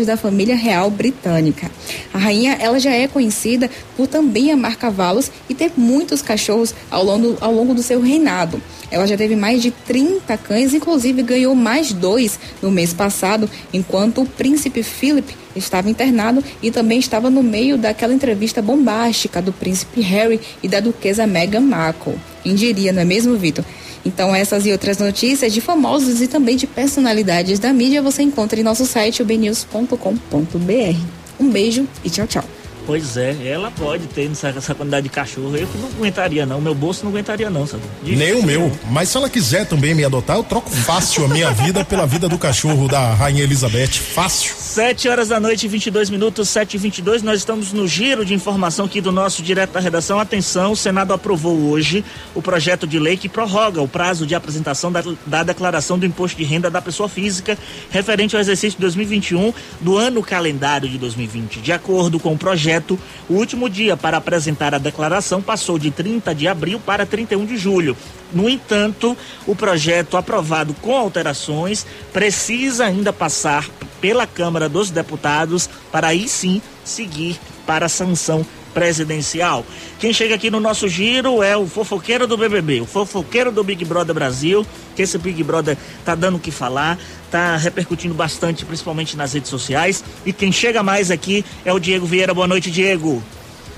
funcionários 0.00 0.06
da 0.06 0.16
família 0.16 0.56
real 0.56 0.90
britânica. 0.90 1.70
A 2.12 2.18
rainha 2.18 2.56
ela 2.60 2.78
já 2.78 2.92
é 2.92 3.06
conhecida 3.06 3.70
por 3.96 4.06
também 4.06 4.50
amar 4.50 4.76
cavalos 4.76 5.30
e 5.48 5.54
ter 5.54 5.72
muitos 5.76 6.22
cachorros 6.22 6.74
ao 6.90 7.04
longo, 7.04 7.36
ao 7.40 7.52
longo 7.52 7.74
do 7.74 7.82
seu 7.82 8.00
reinado. 8.00 8.60
Ela 8.90 9.06
já 9.06 9.16
teve 9.16 9.36
mais 9.36 9.62
de 9.62 9.70
30 9.70 10.36
cães, 10.38 10.74
inclusive 10.74 11.22
ganhou 11.22 11.54
mais 11.54 11.92
dois 11.92 12.38
no 12.60 12.70
mês 12.70 12.92
passado, 12.92 13.48
enquanto 13.72 14.22
o 14.22 14.26
príncipe 14.26 14.82
Philip 14.82 15.36
estava 15.54 15.90
internado 15.90 16.42
e 16.62 16.70
também 16.70 16.98
estava 16.98 17.30
no 17.30 17.42
meio 17.42 17.76
daquela 17.76 18.14
entrevista 18.14 18.60
bombástica 18.60 19.40
do 19.40 19.52
príncipe 19.52 20.00
Harry 20.00 20.40
e 20.62 20.68
da 20.68 20.80
duquesa 20.80 21.26
Meghan 21.26 21.60
Markle. 21.60 22.18
Quem 22.42 22.54
diria, 22.54 22.92
não 22.92 23.02
é 23.02 23.04
mesmo, 23.04 23.36
Vitor? 23.36 23.64
Então, 24.04 24.34
essas 24.34 24.66
e 24.66 24.72
outras 24.72 24.98
notícias 24.98 25.52
de 25.52 25.60
famosos 25.60 26.22
e 26.22 26.26
também 26.26 26.56
de 26.56 26.66
personalidades 26.66 27.58
da 27.58 27.72
mídia 27.72 28.02
você 28.02 28.22
encontra 28.22 28.58
em 28.58 28.62
nosso 28.62 28.86
site 28.86 29.22
ubnews.com.br. 29.22 30.96
Um 31.38 31.50
beijo 31.50 31.86
e 32.04 32.10
tchau, 32.10 32.26
tchau. 32.26 32.44
Pois 32.86 33.16
é, 33.16 33.36
ela 33.44 33.70
pode 33.70 34.06
ter 34.08 34.30
essa, 34.30 34.48
essa 34.48 34.74
quantidade 34.74 35.04
de 35.04 35.10
cachorro. 35.10 35.56
Eu 35.56 35.68
não 35.80 35.88
aguentaria, 35.88 36.44
não. 36.46 36.60
Meu 36.60 36.74
bolso 36.74 37.04
não 37.04 37.12
aguentaria, 37.12 37.50
não, 37.50 37.66
sabe? 37.66 37.82
Nem 38.02 38.34
o 38.34 38.42
meu. 38.42 38.70
Mas 38.90 39.08
se 39.08 39.16
ela 39.16 39.28
quiser 39.28 39.66
também 39.66 39.94
me 39.94 40.04
adotar, 40.04 40.36
eu 40.36 40.44
troco 40.44 40.70
fácil 40.70 41.24
a 41.24 41.28
minha 41.28 41.50
vida 41.50 41.84
pela 41.84 42.06
vida 42.06 42.28
do 42.28 42.38
cachorro 42.38 42.88
da 42.88 43.14
Rainha 43.14 43.42
Elizabeth. 43.42 43.92
Fácil. 43.92 44.54
Sete 44.56 45.08
horas 45.08 45.28
da 45.28 45.38
noite, 45.38 45.66
22 45.68 46.10
minutos, 46.10 46.48
sete 46.48 46.74
e 46.74 46.78
vinte 46.78 46.98
e 46.98 47.02
dois. 47.02 47.22
Nós 47.22 47.38
estamos 47.38 47.72
no 47.72 47.86
giro 47.86 48.24
de 48.24 48.34
informação 48.34 48.86
aqui 48.86 49.00
do 49.00 49.12
nosso 49.12 49.42
direto 49.42 49.72
da 49.72 49.80
redação. 49.80 50.18
Atenção, 50.18 50.72
o 50.72 50.76
Senado 50.76 51.12
aprovou 51.12 51.70
hoje 51.70 52.04
o 52.34 52.42
projeto 52.42 52.86
de 52.86 52.98
lei 52.98 53.16
que 53.16 53.28
prorroga 53.28 53.82
o 53.82 53.88
prazo 53.88 54.26
de 54.26 54.34
apresentação 54.34 54.90
da, 54.90 55.02
da 55.26 55.42
declaração 55.42 55.98
do 55.98 56.06
imposto 56.06 56.36
de 56.36 56.44
renda 56.44 56.70
da 56.70 56.80
pessoa 56.80 57.08
física 57.08 57.58
referente 57.90 58.34
ao 58.34 58.40
exercício 58.40 58.76
de 58.76 58.80
2021 58.82 59.52
do 59.80 59.96
ano 59.96 60.22
calendário 60.22 60.88
de 60.88 60.98
2020. 60.98 61.60
De 61.60 61.72
acordo 61.72 62.18
com 62.18 62.32
o 62.32 62.38
projeto, 62.38 62.79
projeto, 62.80 62.98
o 63.28 63.34
último 63.34 63.68
dia 63.68 63.96
para 63.96 64.16
apresentar 64.16 64.74
a 64.74 64.78
declaração 64.78 65.42
passou 65.42 65.78
de 65.78 65.90
30 65.90 66.34
de 66.34 66.48
abril 66.48 66.80
para 66.80 67.06
31 67.06 67.44
de 67.44 67.56
julho. 67.56 67.96
No 68.32 68.48
entanto, 68.48 69.16
o 69.46 69.54
projeto 69.54 70.16
aprovado 70.16 70.74
com 70.74 70.96
alterações 70.96 71.86
precisa 72.12 72.86
ainda 72.86 73.12
passar 73.12 73.68
pela 74.00 74.26
Câmara 74.26 74.68
dos 74.68 74.90
Deputados 74.90 75.68
para 75.92 76.08
aí 76.08 76.28
sim 76.28 76.62
seguir 76.84 77.38
para 77.66 77.86
a 77.86 77.88
sanção 77.88 78.44
presidencial. 78.72 79.64
Quem 79.98 80.12
chega 80.12 80.34
aqui 80.34 80.50
no 80.50 80.60
nosso 80.60 80.88
giro 80.88 81.42
é 81.42 81.56
o 81.56 81.66
fofoqueiro 81.66 82.26
do 82.26 82.36
BBB, 82.36 82.80
o 82.80 82.86
fofoqueiro 82.86 83.50
do 83.50 83.62
Big 83.62 83.84
Brother 83.84 84.14
Brasil, 84.14 84.66
que 84.96 85.02
esse 85.02 85.18
Big 85.18 85.42
Brother 85.42 85.76
tá 86.04 86.14
dando 86.14 86.36
o 86.36 86.40
que 86.40 86.50
falar, 86.50 86.98
tá 87.30 87.56
repercutindo 87.56 88.14
bastante, 88.14 88.64
principalmente 88.64 89.16
nas 89.16 89.32
redes 89.32 89.50
sociais. 89.50 90.02
E 90.24 90.32
quem 90.32 90.52
chega 90.52 90.82
mais 90.82 91.10
aqui 91.10 91.44
é 91.64 91.72
o 91.72 91.78
Diego 91.78 92.06
Vieira. 92.06 92.34
Boa 92.34 92.46
noite, 92.46 92.70
Diego. 92.70 93.22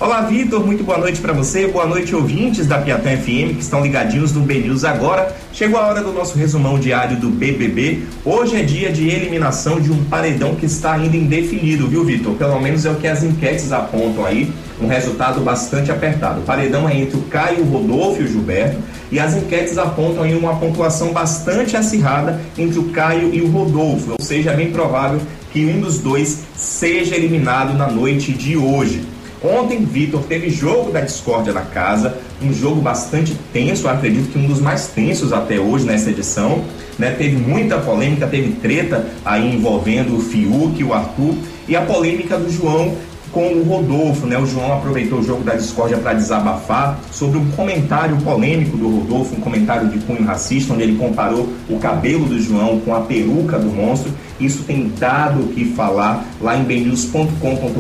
Olá, 0.03 0.23
Vitor. 0.23 0.67
Muito 0.67 0.83
boa 0.83 0.99
noite 0.99 1.21
para 1.21 1.33
você. 1.33 1.69
Boa 1.69 1.87
noite, 1.87 2.13
ouvintes 2.13 2.67
da 2.67 2.79
Piatã 2.79 3.17
FM 3.17 3.55
que 3.55 3.61
estão 3.61 3.83
ligadinhos 3.83 4.33
no 4.33 4.41
B 4.41 4.55
News 4.59 4.83
agora. 4.83 5.33
Chegou 5.53 5.79
a 5.79 5.87
hora 5.87 6.03
do 6.03 6.13
nosso 6.13 6.37
resumão 6.37 6.77
diário 6.77 7.17
do 7.19 7.29
BBB. 7.29 8.03
Hoje 8.25 8.57
é 8.57 8.65
dia 8.65 8.91
de 8.91 9.09
eliminação 9.09 9.81
de 9.81 9.93
um 9.93 10.05
paredão 10.07 10.57
que 10.57 10.67
está 10.67 10.95
ainda 10.95 11.17
indefinido, 11.17 11.87
viu, 11.87 12.05
Vitor? 12.05 12.35
Pelo 12.35 12.61
menos 12.61 12.85
é 12.85 12.91
o 12.91 12.97
que 12.97 13.07
as 13.07 13.23
enquetes 13.23 13.71
apontam 13.71 14.27
aí. 14.27 14.53
Um 14.83 14.89
resultado 14.89 15.41
bastante 15.41 15.93
apertado. 15.93 16.41
O 16.41 16.43
paredão 16.43 16.89
é 16.89 16.97
entre 16.97 17.17
o 17.17 17.23
Caio, 17.23 17.63
o 17.63 17.69
Rodolfo 17.69 18.21
e 18.21 18.25
o 18.25 18.29
Gilberto. 18.29 18.79
E 19.13 19.21
as 19.21 19.37
enquetes 19.37 19.79
apontam 19.79 20.25
aí 20.25 20.35
uma 20.35 20.57
pontuação 20.57 21.13
bastante 21.13 21.77
acirrada 21.77 22.41
entre 22.59 22.81
o 22.81 22.89
Caio 22.89 23.33
e 23.33 23.41
o 23.41 23.49
Rodolfo. 23.49 24.13
Ou 24.19 24.25
seja, 24.25 24.51
é 24.51 24.57
bem 24.57 24.73
provável 24.73 25.21
que 25.53 25.65
um 25.67 25.81
dos 25.81 25.99
dois 25.99 26.41
seja 26.57 27.15
eliminado 27.15 27.75
na 27.75 27.87
noite 27.87 28.33
de 28.33 28.57
hoje. 28.57 29.03
Ontem, 29.45 29.85
Vitor, 29.85 30.23
teve 30.25 30.51
jogo 30.51 30.91
da 30.91 31.01
discórdia 31.01 31.53
na 31.53 31.63
casa, 31.63 32.17
um 32.41 32.53
jogo 32.53 32.81
bastante 32.81 33.37
tenso, 33.53 33.89
acredito 33.89 34.31
que 34.31 34.39
um 34.39 34.47
dos 34.47 34.61
mais 34.61 34.89
tensos 34.89 35.33
até 35.33 35.59
hoje 35.59 35.85
nessa 35.85 36.11
edição. 36.11 36.65
Né? 36.99 37.11
Teve 37.11 37.37
muita 37.37 37.79
polêmica, 37.79 38.27
teve 38.27 38.53
treta 38.53 39.07
aí 39.25 39.55
envolvendo 39.55 40.17
o 40.17 40.21
Fiuk 40.21 40.83
o 40.83 40.93
Arthur, 40.93 41.35
e 41.69 41.77
a 41.77 41.83
polêmica 41.83 42.37
do 42.37 42.51
João 42.51 42.95
com 43.33 43.47
o 43.49 43.63
Rodolfo, 43.65 44.27
né? 44.27 44.39
O 44.39 44.47
João 44.47 44.75
aproveitou 44.75 45.19
o 45.19 45.23
jogo 45.23 45.43
da 45.43 45.55
discórdia 45.55 45.97
para 45.97 46.13
desabafar 46.13 47.01
sobre 47.11 47.39
um 47.39 47.51
comentário 47.53 48.17
polêmico 48.19 48.77
do 48.77 49.01
Rodolfo, 49.01 49.35
um 49.35 49.41
comentário 49.41 49.89
de 49.89 49.99
cunho 50.01 50.23
racista, 50.25 50.75
onde 50.75 50.83
ele 50.83 50.97
comparou 50.97 51.49
o 51.69 51.79
cabelo 51.79 52.27
do 52.27 52.41
João 52.41 52.79
com 52.81 52.95
a 52.95 53.01
peruca 53.01 53.59
do 53.59 53.71
monstro. 53.71 54.13
Isso 54.39 54.65
tem 54.65 54.93
dado 54.99 55.45
o 55.45 55.49
que 55.49 55.65
falar 55.73 56.25
lá 56.41 56.57
em 56.57 56.65
bnews.com.br, 56.65 57.35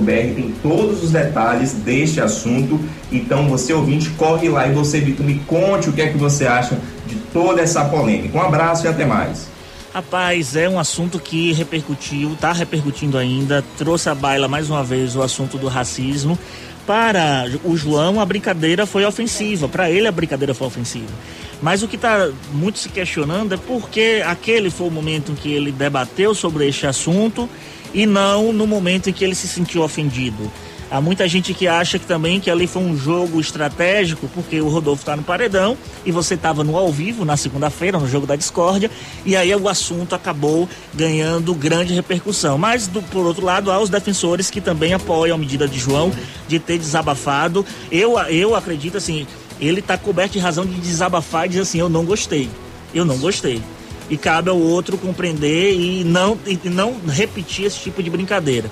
tem 0.07 0.55
todos 0.62 1.03
os 1.03 1.11
detalhes 1.11 1.72
deste 1.72 2.20
assunto. 2.20 2.80
Então, 3.11 3.48
você 3.48 3.72
ouvinte, 3.74 4.09
corre 4.11 4.48
lá 4.48 4.66
e 4.66 4.72
você, 4.72 5.00
Vitor, 5.00 5.26
me 5.26 5.34
conte 5.46 5.90
o 5.90 5.92
que 5.92 6.00
é 6.00 6.09
que 6.09 6.16
você 6.16 6.46
acha 6.46 6.78
de 7.07 7.16
toda 7.32 7.61
essa 7.61 7.84
polêmica. 7.84 8.38
Um 8.38 8.42
abraço 8.42 8.86
e 8.86 8.88
até 8.88 9.05
mais. 9.05 9.51
Rapaz, 9.93 10.57
é 10.57 10.66
um 10.66 10.78
assunto 10.78 11.20
que 11.20 11.53
repercutiu, 11.53 12.32
está 12.32 12.51
repercutindo 12.51 13.18
ainda, 13.18 13.62
trouxe 13.76 14.09
à 14.09 14.14
baila 14.14 14.49
mais 14.49 14.70
uma 14.70 14.82
vez 14.82 15.14
o 15.14 15.20
assunto 15.20 15.59
do 15.59 15.68
racismo. 15.68 16.38
Para 16.86 17.45
o 17.62 17.76
João, 17.76 18.18
a 18.18 18.24
brincadeira 18.24 18.86
foi 18.86 19.05
ofensiva, 19.05 19.68
para 19.68 19.90
ele 19.90 20.09
a 20.09 20.12
brincadeira 20.12 20.55
foi 20.55 20.66
ofensiva. 20.66 21.12
Mas 21.61 21.82
o 21.82 21.88
que 21.88 21.97
está 21.97 22.30
muito 22.55 22.78
se 22.78 22.88
questionando 22.88 23.53
é 23.53 23.59
porque 23.59 24.22
aquele 24.26 24.70
foi 24.70 24.88
o 24.88 24.90
momento 24.90 25.30
em 25.30 25.34
que 25.34 25.53
ele 25.53 25.70
debateu 25.70 26.34
sobre 26.34 26.66
este 26.66 26.86
assunto 26.86 27.47
e 27.93 28.07
não 28.07 28.51
no 28.51 28.66
momento 28.66 29.11
em 29.11 29.12
que 29.12 29.22
ele 29.22 29.34
se 29.34 29.47
sentiu 29.47 29.82
ofendido. 29.82 30.51
Há 30.93 31.01
muita 31.01 31.26
gente 31.26 31.55
que 31.55 31.66
acha 31.66 31.99
que 31.99 32.05
também 32.05 32.38
que 32.38 32.51
ali 32.51 32.66
foi 32.66 32.82
um 32.82 32.95
jogo 32.95 33.40
estratégico, 33.40 34.28
porque 34.34 34.61
o 34.61 34.68
Rodolfo 34.68 35.01
está 35.01 35.16
no 35.16 35.22
paredão 35.22 35.74
e 36.05 36.12
você 36.12 36.34
estava 36.34 36.62
no 36.62 36.76
ao 36.76 36.93
vivo 36.93 37.24
na 37.24 37.34
segunda-feira, 37.34 37.99
no 37.99 38.07
jogo 38.07 38.26
da 38.26 38.36
discórdia, 38.36 38.90
e 39.24 39.34
aí 39.34 39.55
o 39.55 39.70
assunto 39.70 40.14
acabou 40.14 40.68
ganhando 40.93 41.55
grande 41.55 41.95
repercussão. 41.95 42.59
Mas, 42.59 42.88
do, 42.88 43.01
por 43.01 43.24
outro 43.24 43.43
lado, 43.43 43.72
há 43.72 43.80
os 43.80 43.88
defensores 43.88 44.51
que 44.51 44.61
também 44.61 44.93
apoiam 44.93 45.34
a 45.34 45.38
medida 45.38 45.66
de 45.66 45.78
João 45.78 46.12
de 46.47 46.59
ter 46.59 46.76
desabafado. 46.76 47.64
Eu, 47.90 48.18
eu 48.28 48.55
acredito 48.55 48.99
assim, 48.99 49.26
ele 49.59 49.80
está 49.80 49.97
coberto 49.97 50.34
de 50.34 50.40
razão 50.40 50.66
de 50.66 50.78
desabafar 50.78 51.47
e 51.47 51.49
dizer 51.49 51.62
assim: 51.62 51.78
eu 51.78 51.88
não 51.88 52.05
gostei. 52.05 52.51
Eu 52.95 53.07
não 53.07 53.16
gostei. 53.16 53.62
E 54.11 54.18
cabe 54.18 54.51
ao 54.51 54.59
outro 54.59 54.99
compreender 54.99 55.74
e 55.74 56.05
não, 56.05 56.38
e 56.47 56.68
não 56.68 57.01
repetir 57.09 57.64
esse 57.64 57.78
tipo 57.78 58.03
de 58.03 58.11
brincadeira. 58.11 58.70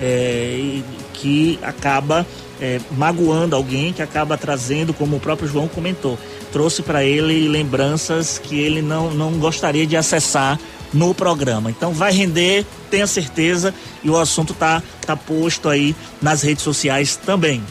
é, 0.00 0.80
que 1.20 1.58
acaba 1.62 2.26
é, 2.60 2.80
magoando 2.96 3.54
alguém, 3.54 3.92
que 3.92 4.02
acaba 4.02 4.36
trazendo, 4.36 4.92
como 4.92 5.16
o 5.16 5.20
próprio 5.20 5.48
João 5.48 5.68
comentou, 5.68 6.18
trouxe 6.52 6.82
para 6.82 7.04
ele 7.04 7.48
lembranças 7.48 8.38
que 8.38 8.58
ele 8.58 8.82
não, 8.82 9.10
não 9.10 9.32
gostaria 9.32 9.86
de 9.86 9.96
acessar 9.96 10.58
no 10.92 11.14
programa. 11.14 11.70
Então 11.70 11.92
vai 11.92 12.12
render, 12.12 12.64
tenha 12.90 13.06
certeza, 13.06 13.74
e 14.02 14.10
o 14.10 14.16
assunto 14.16 14.54
tá, 14.54 14.82
tá 15.06 15.16
posto 15.16 15.68
aí 15.68 15.94
nas 16.20 16.42
redes 16.42 16.62
sociais 16.62 17.16
também. 17.16 17.62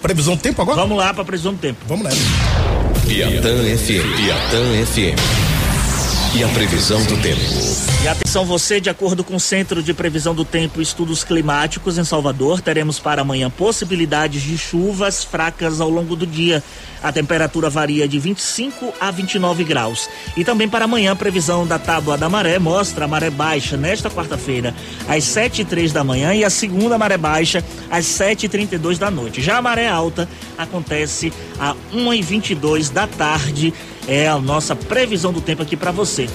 Previsão 0.00 0.36
do 0.36 0.42
tempo 0.42 0.62
agora? 0.62 0.80
Vamos 0.80 0.96
lá 0.96 1.12
para 1.12 1.24
previsão 1.24 1.52
do 1.52 1.58
tempo. 1.58 1.80
Vamos 1.86 2.04
nessa. 2.04 2.18
Piatã 3.06 3.54
FM. 3.76 4.16
Piatã 4.16 4.86
FM. 4.86 6.36
E 6.36 6.44
a 6.44 6.48
previsão 6.48 7.02
do 7.04 7.16
tempo. 7.16 7.97
E 8.00 8.06
atenção 8.06 8.44
você, 8.44 8.80
de 8.80 8.88
acordo 8.88 9.24
com 9.24 9.34
o 9.34 9.40
Centro 9.40 9.82
de 9.82 9.92
Previsão 9.92 10.32
do 10.32 10.44
Tempo 10.44 10.78
e 10.78 10.82
Estudos 10.84 11.24
Climáticos 11.24 11.98
em 11.98 12.04
Salvador, 12.04 12.60
teremos 12.60 13.00
para 13.00 13.22
amanhã 13.22 13.50
possibilidades 13.50 14.40
de 14.40 14.56
chuvas 14.56 15.24
fracas 15.24 15.80
ao 15.80 15.90
longo 15.90 16.14
do 16.14 16.24
dia. 16.24 16.62
A 17.02 17.10
temperatura 17.10 17.68
varia 17.68 18.06
de 18.06 18.16
25 18.20 18.94
a 19.00 19.10
29 19.10 19.64
graus. 19.64 20.08
E 20.36 20.44
também 20.44 20.68
para 20.68 20.84
amanhã, 20.84 21.10
a 21.10 21.16
previsão 21.16 21.66
da 21.66 21.76
tábua 21.76 22.16
da 22.16 22.28
maré 22.28 22.56
mostra 22.60 23.04
a 23.04 23.08
maré 23.08 23.30
baixa 23.30 23.76
nesta 23.76 24.08
quarta-feira 24.08 24.72
às 25.08 25.24
7 25.24 25.62
e 25.62 25.64
três 25.64 25.92
da 25.92 26.04
manhã 26.04 26.32
e 26.32 26.44
a 26.44 26.50
segunda 26.50 26.96
maré 26.96 27.16
baixa 27.16 27.64
às 27.90 28.06
7 28.06 28.46
e 28.46 28.48
32 28.48 28.96
da 28.96 29.10
noite. 29.10 29.42
Já 29.42 29.58
a 29.58 29.62
maré 29.62 29.88
alta 29.88 30.28
acontece 30.56 31.32
a 31.58 31.74
1 31.92 32.14
e 32.14 32.22
22 32.22 32.90
da 32.90 33.08
tarde 33.08 33.74
é 34.06 34.28
a 34.28 34.38
nossa 34.38 34.74
previsão 34.74 35.32
do 35.32 35.40
tempo 35.40 35.62
aqui 35.62 35.76
para 35.76 35.90
você. 35.90 36.28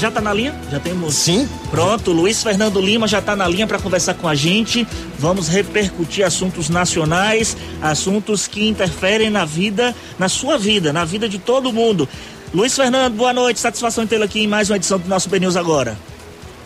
Já 0.00 0.10
tá 0.10 0.22
na 0.22 0.32
linha? 0.32 0.58
Já 0.70 0.80
temos? 0.80 1.14
Sim. 1.14 1.46
Pronto, 1.70 2.10
Luiz 2.10 2.42
Fernando 2.42 2.80
Lima 2.80 3.06
já 3.06 3.20
tá 3.20 3.36
na 3.36 3.46
linha 3.46 3.66
para 3.66 3.78
conversar 3.78 4.14
com 4.14 4.26
a 4.26 4.34
gente. 4.34 4.88
Vamos 5.18 5.46
repercutir 5.46 6.24
assuntos 6.24 6.70
nacionais, 6.70 7.54
assuntos 7.82 8.48
que 8.48 8.66
interferem 8.66 9.28
na 9.28 9.44
vida, 9.44 9.94
na 10.18 10.26
sua 10.26 10.56
vida, 10.56 10.90
na 10.90 11.04
vida 11.04 11.28
de 11.28 11.38
todo 11.38 11.70
mundo. 11.70 12.08
Luiz 12.54 12.74
Fernando, 12.74 13.14
boa 13.14 13.34
noite. 13.34 13.60
Satisfação 13.60 14.02
em 14.02 14.06
tê-lo 14.06 14.24
aqui 14.24 14.40
em 14.42 14.46
mais 14.46 14.70
uma 14.70 14.76
edição 14.76 14.98
do 14.98 15.06
nosso 15.06 15.28
BNews 15.28 15.54
agora. 15.54 15.98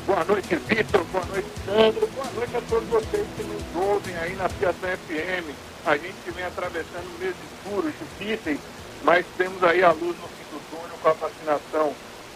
Boa 0.07 0.25
noite, 0.25 0.55
Vitor. 0.69 1.03
Boa 1.11 1.25
noite, 1.25 1.49
Sandro. 1.67 2.09
Boa 2.15 2.31
noite 2.37 2.57
a 2.57 2.61
todos 2.71 2.89
vocês 2.89 3.27
que 3.37 3.43
nos 3.43 3.85
ouvem 3.85 4.15
aí 4.15 4.37
na 4.37 4.49
Piatã 4.49 4.87
FM. 5.09 5.51
A 5.85 5.97
gente 5.97 6.31
vem 6.37 6.45
atravessando 6.45 7.19
meses 7.19 7.35
escuros, 7.53 7.93
difíceis, 8.21 8.61
mas 9.03 9.27
temos 9.37 9.61
aí 9.65 9.83
a 9.83 9.91
luz 9.91 10.15
no 10.23 10.29
fim 10.29 10.47
do 10.53 10.61
túnel 10.71 10.97
com 11.03 11.09
a 11.09 11.13
vacinação 11.15 11.93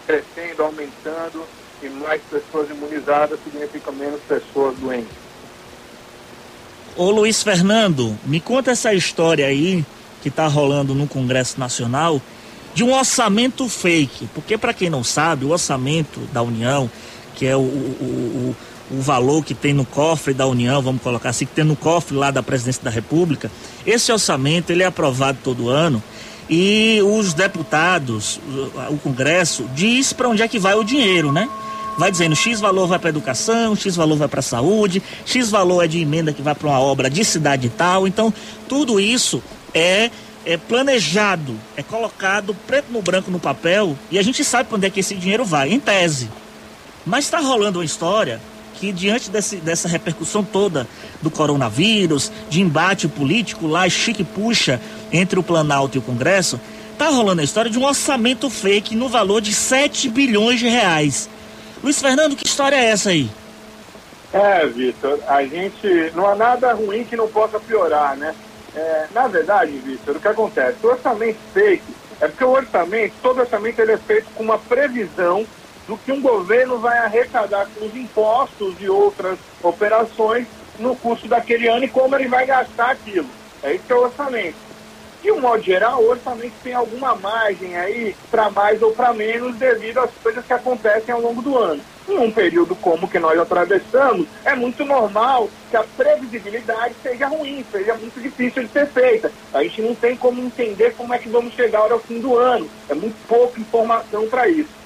crescendo, 0.08 0.62
aumentando 0.62 1.44
e 1.82 1.88
mais 1.90 2.22
pessoas 2.22 2.70
imunizadas 2.70 3.38
significa 3.44 3.92
menos 3.92 4.20
pessoas 4.22 4.74
doentes. 4.78 5.12
Ô 6.96 7.10
Luiz 7.10 7.42
Fernando, 7.42 8.18
me 8.24 8.40
conta 8.40 8.70
essa 8.70 8.94
história 8.94 9.46
aí 9.46 9.84
que 10.22 10.30
tá 10.30 10.46
rolando 10.46 10.94
no 10.94 11.06
Congresso 11.06 11.60
Nacional 11.60 12.20
de 12.74 12.82
um 12.82 12.92
orçamento 12.92 13.68
fake, 13.68 14.28
porque 14.34 14.56
para 14.56 14.72
quem 14.72 14.88
não 14.88 15.04
sabe, 15.04 15.44
o 15.44 15.50
orçamento 15.50 16.20
da 16.32 16.42
União, 16.42 16.90
que 17.34 17.46
é 17.46 17.54
o, 17.54 17.60
o, 17.60 18.54
o, 18.90 18.96
o 18.96 19.00
valor 19.00 19.44
que 19.44 19.54
tem 19.54 19.72
no 19.72 19.84
cofre 19.84 20.32
da 20.32 20.46
União, 20.46 20.80
vamos 20.80 21.02
colocar 21.02 21.28
assim, 21.28 21.44
que 21.44 21.54
tem 21.54 21.64
no 21.64 21.76
cofre 21.76 22.16
lá 22.16 22.30
da 22.30 22.42
Presidência 22.42 22.82
da 22.82 22.90
República, 22.90 23.50
esse 23.86 24.10
orçamento 24.10 24.70
ele 24.70 24.82
é 24.82 24.86
aprovado 24.86 25.38
todo 25.44 25.68
ano 25.68 26.02
e 26.48 27.00
os 27.02 27.34
deputados, 27.34 28.40
o 28.90 28.96
Congresso, 28.98 29.68
diz 29.74 30.12
para 30.12 30.28
onde 30.28 30.42
é 30.42 30.48
que 30.48 30.58
vai 30.58 30.74
o 30.74 30.82
dinheiro, 30.82 31.30
né? 31.30 31.48
Vai 31.98 32.10
dizendo 32.10 32.36
X 32.36 32.60
valor 32.60 32.86
vai 32.86 32.98
para 32.98 33.10
educação, 33.10 33.74
X 33.74 33.96
valor 33.96 34.16
vai 34.16 34.28
para 34.28 34.40
saúde, 34.40 35.02
X 35.26 35.50
valor 35.50 35.84
é 35.84 35.88
de 35.88 36.00
emenda 36.00 36.32
que 36.32 36.40
vai 36.40 36.54
para 36.54 36.68
uma 36.68 36.80
obra 36.80 37.10
de 37.10 37.24
cidade 37.24 37.68
tal. 37.68 38.06
Então, 38.06 38.32
tudo 38.68 39.00
isso 39.00 39.42
é, 39.74 40.10
é 40.46 40.56
planejado, 40.56 41.58
é 41.76 41.82
colocado 41.82 42.54
preto 42.66 42.92
no 42.92 43.02
branco 43.02 43.30
no 43.32 43.40
papel 43.40 43.98
e 44.12 44.18
a 44.18 44.22
gente 44.22 44.44
sabe 44.44 44.68
para 44.68 44.76
onde 44.76 44.86
é 44.86 44.90
que 44.90 45.00
esse 45.00 45.16
dinheiro 45.16 45.44
vai, 45.44 45.72
em 45.72 45.80
tese. 45.80 46.30
Mas 47.04 47.24
está 47.24 47.40
rolando 47.40 47.80
uma 47.80 47.84
história 47.84 48.40
que 48.78 48.92
diante 48.92 49.30
desse, 49.30 49.56
dessa 49.56 49.88
repercussão 49.88 50.44
toda 50.44 50.86
do 51.20 51.30
coronavírus, 51.30 52.30
de 52.48 52.60
embate 52.60 53.08
político 53.08 53.66
lá, 53.66 53.88
chique 53.88 54.22
puxa 54.22 54.80
entre 55.12 55.38
o 55.38 55.42
Planalto 55.42 55.96
e 55.96 55.98
o 55.98 56.02
Congresso, 56.02 56.60
tá 56.96 57.08
rolando 57.08 57.40
a 57.40 57.44
história 57.44 57.70
de 57.70 57.78
um 57.78 57.84
orçamento 57.84 58.48
fake 58.48 58.94
no 58.94 59.08
valor 59.08 59.40
de 59.40 59.52
7 59.52 60.08
bilhões 60.08 60.60
de 60.60 60.68
reais. 60.68 61.28
Luiz 61.82 62.00
Fernando, 62.00 62.36
que 62.36 62.46
história 62.46 62.76
é 62.76 62.86
essa 62.86 63.10
aí? 63.10 63.30
É, 64.32 64.66
Vitor, 64.66 65.18
a 65.26 65.42
gente. 65.44 66.12
Não 66.14 66.26
há 66.26 66.34
nada 66.34 66.72
ruim 66.74 67.04
que 67.04 67.16
não 67.16 67.28
possa 67.28 67.58
piorar, 67.58 68.16
né? 68.16 68.34
É, 68.74 69.06
na 69.14 69.26
verdade, 69.26 69.72
Vitor, 69.72 70.16
o 70.16 70.20
que 70.20 70.28
acontece? 70.28 70.76
O 70.82 70.88
orçamento 70.88 71.38
fake 71.54 71.82
é 72.20 72.28
porque 72.28 72.44
o 72.44 72.50
orçamento, 72.50 73.14
todo 73.22 73.40
orçamento 73.40 73.78
ele 73.80 73.92
é 73.92 73.96
feito 73.96 74.26
com 74.34 74.42
uma 74.42 74.58
previsão 74.58 75.46
do 75.88 75.96
que 75.96 76.12
um 76.12 76.20
governo 76.20 76.78
vai 76.78 76.98
arrecadar 76.98 77.66
com 77.74 77.86
os 77.86 77.96
impostos 77.96 78.74
e 78.78 78.90
outras 78.90 79.38
operações 79.62 80.46
no 80.78 80.94
curso 80.94 81.26
daquele 81.26 81.66
ano 81.66 81.84
e 81.84 81.88
como 81.88 82.14
ele 82.14 82.28
vai 82.28 82.44
gastar 82.44 82.90
aquilo. 82.90 83.26
É 83.62 83.74
isso 83.74 83.84
que 83.86 83.92
é 83.92 83.96
o 83.96 84.02
orçamento. 84.02 84.68
De 85.22 85.32
um 85.32 85.40
modo 85.40 85.62
geral, 85.62 86.00
o 86.00 86.10
orçamento 86.10 86.52
tem 86.62 86.74
alguma 86.74 87.16
margem 87.16 87.76
aí 87.76 88.14
para 88.30 88.50
mais 88.50 88.80
ou 88.82 88.92
para 88.92 89.12
menos 89.12 89.56
devido 89.56 89.98
às 89.98 90.10
coisas 90.22 90.44
que 90.44 90.52
acontecem 90.52 91.12
ao 91.12 91.20
longo 91.20 91.42
do 91.42 91.58
ano. 91.58 91.82
Em 92.08 92.18
um 92.18 92.30
período 92.30 92.76
como 92.76 93.08
que 93.08 93.18
nós 93.18 93.38
atravessamos, 93.38 94.28
é 94.44 94.54
muito 94.54 94.84
normal 94.84 95.50
que 95.70 95.76
a 95.76 95.84
previsibilidade 95.96 96.94
seja 97.02 97.26
ruim, 97.26 97.64
seja 97.72 97.94
muito 97.94 98.20
difícil 98.20 98.62
de 98.62 98.68
ser 98.68 98.86
feita. 98.86 99.32
A 99.52 99.62
gente 99.62 99.82
não 99.82 99.94
tem 99.94 100.16
como 100.16 100.40
entender 100.40 100.94
como 100.96 101.12
é 101.12 101.18
que 101.18 101.28
vamos 101.28 101.52
chegar 101.54 101.90
ao 101.90 101.98
fim 101.98 102.20
do 102.20 102.36
ano. 102.36 102.70
É 102.88 102.94
muito 102.94 103.16
pouca 103.26 103.60
informação 103.60 104.28
para 104.28 104.48
isso 104.48 104.77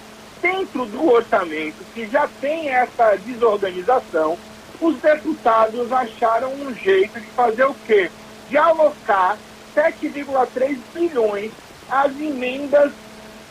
dentro 0.43 0.85
do 0.87 1.11
orçamento, 1.11 1.77
que 1.95 2.07
já 2.09 2.29
tem 2.41 2.69
essa 2.69 3.17
desorganização, 3.17 4.37
os 4.81 4.97
deputados 4.97 5.91
acharam 5.93 6.53
um 6.53 6.75
jeito 6.75 7.19
de 7.21 7.27
fazer 7.29 7.65
o 7.65 7.75
quê? 7.87 8.11
De 8.51 8.59
alocar 8.59 9.39
7,3 9.75 10.77
bilhões 10.93 11.53
às 11.89 12.11
emendas 12.21 12.93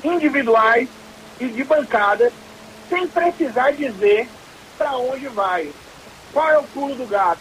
individuais 0.04 0.89
e 1.39 1.48
de 1.48 1.64
bancada, 1.64 2.32
sem 2.89 3.08
precisar 3.08 3.72
dizer 3.72 4.28
para 4.78 4.98
onde 4.98 5.28
vai. 5.30 5.72
Qual 6.34 6.50
é 6.50 6.58
o 6.58 6.64
pulo 6.64 6.96
do 6.96 7.08
gato? 7.08 7.39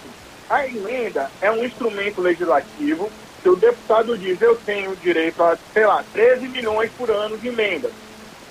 A 0.48 0.66
emenda 0.66 1.30
é 1.40 1.50
um 1.50 1.64
instrumento 1.64 2.20
legislativo 2.20 3.10
que 3.42 3.48
o 3.48 3.56
deputado 3.56 4.16
diz, 4.16 4.40
eu 4.40 4.54
tenho 4.56 4.94
direito 4.96 5.42
a, 5.42 5.56
sei 5.72 5.86
lá, 5.86 6.04
13 6.12 6.48
milhões 6.48 6.90
por 6.96 7.10
ano 7.10 7.38
de 7.38 7.48
emendas 7.48 7.92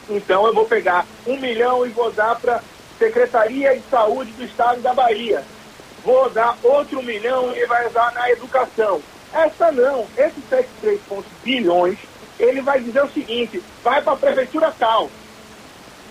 então 0.09 0.45
eu 0.47 0.53
vou 0.53 0.65
pegar 0.65 1.05
um 1.27 1.37
milhão 1.37 1.85
e 1.85 1.89
vou 1.89 2.11
dar 2.11 2.35
para 2.39 2.61
Secretaria 2.97 3.77
de 3.77 3.83
Saúde 3.89 4.31
do 4.33 4.43
Estado 4.43 4.81
da 4.81 4.93
Bahia. 4.93 5.43
Vou 6.03 6.29
dar 6.29 6.57
outro 6.63 7.01
milhão 7.03 7.55
e 7.55 7.65
vai 7.65 7.87
usar 7.87 8.11
na 8.13 8.29
educação. 8.31 9.01
Essa 9.33 9.71
não, 9.71 10.07
esses 10.17 10.43
73 10.49 10.99
bilhões, 11.43 11.99
ele 12.39 12.61
vai 12.61 12.79
dizer 12.79 13.03
o 13.03 13.09
seguinte, 13.09 13.61
vai 13.83 14.01
para 14.01 14.13
a 14.13 14.17
prefeitura 14.17 14.73
tal. 14.77 15.09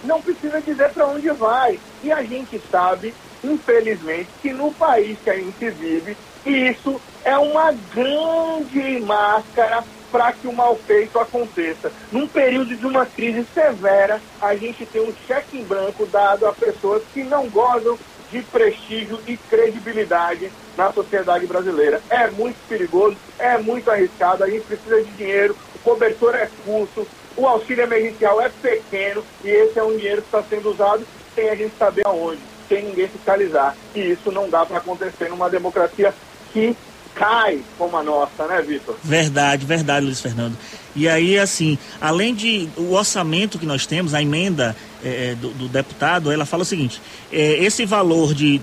Não 0.04 0.22
precisa 0.22 0.60
dizer 0.60 0.90
para 0.92 1.06
onde 1.06 1.28
vai. 1.30 1.80
E 2.02 2.12
a 2.12 2.22
gente 2.22 2.60
sabe, 2.70 3.12
infelizmente, 3.42 4.28
que 4.40 4.52
no 4.52 4.72
país 4.72 5.18
que 5.22 5.30
a 5.30 5.36
gente 5.36 5.70
vive, 5.70 6.16
isso 6.46 7.00
é 7.24 7.36
uma 7.36 7.72
grande 7.72 9.00
máscara 9.00 9.82
para 10.10 10.32
que 10.32 10.46
o 10.46 10.52
mal 10.52 10.76
feito 10.76 11.18
aconteça. 11.18 11.92
Num 12.10 12.26
período 12.26 12.74
de 12.76 12.86
uma 12.86 13.06
crise 13.06 13.46
severa, 13.52 14.20
a 14.40 14.54
gente 14.54 14.86
tem 14.86 15.02
um 15.02 15.14
cheque 15.26 15.58
em 15.58 15.64
branco 15.64 16.06
dado 16.06 16.46
a 16.46 16.52
pessoas 16.52 17.02
que 17.12 17.22
não 17.22 17.48
gozam 17.48 17.98
de 18.30 18.42
prestígio 18.42 19.18
e 19.26 19.36
credibilidade 19.36 20.50
na 20.76 20.92
sociedade 20.92 21.46
brasileira. 21.46 22.00
É 22.10 22.30
muito 22.30 22.56
perigoso, 22.68 23.16
é 23.38 23.58
muito 23.58 23.90
arriscado, 23.90 24.44
a 24.44 24.50
gente 24.50 24.66
precisa 24.66 25.02
de 25.02 25.10
dinheiro, 25.12 25.56
o 25.74 25.78
cobertor 25.78 26.34
é 26.34 26.48
curto, 26.64 27.06
o 27.36 27.46
auxílio 27.46 27.84
emergencial 27.84 28.40
é 28.40 28.48
pequeno 28.48 29.24
e 29.42 29.48
esse 29.48 29.78
é 29.78 29.82
um 29.82 29.96
dinheiro 29.96 30.22
que 30.22 30.28
está 30.28 30.42
sendo 30.42 30.70
usado 30.70 31.06
sem 31.34 31.48
a 31.48 31.54
gente 31.54 31.72
saber 31.78 32.06
aonde, 32.06 32.40
sem 32.68 32.84
ninguém 32.84 33.08
fiscalizar. 33.08 33.76
E 33.94 34.00
isso 34.10 34.30
não 34.32 34.50
dá 34.50 34.66
para 34.66 34.78
acontecer 34.78 35.28
numa 35.28 35.48
democracia 35.48 36.12
que 36.52 36.76
cai 37.18 37.60
como 37.76 37.96
a 37.96 38.02
nossa, 38.02 38.46
né, 38.46 38.62
Vitor? 38.62 38.96
Verdade, 39.02 39.66
verdade, 39.66 40.06
Luiz 40.06 40.20
Fernando. 40.20 40.56
E 40.94 41.08
aí, 41.08 41.38
assim, 41.38 41.76
além 42.00 42.34
de 42.34 42.68
o 42.76 42.92
orçamento 42.92 43.58
que 43.58 43.66
nós 43.66 43.86
temos, 43.86 44.14
a 44.14 44.22
emenda 44.22 44.76
é, 45.04 45.34
do, 45.34 45.50
do, 45.50 45.68
deputado, 45.68 46.30
ela 46.30 46.46
fala 46.46 46.62
o 46.62 46.66
seguinte: 46.66 47.02
é, 47.32 47.64
esse 47.64 47.84
valor 47.84 48.32
de 48.32 48.60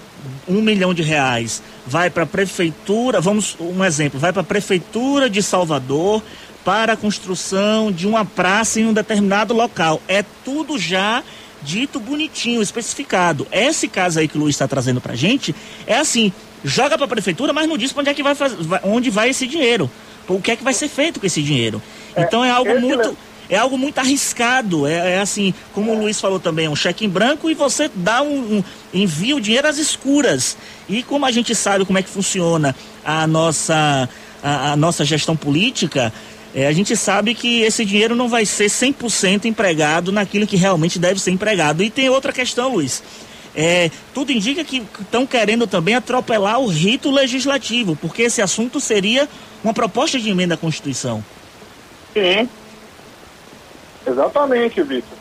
um 0.48 0.62
milhão 0.62 0.94
de 0.94 1.04
reais 1.04 1.62
vai 1.86 2.10
para 2.10 2.24
a 2.24 2.28
prefeitura, 2.28 3.20
vamos 3.20 3.58
um 3.60 3.84
exemplo, 3.84 4.20
vai 4.20 4.32
para 4.32 4.42
a 4.42 4.46
prefeitura 4.46 5.30
de 5.30 5.44
Salvador 5.44 6.24
para 6.64 6.94
a 6.94 6.98
construção 6.98 7.92
de 7.92 8.08
uma 8.08 8.26
praça 8.26 8.80
em 8.80 8.86
um 8.86 8.94
determinado 8.94 9.54
local. 9.54 10.02
É 10.08 10.26
tudo 10.44 10.80
já 10.80 11.24
dito 11.62 12.00
bonitinho, 12.00 12.62
especificado. 12.62 13.48
Esse 13.52 13.88
caso 13.88 14.20
aí 14.20 14.28
que 14.28 14.38
o 14.38 14.42
Luiz 14.42 14.56
está 14.56 14.68
trazendo 14.68 15.02
pra 15.02 15.16
gente 15.16 15.54
é 15.86 15.98
assim, 15.98 16.32
joga 16.66 16.98
para 16.98 17.06
a 17.06 17.08
prefeitura, 17.08 17.54
mas 17.54 17.70
não 17.70 17.78
diz 17.78 17.94
para 17.94 18.02
onde 18.02 18.10
é 18.10 18.14
que 18.14 18.24
vai, 18.24 18.34
fazer, 18.34 18.58
onde 18.84 19.10
vai 19.10 19.30
esse 19.30 19.46
dinheiro. 19.46 19.90
O 20.28 20.42
que 20.42 20.52
é 20.52 20.56
que 20.56 20.64
vai 20.64 20.74
ser 20.74 20.90
feito 20.90 21.20
com 21.20 21.26
esse 21.26 21.42
dinheiro? 21.42 21.82
É, 22.16 22.24
então 22.24 22.44
é 22.44 22.50
algo 22.50 22.80
muito 22.80 23.16
é 23.48 23.58
algo 23.58 23.78
muito 23.78 24.00
arriscado. 24.00 24.88
É, 24.88 25.14
é, 25.14 25.20
assim, 25.20 25.54
como 25.72 25.94
o 25.94 26.00
Luiz 26.00 26.20
falou 26.20 26.40
também, 26.40 26.68
um 26.68 26.76
cheque 26.76 27.06
em 27.06 27.10
branco 27.10 27.48
e 27.48 27.54
você 27.54 27.90
dá 27.94 28.24
um, 28.24 28.58
um 28.58 28.64
envia 28.92 29.36
o 29.36 29.40
dinheiro 29.40 29.68
às 29.68 29.78
escuras. 29.78 30.58
E 30.90 31.04
como 31.04 31.28
a 31.28 31.32
gente 31.32 31.54
sabe 31.54 31.86
como 31.86 32.00
é 32.00 32.02
que 32.02 32.10
funciona 32.10 32.76
a 33.04 33.28
nossa 33.28 34.10
a, 34.42 34.72
a 34.72 34.76
nossa 34.76 35.06
gestão 35.06 35.36
política, 35.36 36.12
é, 36.56 36.66
a 36.66 36.72
gente 36.72 36.96
sabe 36.96 37.36
que 37.36 37.62
esse 37.62 37.86
dinheiro 37.86 38.16
não 38.16 38.28
vai 38.28 38.46
ser 38.46 38.66
100% 38.66 39.46
empregado 39.46 40.12
naquilo 40.12 40.48
que 40.48 40.56
realmente 40.56 40.98
deve 40.98 41.20
ser 41.20 41.32
empregado. 41.32 41.84
E 41.84 41.90
tem 41.90 42.10
outra 42.10 42.32
questão, 42.32 42.74
Luiz. 42.74 43.04
É, 43.56 43.90
tudo 44.14 44.32
indica 44.32 44.64
que 44.66 44.86
estão 45.00 45.26
querendo 45.26 45.66
também 45.66 45.96
atropelar 45.96 46.60
o 46.60 46.68
rito 46.68 47.10
legislativo, 47.10 47.96
porque 47.96 48.24
esse 48.24 48.42
assunto 48.42 48.82
seria 48.82 49.30
uma 49.64 49.74
proposta 49.74 50.20
de 50.20 50.30
emenda 50.30 50.56
à 50.56 50.58
Constituição. 50.58 51.24
Sim. 52.14 52.50
Exatamente, 54.06 54.84
Vitor. 54.84 55.18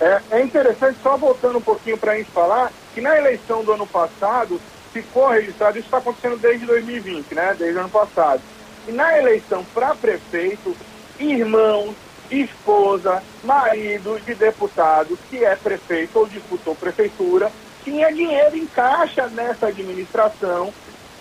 É, 0.00 0.20
é 0.32 0.42
interessante, 0.42 0.98
só 1.02 1.16
voltando 1.16 1.58
um 1.58 1.62
pouquinho 1.62 1.96
para 1.96 2.12
a 2.12 2.16
gente 2.16 2.30
falar, 2.30 2.70
que 2.92 3.00
na 3.00 3.16
eleição 3.16 3.64
do 3.64 3.72
ano 3.72 3.86
passado 3.86 4.60
ficou 4.92 5.28
registrado, 5.28 5.78
isso 5.78 5.86
está 5.86 5.98
acontecendo 5.98 6.36
desde 6.36 6.66
2020, 6.66 7.34
né? 7.34 7.54
Desde 7.58 7.76
o 7.76 7.80
ano 7.80 7.88
passado. 7.88 8.42
E 8.88 8.92
na 8.92 9.16
eleição 9.18 9.64
para 9.72 9.94
prefeito, 9.94 10.76
irmãos, 11.18 11.94
esposa, 12.30 13.22
marido 13.44 14.20
de 14.24 14.34
deputado 14.34 15.18
que 15.30 15.44
é 15.44 15.54
prefeito 15.56 16.18
ou 16.18 16.26
disputou 16.26 16.74
prefeitura, 16.74 17.50
tinha 17.86 18.12
dinheiro 18.12 18.56
em 18.56 18.66
caixa 18.66 19.28
nessa 19.28 19.68
administração 19.68 20.74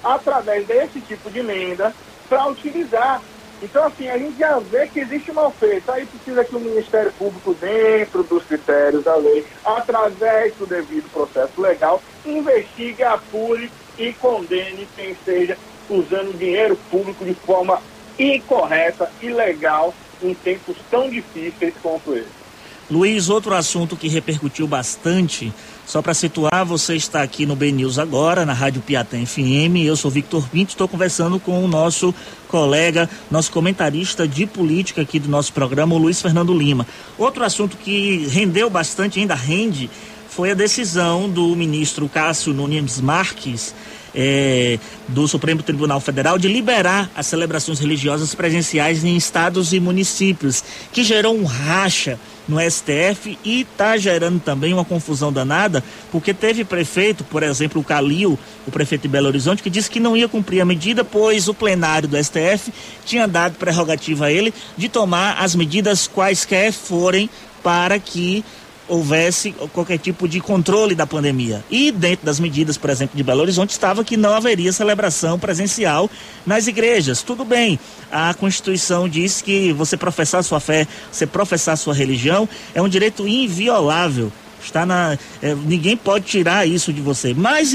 através 0.04 0.66
desse 0.66 1.00
tipo 1.00 1.30
de 1.30 1.40
emenda 1.40 1.94
para 2.28 2.48
utilizar. 2.48 3.22
Então, 3.62 3.86
assim, 3.86 4.10
a 4.10 4.18
gente 4.18 4.40
já 4.40 4.58
vê 4.58 4.88
que 4.88 5.00
existe 5.00 5.32
mal 5.32 5.52
feito. 5.52 5.90
Aí 5.92 6.08
precisa 6.08 6.44
que 6.44 6.56
o 6.56 6.60
Ministério 6.60 7.14
Público, 7.14 7.54
dentro 7.54 8.24
dos 8.24 8.44
critérios 8.46 9.04
da 9.04 9.16
lei, 9.16 9.46
através 9.64 10.56
do 10.56 10.66
devido 10.66 11.08
processo 11.12 11.62
legal, 11.62 12.02
investigue, 12.26 13.04
apure 13.04 13.72
e 14.00 14.12
condene 14.14 14.88
quem 14.96 15.12
esteja 15.12 15.56
usando 15.88 16.36
dinheiro 16.36 16.76
público 16.90 17.24
de 17.24 17.36
forma 17.36 17.80
incorreta, 18.18 19.10
ilegal, 19.22 19.94
em 20.22 20.34
tempos 20.34 20.76
tão 20.90 21.10
difíceis 21.10 21.76
quanto 21.82 22.16
esse. 22.16 22.46
Luiz, 22.90 23.30
outro 23.30 23.54
assunto 23.56 23.96
que 23.96 24.08
repercutiu 24.08 24.68
bastante 24.68 25.52
só 25.86 26.02
para 26.02 26.14
situar, 26.14 26.66
você 26.66 26.96
está 26.96 27.22
aqui 27.22 27.46
no 27.46 27.56
B 27.56 27.72
News 27.72 28.00
agora, 28.00 28.46
na 28.46 28.54
Rádio 28.54 28.82
Piatã 28.82 29.24
FM. 29.24 29.86
Eu 29.86 29.96
sou 29.96 30.10
Victor 30.10 30.50
Pinto, 30.50 30.72
estou 30.72 30.88
conversando 30.88 31.40
com 31.40 31.64
o 31.64 31.68
nosso 31.68 32.14
colega, 32.48 33.08
nosso 33.30 33.52
comentarista 33.52 34.28
de 34.28 34.48
política 34.48 35.04
aqui 35.04 35.20
do 35.20 35.30
nosso 35.30 35.54
programa, 35.54 35.94
o 35.94 35.98
Luiz 35.98 36.22
Fernando 36.22 36.58
Lima. 36.58 36.88
Outro 37.18 37.44
assunto 37.44 37.78
que 37.78 38.28
rendeu 38.28 38.70
bastante, 38.70 39.20
ainda 39.20 39.36
rende, 39.36 39.90
foi 40.28 40.52
a 40.52 40.56
decisão 40.56 41.30
do 41.30 41.56
ministro 41.56 42.10
Cássio 42.10 42.54
Nunes 42.54 43.00
Marques 43.00 43.74
é, 44.16 44.80
do 45.10 45.28
Supremo 45.28 45.62
Tribunal 45.62 46.00
Federal 46.00 46.38
de 46.38 46.48
liberar 46.48 47.12
as 47.16 47.28
celebrações 47.28 47.80
religiosas 47.80 48.34
presenciais 48.34 49.04
em 49.04 49.16
estados 49.16 49.74
e 49.74 49.80
municípios, 49.80 50.64
que 50.94 51.04
gerou 51.04 51.36
um 51.36 51.44
racha 51.44 52.18
no 52.48 52.60
STF 52.60 53.38
e 53.44 53.62
está 53.62 53.98
gerando 53.98 54.40
também 54.40 54.72
uma 54.72 54.86
confusão 54.86 55.34
danada, 55.34 55.84
porque 56.12 56.34
teve 56.34 56.64
prefeito, 56.64 57.24
por 57.24 57.44
exemplo, 57.44 57.82
o 57.82 57.84
Calil, 57.84 58.38
o 58.68 58.72
prefeito 58.72 59.04
de 59.04 59.08
Belo 59.08 59.28
Horizonte, 59.28 59.64
que 59.64 59.70
disse 59.70 59.90
que 59.90 60.00
não 60.00 60.16
ia 60.16 60.30
cumprir 60.30 60.62
a 60.62 60.66
medida, 60.66 61.04
pois 61.04 61.48
o 61.48 61.54
plenário 61.54 62.08
do 62.08 62.24
STF 62.24 62.72
tinha 63.04 63.28
dado 63.28 63.56
prerrogativa 63.56 64.26
a 64.26 64.32
ele 64.32 64.54
de 64.78 64.88
tomar 64.88 65.38
as 65.40 65.56
medidas 65.56 66.08
quaisquer 66.08 66.72
forem 66.72 67.30
para 67.64 67.98
que 67.98 68.46
houvesse 68.88 69.52
qualquer 69.74 69.98
tipo 69.98 70.28
de 70.28 70.40
controle 70.40 70.96
da 70.96 71.08
pandemia. 71.08 71.64
E 71.70 71.92
dentro 71.92 72.26
das 72.26 72.40
medidas, 72.40 72.78
por 72.78 72.90
exemplo, 72.90 73.16
de 73.16 73.24
Belo 73.24 73.42
Horizonte, 73.42 73.72
estava 73.72 74.04
que 74.04 74.16
não 74.16 74.34
haveria 74.34 74.72
celebração 74.72 75.40
presencial 75.40 76.10
nas 76.46 76.68
igrejas. 76.68 77.22
Tudo 77.22 77.44
bem, 77.44 77.80
a 78.12 78.34
Constituição 78.34 79.10
diz 79.10 79.42
que 79.42 79.74
você 79.74 79.98
professar 79.98 80.44
sua 80.44 80.60
fé, 80.60 80.88
você 81.12 81.26
professar 81.26 81.78
sua 81.78 81.94
religião, 81.94 82.48
é 82.74 82.82
um 82.82 82.90
direito 82.90 83.28
inviolável. 83.28 84.32
Está 84.64 84.86
na, 84.86 85.18
é, 85.42 85.54
ninguém 85.54 85.96
pode 85.96 86.26
tirar 86.26 86.68
isso 86.68 86.92
de 86.92 87.02
você. 87.02 87.34
Mas 87.34 87.74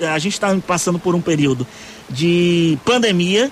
a 0.00 0.18
gente 0.18 0.34
está 0.34 0.54
passando 0.66 0.98
por 0.98 1.14
um 1.14 1.20
período 1.20 1.66
de 2.08 2.78
pandemia 2.84 3.50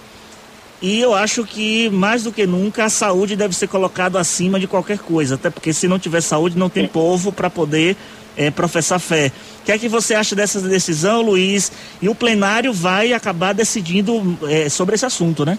e 0.81 1.01
eu 1.01 1.13
acho 1.13 1.45
que, 1.45 1.91
mais 1.91 2.23
do 2.23 2.33
que 2.33 2.47
nunca, 2.47 2.85
a 2.85 2.89
saúde 2.89 3.35
deve 3.35 3.55
ser 3.55 3.67
colocada 3.67 4.21
acima 4.21 4.61
de 4.61 4.69
qualquer 4.69 4.99
coisa. 4.99 5.35
Até 5.35 5.51
porque 5.51 5.73
se 5.73 5.89
não 5.89 5.99
tiver 5.99 6.21
saúde, 6.21 6.57
não 6.57 6.71
tem 6.71 6.87
povo 6.87 7.33
para 7.33 7.51
poder 7.51 7.97
é, 8.37 8.49
professar 8.51 9.01
fé. 9.01 9.33
O 9.61 9.65
que 9.65 9.73
é 9.73 9.79
que 9.79 9.89
você 9.89 10.15
acha 10.15 10.37
dessa 10.37 10.61
decisão, 10.61 11.21
Luiz? 11.21 11.73
E 12.01 12.09
o 12.09 12.15
plenário 12.15 12.73
vai 12.73 13.13
acabar 13.13 13.53
decidindo 13.53 14.39
é, 14.49 14.69
sobre 14.69 14.95
esse 14.95 15.05
assunto, 15.05 15.45
né? 15.45 15.59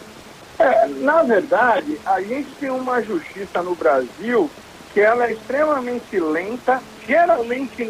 É, 0.57 0.87
na 0.87 1.21
verdade, 1.23 1.99
a 2.05 2.21
gente 2.21 2.47
tem 2.57 2.69
uma 2.69 3.01
justiça 3.01 3.61
no 3.61 3.75
Brasil 3.75 4.49
que 4.93 5.01
ela 5.01 5.25
é 5.25 5.33
extremamente 5.33 6.17
lenta, 6.17 6.81
geralmente 7.05 7.87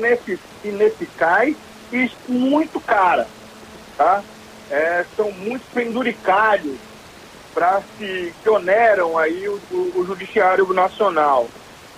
ineficaz 0.63 1.55
e 1.93 2.11
muito 2.27 2.79
cara. 2.79 3.27
Tá? 3.95 4.23
É, 4.71 5.05
são 5.15 5.31
muito 5.31 5.63
penduricários 5.73 6.88
para 7.53 7.81
se 7.97 8.33
que 8.41 8.49
oneram 8.49 9.17
aí 9.17 9.47
o, 9.47 9.59
o, 9.71 9.99
o, 9.99 10.05
Judiciário 10.05 10.71
Nacional. 10.73 11.47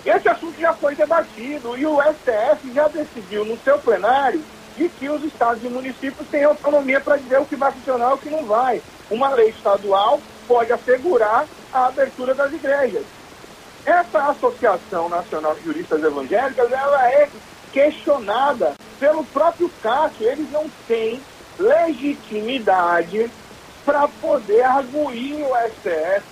Esse 0.04 0.28
assunto 0.28 0.58
já 0.60 0.72
foi 0.74 0.94
debatido 0.94 1.76
e 1.76 1.86
o 1.86 2.00
STF 2.02 2.72
já 2.74 2.88
decidiu 2.88 3.44
no 3.44 3.58
seu 3.58 3.78
plenário 3.78 4.42
de 4.76 4.88
que 4.88 5.08
os 5.08 5.22
estados 5.24 5.62
e 5.62 5.68
municípios 5.68 6.26
têm 6.28 6.44
autonomia 6.44 7.00
para 7.00 7.16
dizer 7.16 7.38
o 7.38 7.44
que 7.44 7.56
vai 7.56 7.70
funcionar 7.72 8.10
e 8.10 8.14
o 8.14 8.18
que 8.18 8.30
não 8.30 8.44
vai. 8.44 8.82
Uma 9.10 9.28
lei 9.34 9.50
estadual 9.50 10.20
pode 10.48 10.72
assegurar 10.72 11.46
a 11.72 11.86
abertura 11.86 12.34
das 12.34 12.52
igrejas. 12.52 13.04
Essa 13.84 14.30
Associação 14.30 15.08
Nacional 15.08 15.54
de 15.54 15.64
Juristas 15.64 16.02
Evangélicas, 16.02 16.70
ela 16.72 17.10
é 17.10 17.28
questionada 17.72 18.74
pelo 18.98 19.24
próprio 19.24 19.70
Cássio. 19.82 20.28
Eles 20.28 20.50
não 20.50 20.70
têm 20.86 21.20
legitimidade 21.58 23.30
para 23.84 24.08
poder 24.08 24.62
arguir 24.62 25.44
o 25.44 25.54
STF. 25.70 26.22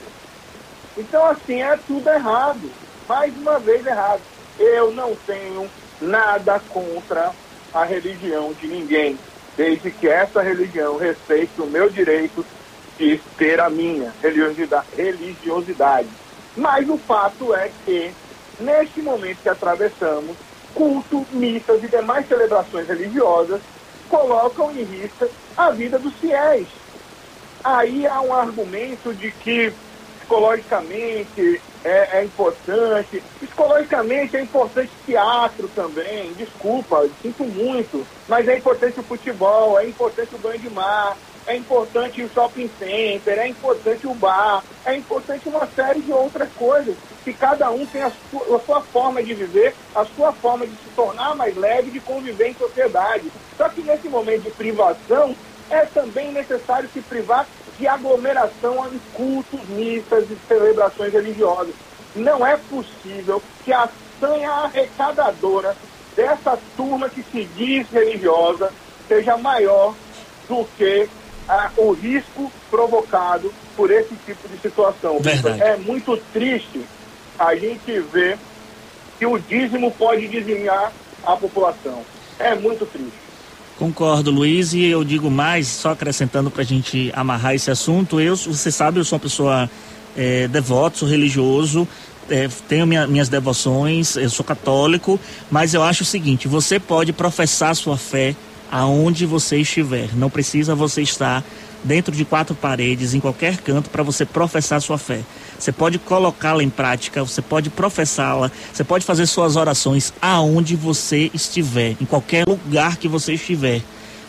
Então, 0.96 1.24
assim, 1.26 1.62
é 1.62 1.76
tudo 1.76 2.08
errado. 2.08 2.70
Mais 3.08 3.36
uma 3.36 3.58
vez 3.58 3.84
errado. 3.86 4.20
Eu 4.58 4.92
não 4.92 5.14
tenho 5.26 5.68
nada 6.00 6.60
contra 6.68 7.32
a 7.72 7.84
religião 7.84 8.52
de 8.52 8.66
ninguém, 8.66 9.18
desde 9.56 9.90
que 9.90 10.08
essa 10.08 10.42
religião 10.42 10.96
respeite 10.96 11.60
o 11.60 11.66
meu 11.66 11.88
direito 11.88 12.44
de 12.98 13.18
ter 13.38 13.60
a 13.60 13.70
minha 13.70 14.12
religiosidade. 14.96 16.08
Mas 16.56 16.88
o 16.88 16.98
fato 16.98 17.54
é 17.54 17.70
que, 17.84 18.12
neste 18.58 19.00
momento 19.00 19.42
que 19.42 19.48
atravessamos, 19.48 20.36
culto, 20.74 21.26
missas 21.32 21.82
e 21.82 21.88
demais 21.88 22.28
celebrações 22.28 22.86
religiosas 22.86 23.60
colocam 24.08 24.70
em 24.72 24.82
risco 24.82 25.28
a 25.56 25.70
vida 25.70 25.98
dos 25.98 26.14
fiéis. 26.14 26.68
Aí 27.62 28.06
há 28.06 28.20
um 28.20 28.32
argumento 28.32 29.14
de 29.14 29.30
que 29.30 29.72
psicologicamente 30.18 31.60
é, 31.84 32.18
é, 32.18 32.24
importante. 32.24 33.22
Psicologicamente 33.40 34.36
é 34.36 34.42
importante 34.42 34.90
teatro 35.04 35.68
também. 35.68 36.32
Desculpa, 36.34 37.08
sinto 37.20 37.44
muito. 37.44 38.06
Mas 38.28 38.46
é 38.46 38.56
importante 38.56 39.00
o 39.00 39.02
futebol, 39.02 39.78
é 39.78 39.88
importante 39.88 40.34
o 40.34 40.38
banho 40.38 40.58
de 40.60 40.70
mar, 40.70 41.16
é 41.46 41.56
importante 41.56 42.22
o 42.22 42.32
shopping 42.32 42.70
center, 42.78 43.38
é 43.38 43.48
importante 43.48 44.06
o 44.06 44.14
bar, 44.14 44.62
é 44.84 44.96
importante 44.96 45.48
uma 45.48 45.66
série 45.66 46.00
de 46.00 46.12
outras 46.12 46.48
coisas. 46.52 46.94
Que 47.24 47.34
cada 47.34 47.70
um 47.70 47.84
tem 47.86 48.02
a 48.02 48.10
sua, 48.30 48.56
a 48.56 48.60
sua 48.60 48.82
forma 48.82 49.22
de 49.22 49.34
viver, 49.34 49.74
a 49.94 50.04
sua 50.04 50.32
forma 50.32 50.66
de 50.66 50.76
se 50.76 50.90
tornar 50.94 51.34
mais 51.34 51.56
leve, 51.56 51.90
de 51.90 52.00
conviver 52.00 52.50
em 52.50 52.54
sociedade. 52.54 53.32
Só 53.56 53.68
que 53.68 53.82
nesse 53.82 54.08
momento 54.08 54.44
de 54.44 54.50
privação, 54.52 55.34
é 55.70 55.86
também 55.86 56.32
necessário 56.32 56.88
se 56.92 57.00
privar 57.00 57.46
de 57.78 57.86
aglomeração 57.86 58.92
em 58.92 58.98
cultos, 59.14 59.60
missas 59.68 60.30
e 60.30 60.36
celebrações 60.46 61.12
religiosas. 61.12 61.74
Não 62.14 62.44
é 62.44 62.56
possível 62.56 63.42
que 63.64 63.72
a 63.72 63.88
sanha 64.18 64.50
arrecadadora 64.50 65.76
dessa 66.16 66.58
turma 66.76 67.08
que 67.08 67.22
se 67.22 67.44
diz 67.56 67.88
religiosa 67.90 68.72
seja 69.08 69.36
maior 69.36 69.94
do 70.48 70.64
que 70.76 71.08
ah, 71.48 71.70
o 71.76 71.92
risco 71.92 72.52
provocado 72.68 73.52
por 73.76 73.90
esse 73.90 74.14
tipo 74.26 74.48
de 74.48 74.58
situação. 74.58 75.18
Verdade. 75.20 75.62
É 75.62 75.76
muito 75.76 76.16
triste 76.32 76.84
a 77.38 77.54
gente 77.54 77.98
ver 78.00 78.38
que 79.18 79.26
o 79.26 79.38
dízimo 79.38 79.90
pode 79.92 80.28
dizimar 80.28 80.92
a 81.24 81.36
população. 81.36 82.04
É 82.38 82.54
muito 82.54 82.86
triste. 82.86 83.19
Concordo, 83.80 84.30
Luiz, 84.30 84.74
e 84.74 84.84
eu 84.84 85.02
digo 85.02 85.30
mais, 85.30 85.66
só 85.66 85.92
acrescentando 85.92 86.50
para 86.50 86.60
a 86.60 86.66
gente 86.66 87.10
amarrar 87.14 87.54
esse 87.54 87.70
assunto, 87.70 88.20
eu, 88.20 88.36
você 88.36 88.70
sabe, 88.70 89.00
eu 89.00 89.04
sou 89.06 89.16
uma 89.16 89.22
pessoa 89.22 89.70
é, 90.14 90.46
devota, 90.48 90.98
sou 90.98 91.08
religioso, 91.08 91.88
é, 92.28 92.46
tenho 92.68 92.86
minha, 92.86 93.06
minhas 93.06 93.30
devoções, 93.30 94.16
eu 94.16 94.28
sou 94.28 94.44
católico, 94.44 95.18
mas 95.50 95.72
eu 95.72 95.82
acho 95.82 96.02
o 96.02 96.04
seguinte, 96.04 96.46
você 96.46 96.78
pode 96.78 97.14
professar 97.14 97.74
sua 97.74 97.96
fé 97.96 98.36
aonde 98.70 99.24
você 99.24 99.56
estiver, 99.56 100.10
não 100.14 100.28
precisa 100.28 100.74
você 100.74 101.00
estar 101.00 101.42
dentro 101.82 102.14
de 102.14 102.26
quatro 102.26 102.54
paredes, 102.54 103.14
em 103.14 103.18
qualquer 103.18 103.56
canto, 103.62 103.88
para 103.88 104.02
você 104.02 104.26
professar 104.26 104.82
sua 104.82 104.98
fé. 104.98 105.20
Você 105.60 105.70
pode 105.72 105.98
colocá-la 105.98 106.62
em 106.64 106.70
prática, 106.70 107.22
você 107.22 107.42
pode 107.42 107.68
professá-la, 107.68 108.50
você 108.72 108.82
pode 108.82 109.04
fazer 109.04 109.26
suas 109.26 109.56
orações 109.56 110.12
aonde 110.20 110.74
você 110.74 111.30
estiver, 111.34 111.96
em 112.00 112.06
qualquer 112.06 112.46
lugar 112.48 112.96
que 112.96 113.06
você 113.06 113.34
estiver. 113.34 113.82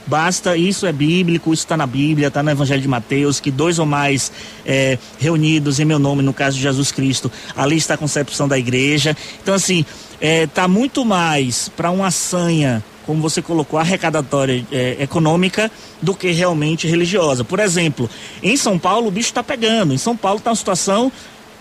Basta, 0.05 0.57
isso 0.57 0.86
é 0.86 0.91
bíblico, 0.91 1.53
isso 1.53 1.63
está 1.63 1.77
na 1.77 1.88
Bíblia, 1.88 2.27
está 2.27 2.43
no 2.43 2.49
Evangelho 2.51 2.82
de 2.82 2.88
Mateus, 2.88 3.39
que 3.39 3.49
dois 3.49 3.79
ou 3.79 3.86
mais 3.86 4.32
é, 4.65 4.97
reunidos 5.17 5.79
em 5.79 5.86
meu 5.86 5.99
nome, 5.99 6.21
no 6.21 6.34
caso 6.34 6.57
de 6.57 6.63
Jesus 6.63 6.91
Cristo, 6.91 7.32
ali 7.55 7.77
está 7.77 7.93
a 7.93 7.97
concepção 7.97 8.47
da 8.47 8.59
igreja. 8.59 9.15
Então, 9.41 9.53
assim, 9.53 9.86
está 10.19 10.63
é, 10.63 10.67
muito 10.67 11.05
mais 11.05 11.69
para 11.69 11.91
uma 11.91 12.11
sanha 12.11 12.84
como 13.06 13.22
você 13.22 13.41
colocou, 13.41 13.80
arrecadatória 13.80 14.66
é, 14.72 14.97
econômica 14.99 15.72
do 16.02 16.14
que 16.14 16.32
realmente 16.32 16.88
religiosa. 16.88 17.43
Por 17.43 17.60
exemplo, 17.60 18.10
em 18.41 18.56
São 18.56 18.78
Paulo 18.78 19.08
o 19.08 19.12
bicho 19.12 19.30
está 19.30 19.43
pegando. 19.43 19.93
Em 19.93 19.97
São 19.97 20.16
Paulo 20.16 20.38
está 20.38 20.52
uma 20.52 20.56
situação 20.56 21.12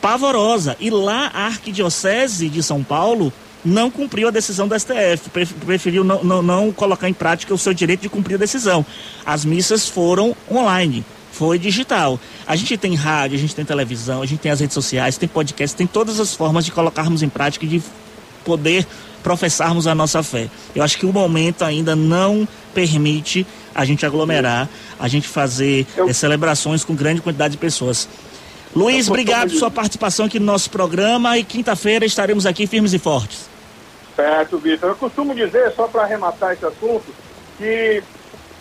pavorosa. 0.01 0.77
E 0.81 0.91
lá 0.91 1.31
a 1.33 1.47
Arquidiocese 1.47 2.49
de 2.49 2.63
São 2.63 2.83
Paulo 2.83 3.33
não 3.65 3.91
cumpriu 3.91 4.29
a 4.29 4.31
decisão 4.31 4.67
do 4.67 4.79
STF, 4.79 5.29
preferiu 5.67 6.03
não, 6.03 6.25
não, 6.25 6.43
não 6.43 6.73
colocar 6.73 7.09
em 7.09 7.13
prática 7.13 7.53
o 7.53 7.59
seu 7.59 7.75
direito 7.75 8.01
de 8.01 8.09
cumprir 8.09 8.37
a 8.37 8.39
decisão. 8.39 8.85
As 9.25 9.45
missas 9.45 9.87
foram 9.87 10.35
online 10.51 11.05
foi 11.33 11.59
digital. 11.59 12.21
A 12.47 12.55
gente 12.55 12.77
tem 12.77 12.95
rádio, 12.95 13.39
a 13.39 13.41
gente 13.41 13.55
tem 13.55 13.65
televisão, 13.65 14.21
a 14.21 14.27
gente 14.27 14.41
tem 14.41 14.53
as 14.53 14.61
redes 14.61 14.75
sociais, 14.75 15.17
tem 15.17 15.29
podcast, 15.29 15.75
tem 15.75 15.87
todas 15.87 16.21
as 16.21 16.35
formas 16.35 16.67
de 16.67 16.71
colocarmos 16.71 17.23
em 17.23 17.31
prática 17.31 17.65
e 17.65 17.69
de 17.69 17.83
poder 18.45 18.87
professarmos 19.23 19.87
a 19.87 19.95
nossa 19.95 20.23
fé. 20.23 20.49
Eu 20.75 20.83
acho 20.83 20.99
que 20.99 21.07
o 21.07 21.13
momento 21.13 21.63
ainda 21.63 21.95
não 21.95 22.47
permite 22.75 23.47
a 23.75 23.85
gente 23.85 24.05
aglomerar, 24.05 24.69
a 24.99 25.09
gente 25.09 25.29
fazer 25.29 25.87
é, 25.97 26.13
celebrações 26.13 26.85
com 26.85 26.95
grande 26.95 27.21
quantidade 27.21 27.53
de 27.53 27.59
pessoas. 27.59 28.09
Luiz, 28.75 29.09
obrigado 29.09 29.51
por 29.51 29.59
sua 29.59 29.71
participação 29.71 30.27
aqui 30.27 30.39
no 30.39 30.47
nosso 30.47 30.71
programa 30.71 31.37
e 31.37 31.45
quinta-feira 31.45 32.05
estaremos 32.05 32.47
aqui 32.47 32.67
firmes 32.67 32.93
e 32.93 32.99
fortes. 32.99 33.49
Certo, 34.15 34.59
Vitor. 34.59 34.91
Eu 34.91 34.97
costumo 34.97 35.35
dizer, 35.35 35.73
só 35.73 35.89
para 35.89 36.03
arrematar 36.03 36.53
esse 36.53 36.65
assunto, 36.65 37.07
que 37.59 38.03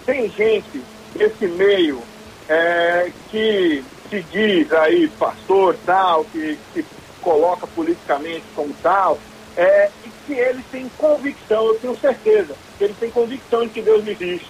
tem 0.06 0.30
gente 0.32 0.82
nesse 1.16 1.48
meio 1.48 2.02
é, 2.48 3.12
que 3.30 3.84
se 4.10 4.26
diz 4.32 4.72
aí 4.74 5.08
pastor 5.20 5.76
tal, 5.86 6.26
que 6.26 6.58
se 6.74 6.86
coloca 7.22 7.68
politicamente 7.68 8.44
como 8.56 8.74
tal, 8.82 9.20
é, 9.60 9.91
e 10.05 10.10
que 10.26 10.34
eles 10.34 10.64
têm 10.72 10.89
convicção, 10.97 11.68
eu 11.68 11.76
tenho 11.80 11.97
certeza, 11.97 12.55
que 12.78 12.86
eles 12.86 12.97
têm 12.97 13.12
convicção 13.12 13.64
de 13.64 13.70
que 13.70 13.82
Deus 13.82 14.07
existe. 14.07 14.49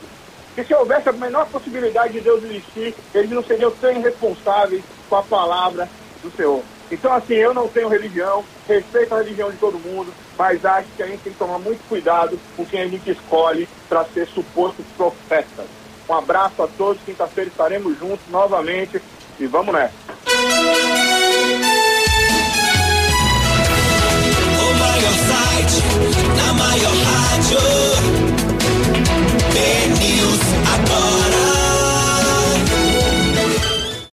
Que 0.54 0.64
se 0.64 0.76
houvesse 0.76 1.10
a 1.10 1.14
menor 1.14 1.48
possibilidade 1.48 2.14
de 2.14 2.22
Deus 2.22 2.44
existir, 2.44 2.94
eles 3.16 3.32
não 3.32 3.44
seriam 3.44 3.72
tão 3.72 3.92
irresponsáveis 3.92 4.84
com 5.10 5.16
a 5.16 5.24
palavra 5.24 5.90
do 6.22 6.30
Senhor. 6.30 6.62
Então, 6.92 7.12
assim, 7.12 7.34
eu 7.34 7.56
não 7.56 7.68
tenho 7.68 7.88
religião, 7.88 8.46
respeito 8.68 9.16
a 9.16 9.18
religião 9.18 9.50
de 9.50 9.58
todo 9.58 9.80
mundo, 9.80 10.14
mas 10.38 10.64
acho 10.64 10.88
que 10.96 11.02
a 11.02 11.08
gente 11.08 11.24
tem 11.24 11.34
que 11.34 11.40
tomar 11.40 11.58
muito 11.58 11.82
cuidado 11.90 12.40
com 12.56 12.64
quem 12.64 12.82
a 12.82 12.88
gente 12.88 13.10
escolhe 13.10 13.68
para 13.88 14.06
ser 14.06 14.28
suposto 14.28 14.84
profetas. 14.96 15.66
Um 16.08 16.14
abraço 16.14 16.62
a 16.62 16.68
todos, 16.68 17.02
quinta-feira 17.04 17.50
estaremos 17.50 17.98
juntos 17.98 18.28
novamente 18.30 19.02
e 19.40 19.48
vamos 19.48 19.74
nessa. 19.74 19.94
maior 25.00 25.14
site, 25.14 25.84
na 26.36 26.54
maior 26.54 26.94
rádio. 26.94 27.60
BNews 29.54 30.42
agora. 30.76 31.79